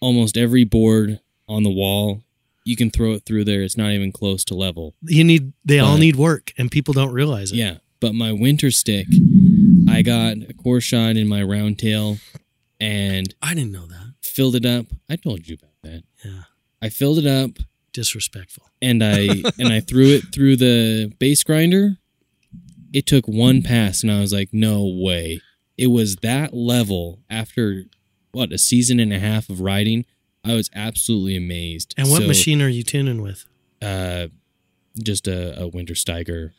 almost 0.00 0.36
every 0.36 0.64
board 0.64 1.20
on 1.48 1.62
the 1.62 1.70
wall, 1.70 2.24
you 2.64 2.74
can 2.74 2.90
throw 2.90 3.12
it 3.12 3.24
through 3.24 3.44
there. 3.44 3.62
It's 3.62 3.76
not 3.76 3.92
even 3.92 4.10
close 4.10 4.44
to 4.46 4.54
level. 4.54 4.94
You 5.02 5.22
need, 5.22 5.52
they 5.64 5.78
all 5.78 5.98
need 5.98 6.16
work 6.16 6.52
and 6.58 6.70
people 6.70 6.92
don't 6.92 7.12
realize 7.12 7.52
it. 7.52 7.56
Yeah, 7.56 7.78
but 8.00 8.14
my 8.14 8.32
winter 8.32 8.72
stick, 8.72 9.06
I 9.88 10.02
got 10.02 10.36
a 10.48 10.52
core 10.52 10.80
shot 10.80 11.16
in 11.16 11.28
my 11.28 11.42
round 11.44 11.78
tail, 11.78 12.18
and 12.80 13.32
I 13.40 13.54
didn't 13.54 13.72
know 13.72 13.86
that. 13.86 14.14
filled 14.20 14.56
it 14.56 14.66
up. 14.66 14.86
I 15.08 15.14
told 15.14 15.46
you 15.46 15.56
about 15.60 15.74
that. 15.82 16.02
Yeah. 16.24 16.42
I 16.82 16.88
filled 16.88 17.18
it 17.18 17.26
up 17.26 17.58
Disrespectful. 17.98 18.62
and 18.80 19.02
I 19.02 19.42
and 19.58 19.68
I 19.68 19.80
threw 19.80 20.06
it 20.16 20.32
through 20.32 20.56
the 20.56 21.12
base 21.18 21.42
grinder. 21.42 21.96
It 22.92 23.06
took 23.06 23.26
one 23.26 23.62
pass 23.62 24.02
and 24.02 24.12
I 24.12 24.20
was 24.20 24.32
like, 24.32 24.50
"No 24.52 24.86
way." 24.86 25.40
It 25.76 25.88
was 25.88 26.16
that 26.16 26.54
level 26.54 27.18
after 27.28 27.84
what, 28.32 28.52
a 28.52 28.58
season 28.58 29.00
and 29.00 29.12
a 29.12 29.18
half 29.18 29.48
of 29.48 29.60
riding. 29.60 30.04
I 30.44 30.54
was 30.54 30.70
absolutely 30.74 31.36
amazed. 31.36 31.94
And 31.96 32.08
what 32.10 32.22
So, 32.22 32.28
machine 32.28 32.62
are 32.62 32.68
you 32.68 32.82
tuning 32.84 33.20
with? 33.20 33.44
Uh 33.82 34.28
just 35.02 35.26
a, 35.28 35.60
a 35.64 35.70
Wintersteiger. 35.70 36.50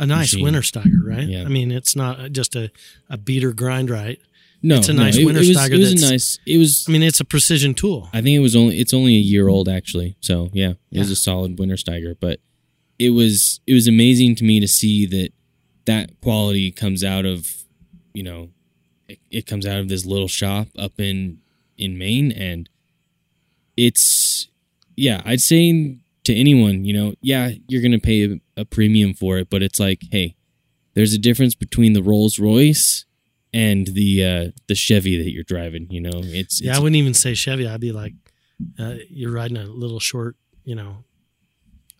A 0.00 0.06
nice 0.06 0.32
Machine. 0.34 0.46
Wintersteiger, 0.46 1.02
right? 1.04 1.26
Yeah. 1.28 1.42
I 1.42 1.48
mean, 1.48 1.70
it's 1.72 1.96
not 1.96 2.30
just 2.32 2.54
a, 2.54 2.70
a 3.10 3.16
beater 3.18 3.52
grind 3.52 3.90
right. 3.90 4.20
No, 4.62 4.78
It's 4.78 4.88
a 4.88 4.92
no, 4.92 5.04
nice 5.04 5.16
it, 5.16 5.24
winter 5.24 5.40
it 5.40 5.48
was, 5.48 5.56
stagger 5.56 5.74
It 5.74 5.78
was 5.78 6.02
a 6.02 6.10
nice. 6.10 6.38
It 6.46 6.58
was. 6.58 6.84
I 6.88 6.92
mean, 6.92 7.02
it's 7.02 7.20
a 7.20 7.24
precision 7.24 7.74
tool. 7.74 8.08
I 8.12 8.20
think 8.20 8.36
it 8.36 8.40
was 8.40 8.56
only. 8.56 8.78
It's 8.80 8.92
only 8.92 9.14
a 9.14 9.20
year 9.20 9.48
old 9.48 9.68
actually. 9.68 10.16
So 10.20 10.50
yeah, 10.52 10.72
it 10.90 10.98
was 10.98 11.10
a 11.10 11.16
solid 11.16 11.56
Wintersteiger. 11.56 12.16
But 12.18 12.40
it 12.98 13.10
was. 13.10 13.60
It 13.66 13.74
was 13.74 13.86
amazing 13.86 14.34
to 14.36 14.44
me 14.44 14.58
to 14.58 14.66
see 14.66 15.06
that 15.06 15.30
that 15.84 16.20
quality 16.20 16.70
comes 16.72 17.04
out 17.04 17.24
of, 17.24 17.46
you 18.12 18.22
know, 18.22 18.50
it, 19.08 19.20
it 19.30 19.46
comes 19.46 19.64
out 19.64 19.78
of 19.78 19.88
this 19.88 20.04
little 20.04 20.28
shop 20.28 20.68
up 20.76 20.98
in 20.98 21.38
in 21.76 21.96
Maine, 21.96 22.32
and 22.32 22.68
it's 23.76 24.48
yeah. 24.96 25.22
I'd 25.24 25.40
say 25.40 25.98
to 26.24 26.34
anyone, 26.34 26.84
you 26.84 26.94
know, 26.94 27.14
yeah, 27.20 27.52
you're 27.68 27.82
gonna 27.82 28.00
pay 28.00 28.24
a, 28.24 28.40
a 28.56 28.64
premium 28.64 29.14
for 29.14 29.38
it, 29.38 29.50
but 29.50 29.62
it's 29.62 29.78
like, 29.78 30.02
hey, 30.10 30.34
there's 30.94 31.14
a 31.14 31.18
difference 31.18 31.54
between 31.54 31.92
the 31.92 32.02
Rolls 32.02 32.40
Royce 32.40 33.04
and 33.52 33.86
the 33.86 34.24
uh 34.24 34.50
the 34.66 34.74
Chevy 34.74 35.22
that 35.22 35.30
you're 35.32 35.44
driving. 35.44 35.86
You 35.90 36.00
know, 36.02 36.10
it's, 36.14 36.60
Yeah, 36.60 36.70
it's 36.70 36.78
I 36.78 36.82
wouldn't 36.82 36.96
even 36.96 37.14
say 37.14 37.34
Chevy. 37.34 37.66
I'd 37.68 37.80
be 37.80 37.92
like, 37.92 38.14
uh, 38.78 38.94
you're 39.08 39.32
riding 39.32 39.56
a 39.56 39.64
little 39.64 40.00
short, 40.00 40.36
you 40.64 40.74
know, 40.74 41.04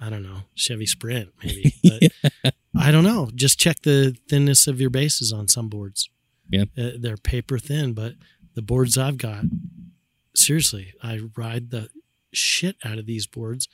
I 0.00 0.10
don't 0.10 0.22
know, 0.22 0.42
Chevy 0.54 0.86
Sprint 0.86 1.30
maybe. 1.42 1.74
But 2.42 2.54
I 2.76 2.90
don't 2.90 3.04
know. 3.04 3.30
Just 3.34 3.58
check 3.58 3.82
the 3.82 4.16
thinness 4.28 4.66
of 4.66 4.80
your 4.80 4.90
bases 4.90 5.32
on 5.32 5.48
some 5.48 5.68
boards. 5.68 6.10
Yeah. 6.48 6.64
Uh, 6.76 6.90
they're 6.98 7.16
paper 7.16 7.58
thin, 7.58 7.92
but 7.92 8.14
the 8.54 8.62
boards 8.62 8.96
I've 8.96 9.18
got, 9.18 9.44
seriously, 10.34 10.92
I 11.02 11.20
ride 11.36 11.70
the 11.70 11.88
shit 12.32 12.76
out 12.84 12.98
of 12.98 13.06
these 13.06 13.26
boards 13.26 13.68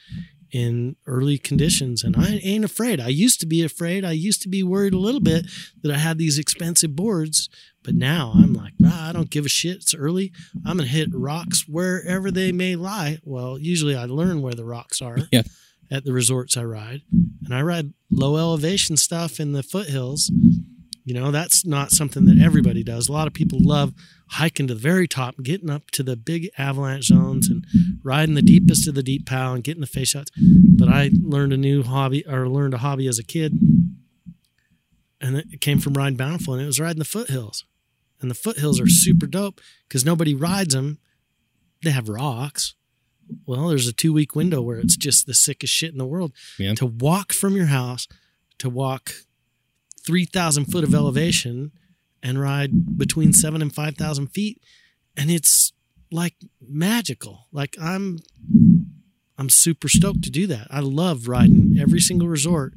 in 0.52 0.96
early 1.06 1.38
conditions 1.38 2.04
and 2.04 2.16
I 2.16 2.40
ain't 2.42 2.64
afraid. 2.64 3.00
I 3.00 3.08
used 3.08 3.40
to 3.40 3.46
be 3.46 3.62
afraid. 3.64 4.04
I 4.04 4.12
used 4.12 4.42
to 4.42 4.48
be 4.48 4.62
worried 4.62 4.94
a 4.94 4.98
little 4.98 5.20
bit 5.20 5.46
that 5.82 5.92
I 5.92 5.98
had 5.98 6.18
these 6.18 6.38
expensive 6.38 6.94
boards, 6.94 7.48
but 7.82 7.94
now 7.94 8.32
I'm 8.34 8.54
like, 8.54 8.74
nah, 8.78 9.08
I 9.08 9.12
don't 9.12 9.30
give 9.30 9.44
a 9.46 9.48
shit. 9.48 9.76
It's 9.76 9.94
early. 9.94 10.32
I'm 10.64 10.76
going 10.76 10.88
to 10.88 10.94
hit 10.94 11.08
rocks 11.12 11.64
wherever 11.68 12.30
they 12.30 12.52
may 12.52 12.76
lie. 12.76 13.18
Well, 13.24 13.58
usually 13.58 13.96
I 13.96 14.04
learn 14.04 14.42
where 14.42 14.54
the 14.54 14.64
rocks 14.64 15.02
are 15.02 15.18
Yeah. 15.32 15.42
at 15.90 16.04
the 16.04 16.12
resorts 16.12 16.56
I 16.56 16.64
ride. 16.64 17.02
And 17.44 17.52
I 17.54 17.60
ride 17.62 17.92
low 18.10 18.36
elevation 18.36 18.96
stuff 18.96 19.40
in 19.40 19.52
the 19.52 19.62
foothills. 19.62 20.30
You 21.04 21.12
know, 21.12 21.30
that's 21.30 21.66
not 21.66 21.90
something 21.90 22.24
that 22.26 22.38
everybody 22.38 22.82
does. 22.82 23.08
A 23.08 23.12
lot 23.12 23.26
of 23.26 23.34
people 23.34 23.58
love 23.60 23.92
hiking 24.34 24.66
to 24.66 24.74
the 24.74 24.80
very 24.80 25.06
top, 25.06 25.36
getting 25.42 25.70
up 25.70 25.90
to 25.92 26.02
the 26.02 26.16
big 26.16 26.50
avalanche 26.58 27.06
zones 27.06 27.48
and 27.48 27.64
riding 28.02 28.34
the 28.34 28.42
deepest 28.42 28.88
of 28.88 28.94
the 28.94 29.02
deep 29.02 29.26
pow 29.26 29.54
and 29.54 29.64
getting 29.64 29.80
the 29.80 29.86
face 29.86 30.08
shots. 30.08 30.30
But 30.36 30.88
I 30.88 31.10
learned 31.12 31.52
a 31.52 31.56
new 31.56 31.82
hobby 31.82 32.26
or 32.26 32.48
learned 32.48 32.74
a 32.74 32.78
hobby 32.78 33.06
as 33.06 33.18
a 33.18 33.24
kid. 33.24 33.54
And 35.20 35.36
it 35.36 35.60
came 35.60 35.78
from 35.78 35.94
riding 35.94 36.16
Bountiful 36.16 36.54
and 36.54 36.62
it 36.62 36.66
was 36.66 36.80
riding 36.80 36.98
the 36.98 37.04
foothills. 37.04 37.64
And 38.20 38.30
the 38.30 38.34
foothills 38.34 38.80
are 38.80 38.88
super 38.88 39.26
dope 39.26 39.60
because 39.88 40.04
nobody 40.04 40.34
rides 40.34 40.74
them. 40.74 40.98
They 41.82 41.90
have 41.90 42.08
rocks. 42.08 42.74
Well, 43.46 43.68
there's 43.68 43.88
a 43.88 43.92
two 43.92 44.12
week 44.12 44.34
window 44.34 44.60
where 44.60 44.78
it's 44.78 44.96
just 44.96 45.26
the 45.26 45.34
sickest 45.34 45.72
shit 45.72 45.92
in 45.92 45.98
the 45.98 46.06
world. 46.06 46.32
Yeah. 46.58 46.74
To 46.74 46.86
walk 46.86 47.32
from 47.32 47.56
your 47.56 47.66
house, 47.66 48.06
to 48.58 48.68
walk 48.68 49.12
3,000 50.04 50.66
foot 50.66 50.84
of 50.84 50.94
elevation 50.94 51.72
and 52.24 52.40
ride 52.40 52.98
between 52.98 53.32
seven 53.32 53.62
and 53.62 53.72
5,000 53.72 54.26
feet. 54.28 54.60
And 55.16 55.30
it's 55.30 55.72
like 56.10 56.34
magical. 56.60 57.46
Like 57.52 57.76
I'm, 57.80 58.18
I'm 59.38 59.48
super 59.50 59.88
stoked 59.88 60.22
to 60.24 60.30
do 60.30 60.46
that. 60.48 60.66
I 60.70 60.80
love 60.80 61.28
riding 61.28 61.76
every 61.78 62.00
single 62.00 62.26
resort. 62.28 62.72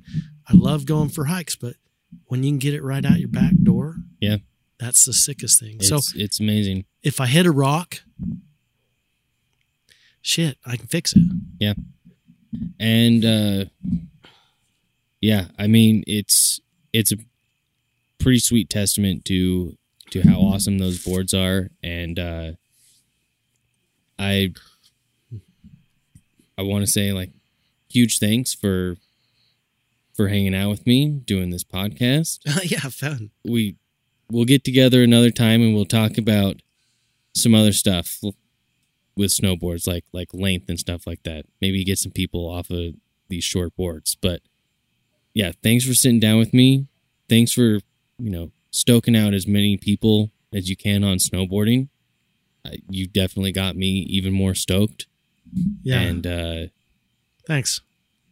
I 0.48 0.54
love 0.54 0.86
going 0.86 1.10
for 1.10 1.26
hikes, 1.26 1.56
but 1.56 1.76
when 2.26 2.44
you 2.44 2.52
can 2.52 2.60
get 2.60 2.74
it 2.76 2.84
right 2.84 3.04
out 3.06 3.20
your 3.20 3.30
back 3.30 3.54
door, 3.64 3.96
Yeah. 4.20 4.38
that's 4.80 5.06
the 5.06 5.14
sickest 5.14 5.60
thing. 5.60 5.78
It's, 5.80 5.90
so 5.90 6.00
it's 6.16 6.40
amazing. 6.40 6.86
if 7.02 7.20
I 7.22 7.26
hit 7.28 7.46
a 7.46 7.52
rock, 7.52 8.02
shit, 10.22 10.58
I 10.66 10.78
can 10.78 10.88
fix 10.88 11.14
it. 11.16 11.24
Yeah, 11.60 11.74
and 12.80 13.26
uh 13.26 13.66
yeah, 15.22 15.46
I 15.58 15.68
mean 15.68 16.04
it's 16.08 16.60
it's 16.94 17.12
a 17.12 17.18
pretty 18.28 18.40
sweet 18.40 18.70
testament 18.70 19.24
to 19.24 19.78
to 20.12 20.22
how 20.28 20.38
awesome 20.38 20.80
those 20.80 21.02
boards 21.02 21.34
are. 21.34 21.70
And 21.82 22.20
uh 22.20 22.52
I 24.20 24.54
I 26.58 26.64
want 26.64 26.86
to 26.86 26.92
say 26.92 27.14
like 27.14 27.30
huge 27.90 28.20
thanks 28.20 28.54
for 28.54 28.98
for 30.14 30.28
hanging 30.28 30.54
out 30.54 30.70
with 30.70 30.86
me 30.86 31.08
doing 31.08 31.52
this 31.52 31.64
podcast. 31.64 32.40
yeah, 32.70 32.90
fun. 32.90 33.30
we 33.46 33.78
we'll 34.30 34.44
get 34.44 34.66
together 34.66 35.04
another 35.04 35.32
time 35.32 35.62
and 35.62 35.74
we'll 35.74 35.86
talk 35.86 36.18
about 36.18 36.58
some 37.34 37.56
other 37.56 37.72
stuff 37.72 38.20
with 39.16 39.32
snowboards 39.32 39.88
like 39.88 40.04
like 40.12 40.34
length 40.34 40.68
and 40.68 40.78
stuff 40.78 41.08
like 41.08 41.24
that. 41.24 41.46
Maybe 41.62 41.82
get 41.86 41.98
some 41.98 42.12
people 42.12 42.46
off 42.46 42.70
of 42.72 42.96
these 43.30 43.46
short 43.46 43.74
boards. 43.78 44.16
But 44.16 44.42
yeah 45.34 45.54
thanks 45.64 45.86
for 45.86 45.94
sitting 45.94 46.20
down 46.20 46.40
with 46.40 46.54
me. 46.54 46.88
Thanks 47.30 47.54
for 47.54 47.80
you 48.20 48.30
know 48.30 48.52
stoking 48.72 49.16
out 49.16 49.34
as 49.34 49.48
many 49.48 49.78
people 49.78 50.32
as 50.54 50.70
you 50.70 50.76
can 50.76 51.04
on 51.04 51.18
snowboarding 51.18 51.90
uh, 52.66 52.72
you 52.90 53.08
definitely 53.08 53.52
got 53.52 53.76
me 53.76 53.88
even 54.10 54.34
more 54.34 54.54
stoked 54.56 55.08
Yeah. 55.84 56.00
and 56.02 56.28
uh 56.28 56.66
Thanks. 57.48 57.82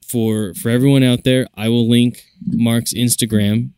for 0.06 0.54
for 0.56 0.70
everyone 0.70 1.02
out 1.04 1.24
there, 1.24 1.48
I 1.56 1.70
will 1.70 1.88
link 1.90 2.26
Mark's 2.46 2.94
Instagram 2.94 3.72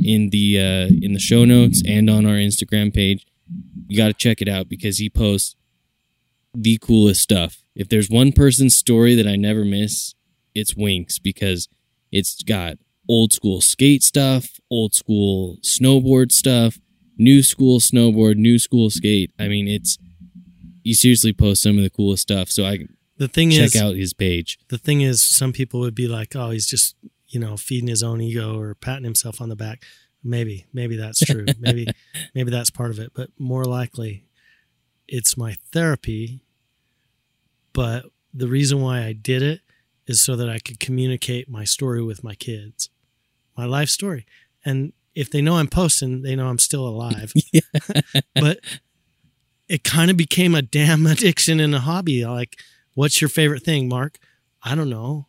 in 0.00 0.30
the 0.30 0.56
uh, 0.58 0.88
in 1.02 1.14
the 1.14 1.18
show 1.18 1.44
notes 1.44 1.82
and 1.86 2.08
on 2.08 2.24
our 2.26 2.34
Instagram 2.36 2.94
page. 2.94 3.26
You 3.88 3.96
got 3.96 4.06
to 4.08 4.12
check 4.14 4.40
it 4.40 4.48
out 4.48 4.68
because 4.68 4.98
he 4.98 5.10
posts 5.10 5.56
the 6.54 6.78
coolest 6.80 7.22
stuff. 7.22 7.62
If 7.74 7.88
there's 7.88 8.08
one 8.08 8.30
person's 8.32 8.76
story 8.76 9.14
that 9.16 9.26
I 9.26 9.34
never 9.36 9.64
miss, 9.64 10.14
it's 10.54 10.76
Winks 10.76 11.18
because 11.18 11.68
it's 12.12 12.42
got 12.44 12.78
old 13.08 13.32
school 13.32 13.60
skate 13.60 14.02
stuff, 14.02 14.60
old 14.70 14.94
school 14.94 15.56
snowboard 15.62 16.30
stuff, 16.32 16.78
new 17.16 17.42
school 17.42 17.80
snowboard, 17.80 18.36
new 18.36 18.58
school 18.58 18.90
skate. 18.90 19.32
I 19.38 19.48
mean, 19.48 19.66
it's 19.68 19.98
you 20.82 20.94
seriously 20.94 21.32
post 21.32 21.62
some 21.62 21.76
of 21.76 21.82
the 21.84 21.90
coolest 21.90 22.22
stuff. 22.22 22.50
So 22.50 22.64
I 22.64 22.86
The 23.16 23.28
thing 23.28 23.50
check 23.50 23.74
is, 23.74 23.76
out 23.76 23.96
his 23.96 24.12
page. 24.14 24.58
the 24.68 24.78
thing 24.78 25.00
is, 25.00 25.22
some 25.22 25.52
people 25.52 25.80
would 25.80 25.94
be 25.94 26.08
like, 26.08 26.34
"Oh, 26.36 26.50
he's 26.50 26.66
just 26.66 26.96
you 27.28 27.40
know 27.40 27.56
feeding 27.56 27.88
his 27.88 28.02
own 28.02 28.20
ego 28.20 28.58
or 28.58 28.74
patting 28.74 29.04
himself 29.04 29.40
on 29.40 29.48
the 29.48 29.56
back." 29.56 29.84
Maybe, 30.24 30.66
maybe 30.72 30.96
that's 30.96 31.20
true. 31.20 31.46
maybe, 31.60 31.86
maybe 32.34 32.50
that's 32.50 32.70
part 32.70 32.90
of 32.90 32.98
it. 32.98 33.12
But 33.14 33.30
more 33.38 33.64
likely, 33.64 34.24
it's 35.06 35.36
my 35.36 35.56
therapy. 35.72 36.40
But 37.72 38.06
the 38.34 38.48
reason 38.48 38.80
why 38.80 39.04
I 39.04 39.12
did 39.12 39.42
it 39.42 39.60
is 40.06 40.20
so 40.20 40.34
that 40.36 40.48
I 40.48 40.58
could 40.58 40.80
communicate 40.80 41.48
my 41.48 41.64
story 41.64 42.02
with 42.02 42.24
my 42.24 42.34
kids, 42.34 42.90
my 43.58 43.66
life 43.66 43.88
story. 43.90 44.24
And 44.64 44.92
if 45.14 45.30
they 45.30 45.42
know 45.42 45.56
I'm 45.56 45.66
posting, 45.66 46.22
they 46.22 46.36
know 46.36 46.46
I'm 46.46 46.60
still 46.60 46.86
alive. 46.86 47.32
but 48.34 48.60
it 49.68 49.84
kind 49.84 50.10
of 50.10 50.16
became 50.16 50.54
a 50.54 50.62
damn 50.62 51.06
addiction 51.14 51.60
and 51.60 51.74
a 51.74 51.80
hobby. 51.80 52.24
Like, 52.24 52.56
what's 52.94 53.20
your 53.20 53.28
favorite 53.28 53.64
thing, 53.64 53.88
Mark? 53.88 54.18
I 54.62 54.74
don't 54.74 54.88
know. 54.88 55.26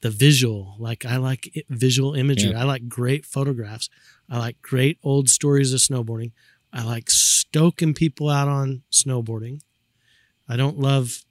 The 0.00 0.10
visual. 0.10 0.74
Like, 0.78 1.06
I 1.06 1.16
like 1.16 1.64
visual 1.68 2.14
imagery. 2.14 2.50
Yeah. 2.50 2.60
I 2.60 2.64
like 2.64 2.88
great 2.88 3.24
photographs. 3.24 3.88
I 4.28 4.38
like 4.38 4.60
great 4.62 4.98
old 5.02 5.28
stories 5.28 5.72
of 5.72 5.80
snowboarding. 5.80 6.32
I 6.72 6.84
like 6.84 7.10
stoking 7.10 7.94
people 7.94 8.28
out 8.28 8.48
on 8.48 8.82
snowboarding. 8.90 9.60
I 10.48 10.56
don't 10.56 10.78
love 10.78 11.24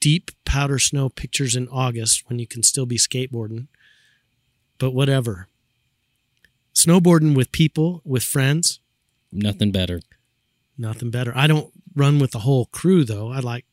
deep 0.00 0.30
powder 0.44 0.78
snow 0.78 1.08
pictures 1.08 1.56
in 1.56 1.66
August 1.68 2.28
when 2.28 2.38
you 2.38 2.46
can 2.46 2.62
still 2.62 2.86
be 2.86 2.98
skateboarding. 2.98 3.68
But 4.78 4.90
whatever. 4.90 5.48
Snowboarding 6.74 7.34
with 7.36 7.52
people, 7.52 8.02
with 8.04 8.22
friends, 8.22 8.80
Nothing 9.32 9.72
better. 9.72 10.00
nothing 10.78 11.10
better. 11.10 11.32
I 11.36 11.46
don't 11.46 11.72
run 11.96 12.18
with 12.18 12.30
the 12.32 12.40
whole 12.40 12.66
crew 12.66 13.04
though. 13.04 13.30
I 13.32 13.40
like 13.40 13.64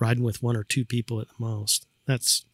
riding 0.00 0.24
with 0.24 0.42
one 0.42 0.56
or 0.56 0.64
two 0.64 0.84
people 0.84 1.20
at 1.20 1.28
the 1.28 1.34
most. 1.38 1.86
That's 2.06 2.44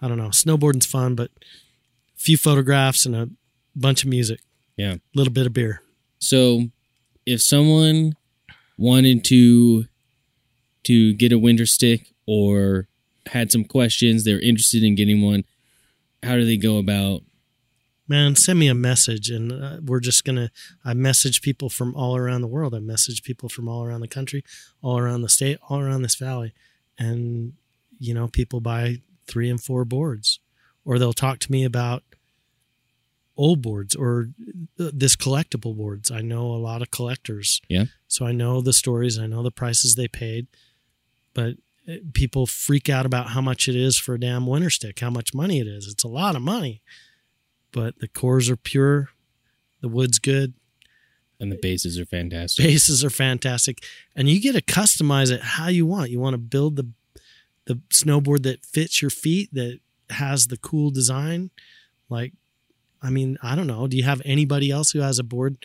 I 0.00 0.08
don't 0.08 0.18
know. 0.18 0.28
Snowboarding's 0.28 0.86
fun, 0.86 1.14
but 1.14 1.30
a 1.40 2.18
few 2.18 2.36
photographs 2.36 3.06
and 3.06 3.16
a 3.16 3.30
bunch 3.74 4.02
of 4.04 4.10
music. 4.10 4.40
Yeah. 4.76 4.94
A 4.94 5.00
little 5.14 5.32
bit 5.32 5.46
of 5.46 5.52
beer. 5.54 5.80
So, 6.18 6.68
if 7.24 7.40
someone 7.40 8.14
wanted 8.76 9.24
to 9.24 9.86
to 10.84 11.14
get 11.14 11.32
a 11.32 11.36
Winterstick 11.38 12.06
or 12.26 12.88
had 13.26 13.50
some 13.50 13.64
questions, 13.64 14.24
they're 14.24 14.40
interested 14.40 14.82
in 14.84 14.94
getting 14.94 15.22
one, 15.22 15.44
how 16.22 16.36
do 16.36 16.44
they 16.44 16.56
go 16.58 16.76
about? 16.78 17.22
Man, 18.08 18.36
send 18.36 18.58
me 18.58 18.68
a 18.68 18.74
message 18.74 19.30
and 19.30 19.52
uh, 19.52 19.78
we're 19.84 20.00
just 20.00 20.24
going 20.24 20.36
to 20.36 20.50
I 20.84 20.94
message 20.94 21.42
people 21.42 21.68
from 21.68 21.94
all 21.94 22.16
around 22.16 22.40
the 22.40 22.46
world. 22.46 22.74
I 22.74 22.78
message 22.78 23.22
people 23.22 23.48
from 23.48 23.68
all 23.68 23.84
around 23.84 24.00
the 24.00 24.08
country, 24.08 24.44
all 24.80 24.98
around 24.98 25.22
the 25.22 25.28
state, 25.28 25.58
all 25.68 25.80
around 25.80 26.02
this 26.02 26.14
valley. 26.14 26.54
And 26.98 27.54
you 27.98 28.14
know, 28.14 28.28
people 28.28 28.60
buy 28.60 28.98
3 29.26 29.50
and 29.50 29.60
4 29.60 29.84
boards 29.84 30.40
or 30.84 30.98
they'll 30.98 31.12
talk 31.12 31.38
to 31.40 31.52
me 31.52 31.64
about 31.64 32.04
old 33.36 33.60
boards 33.60 33.94
or 33.94 34.30
uh, 34.80 34.90
this 34.94 35.16
collectible 35.16 35.76
boards. 35.76 36.10
I 36.10 36.20
know 36.20 36.46
a 36.46 36.56
lot 36.56 36.82
of 36.82 36.90
collectors. 36.90 37.60
Yeah. 37.68 37.84
So 38.08 38.24
I 38.24 38.32
know 38.32 38.60
the 38.60 38.72
stories, 38.72 39.18
I 39.18 39.26
know 39.26 39.42
the 39.42 39.50
prices 39.50 39.94
they 39.94 40.08
paid, 40.08 40.46
but 41.34 41.56
uh, 41.88 41.96
people 42.14 42.46
freak 42.46 42.88
out 42.88 43.04
about 43.04 43.30
how 43.30 43.40
much 43.40 43.68
it 43.68 43.76
is 43.76 43.98
for 43.98 44.14
a 44.14 44.20
damn 44.20 44.46
Winterstick, 44.46 45.00
how 45.00 45.10
much 45.10 45.34
money 45.34 45.60
it 45.60 45.66
is. 45.66 45.86
It's 45.86 46.04
a 46.04 46.08
lot 46.08 46.36
of 46.36 46.42
money. 46.42 46.82
But 47.76 47.98
the 48.00 48.08
cores 48.08 48.48
are 48.48 48.56
pure, 48.56 49.10
the 49.82 49.88
wood's 49.88 50.18
good, 50.18 50.54
And 51.38 51.52
the 51.52 51.58
bases 51.60 51.98
are 51.98 52.06
fantastic. 52.06 52.64
bases 52.64 53.04
are 53.04 53.10
fantastic. 53.10 53.84
And 54.16 54.28
you 54.30 54.40
get 54.40 54.54
to 54.54 54.62
customize 54.62 55.30
it 55.30 55.42
how 55.42 55.68
you 55.68 55.84
want. 55.84 56.10
You 56.10 56.18
want 56.18 56.32
to 56.34 56.38
build 56.38 56.76
the 56.76 56.86
the 57.66 57.74
snowboard 57.92 58.44
that 58.44 58.64
fits 58.64 59.02
your 59.02 59.10
feet 59.10 59.50
that 59.52 59.80
has 60.10 60.46
the 60.46 60.56
cool 60.56 60.90
design. 60.90 61.50
Like 62.08 62.32
i 63.02 63.10
mean 63.10 63.36
i 63.42 63.54
don't 63.54 63.66
know. 63.66 63.86
Do 63.86 63.96
you 63.98 64.04
have 64.04 64.22
anybody 64.24 64.70
else 64.70 64.92
who 64.92 65.00
has 65.00 65.18
a 65.18 65.24
board 65.24 65.58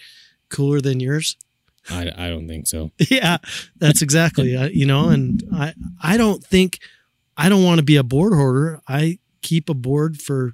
cooler 0.50 0.82
than 0.82 1.00
yours? 1.00 1.38
I, 1.90 2.12
I 2.26 2.30
don't 2.30 2.48
think 2.48 2.68
so. 2.68 2.92
yeah 3.10 3.38
that's 3.78 4.02
exactly 4.04 4.56
uh, 4.56 4.68
you 4.68 4.86
know 4.86 5.10
and 5.10 5.42
i 5.54 5.74
i 6.04 6.16
don't 6.18 6.44
think 6.44 6.78
i 7.38 7.48
don't 7.50 7.64
want 7.64 7.80
to 7.80 7.84
be 7.86 7.96
a 7.96 8.04
board 8.04 8.34
hoarder. 8.34 8.82
I 8.88 9.18
keep 9.42 9.70
a 9.70 9.74
board 9.74 10.22
for 10.22 10.52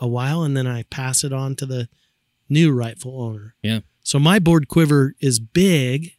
a 0.00 0.06
while 0.08 0.42
and 0.42 0.56
then 0.56 0.66
i 0.66 0.82
pass 0.84 1.24
it 1.24 1.32
on 1.32 1.54
to 1.56 1.66
the 1.66 1.88
new 2.48 2.72
rightful 2.72 3.20
owner 3.20 3.54
Yeah. 3.62 3.80
so 4.02 4.18
my 4.18 4.38
board 4.38 4.68
quiver 4.68 5.14
is 5.20 5.38
big 5.40 6.12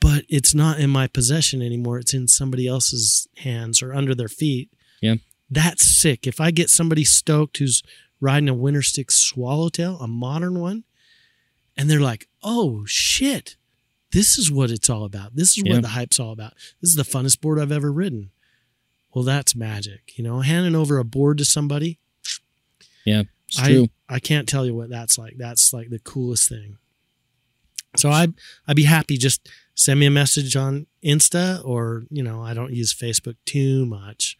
but 0.00 0.24
it's 0.28 0.54
not 0.54 0.78
in 0.78 0.90
my 0.90 1.06
possession 1.06 1.62
anymore 1.62 1.98
it's 1.98 2.14
in 2.14 2.28
somebody 2.28 2.66
else's 2.66 3.28
hands 3.38 3.82
or 3.82 3.94
under 3.94 4.14
their 4.14 4.28
feet 4.28 4.70
Yeah. 5.00 5.16
that's 5.50 5.84
sick 6.00 6.26
if 6.26 6.40
i 6.40 6.50
get 6.50 6.70
somebody 6.70 7.04
stoked 7.04 7.58
who's 7.58 7.82
riding 8.20 8.48
a 8.48 8.54
Winterstick 8.54 9.10
swallowtail 9.12 9.98
a 10.00 10.08
modern 10.08 10.58
one 10.60 10.84
and 11.76 11.88
they're 11.90 12.00
like 12.00 12.28
oh 12.42 12.84
shit 12.86 13.56
this 14.10 14.38
is 14.38 14.50
what 14.50 14.70
it's 14.70 14.88
all 14.88 15.04
about. 15.04 15.36
This 15.36 15.50
is 15.58 15.64
Yeah. 15.66 15.74
what 15.74 15.82
the 15.82 15.88
hype's 15.88 16.18
all 16.18 16.32
about. 16.32 16.54
This 16.80 16.88
is 16.88 16.96
the 16.96 17.02
funnest 17.02 17.42
board 17.42 17.60
I've 17.60 17.70
ever 17.70 17.92
ridden. 17.92 18.30
Well, 19.14 19.22
that's 19.22 19.54
magic. 19.54 20.16
You 20.16 20.24
know, 20.24 20.40
handing 20.40 20.74
over 20.74 20.96
a 20.96 21.04
board 21.04 21.36
to 21.36 21.44
somebody, 21.44 21.98
Yeah, 23.08 23.22
it's 23.48 23.58
I, 23.58 23.68
true. 23.68 23.88
I 24.08 24.18
can't 24.18 24.48
tell 24.48 24.66
you 24.66 24.74
what 24.74 24.90
that's 24.90 25.18
like. 25.18 25.36
That's 25.36 25.72
like 25.72 25.90
the 25.90 25.98
coolest 25.98 26.48
thing. 26.48 26.78
So 27.96 28.10
I 28.10 28.28
I'd 28.66 28.76
be 28.76 28.84
happy 28.84 29.16
just 29.16 29.48
send 29.74 30.00
me 30.00 30.06
a 30.06 30.10
message 30.10 30.56
on 30.56 30.86
Insta 31.04 31.64
or, 31.64 32.04
you 32.10 32.22
know, 32.22 32.42
I 32.42 32.52
don't 32.52 32.74
use 32.74 32.92
Facebook 32.92 33.36
too 33.44 33.86
much, 33.86 34.36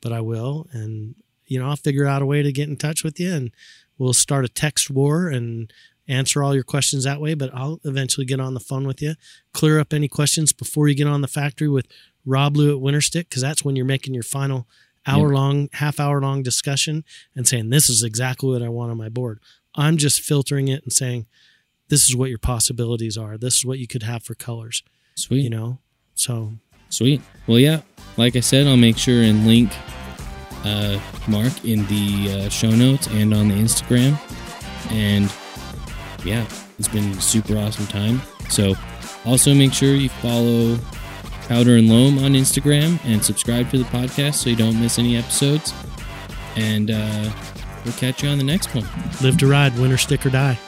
but 0.00 0.12
I 0.12 0.20
will 0.20 0.68
and 0.72 1.14
you 1.46 1.58
know, 1.58 1.68
I'll 1.68 1.76
figure 1.76 2.06
out 2.06 2.22
a 2.22 2.26
way 2.26 2.42
to 2.42 2.52
get 2.52 2.68
in 2.68 2.76
touch 2.76 3.04
with 3.04 3.18
you 3.20 3.32
and 3.32 3.50
we'll 3.98 4.14
start 4.14 4.44
a 4.44 4.48
text 4.48 4.90
war 4.90 5.28
and 5.28 5.72
answer 6.08 6.42
all 6.42 6.54
your 6.54 6.64
questions 6.64 7.04
that 7.04 7.20
way, 7.20 7.34
but 7.34 7.50
I'll 7.54 7.80
eventually 7.84 8.26
get 8.26 8.40
on 8.40 8.54
the 8.54 8.60
phone 8.60 8.86
with 8.86 9.02
you, 9.02 9.14
clear 9.52 9.78
up 9.78 9.92
any 9.92 10.08
questions 10.08 10.52
before 10.52 10.88
you 10.88 10.94
get 10.94 11.06
on 11.06 11.20
the 11.20 11.28
factory 11.28 11.68
with 11.68 11.86
Rob 12.24 12.56
Lou 12.56 12.74
at 12.74 12.82
Winterstick 12.82 13.28
because 13.28 13.42
that's 13.42 13.64
when 13.64 13.76
you're 13.76 13.84
making 13.84 14.14
your 14.14 14.22
final 14.22 14.66
hour 15.06 15.30
long, 15.30 15.68
half 15.72 15.98
hour 15.98 16.20
long 16.20 16.42
discussion 16.42 17.04
and 17.34 17.46
saying 17.46 17.70
this 17.70 17.88
is 17.88 18.02
exactly 18.02 18.50
what 18.50 18.62
I 18.62 18.68
want 18.68 18.90
on 18.90 18.96
my 18.96 19.08
board. 19.08 19.40
I'm 19.74 19.96
just 19.96 20.20
filtering 20.20 20.68
it 20.68 20.82
and 20.82 20.92
saying 20.92 21.26
this 21.88 22.08
is 22.08 22.16
what 22.16 22.28
your 22.30 22.38
possibilities 22.38 23.16
are. 23.16 23.36
This 23.36 23.56
is 23.56 23.64
what 23.64 23.78
you 23.78 23.86
could 23.86 24.02
have 24.02 24.22
for 24.22 24.34
colors, 24.34 24.82
Sweet. 25.14 25.42
you 25.42 25.50
know. 25.50 25.78
So 26.14 26.54
Sweet. 26.88 27.22
Well, 27.46 27.58
yeah. 27.58 27.80
Like 28.16 28.36
I 28.36 28.40
said, 28.40 28.66
I'll 28.66 28.76
make 28.76 28.98
sure 28.98 29.22
and 29.22 29.46
link 29.46 29.72
uh, 30.64 31.00
Mark 31.26 31.64
in 31.64 31.86
the 31.86 32.44
uh, 32.44 32.48
show 32.50 32.70
notes 32.70 33.06
and 33.08 33.32
on 33.32 33.48
the 33.48 33.54
Instagram. 33.54 34.18
And 34.90 35.32
yeah, 36.24 36.46
it's 36.78 36.88
been 36.88 37.18
super 37.20 37.56
awesome 37.56 37.86
time. 37.86 38.20
So 38.50 38.74
also 39.24 39.54
make 39.54 39.72
sure 39.72 39.94
you 39.94 40.08
follow 40.08 40.78
Powder 41.52 41.76
and 41.76 41.86
Loam 41.86 42.16
on 42.16 42.32
Instagram 42.32 42.98
and 43.04 43.22
subscribe 43.22 43.70
to 43.72 43.76
the 43.76 43.84
podcast 43.84 44.36
so 44.36 44.48
you 44.48 44.56
don't 44.56 44.80
miss 44.80 44.98
any 44.98 45.18
episodes. 45.18 45.74
And 46.56 46.90
uh, 46.90 47.30
we'll 47.84 47.92
catch 47.92 48.22
you 48.22 48.30
on 48.30 48.38
the 48.38 48.44
next 48.44 48.74
one. 48.74 48.86
live 49.22 49.36
to 49.36 49.46
ride, 49.46 49.72
Winterstick 49.72 50.24
or 50.24 50.30
die. 50.30 50.58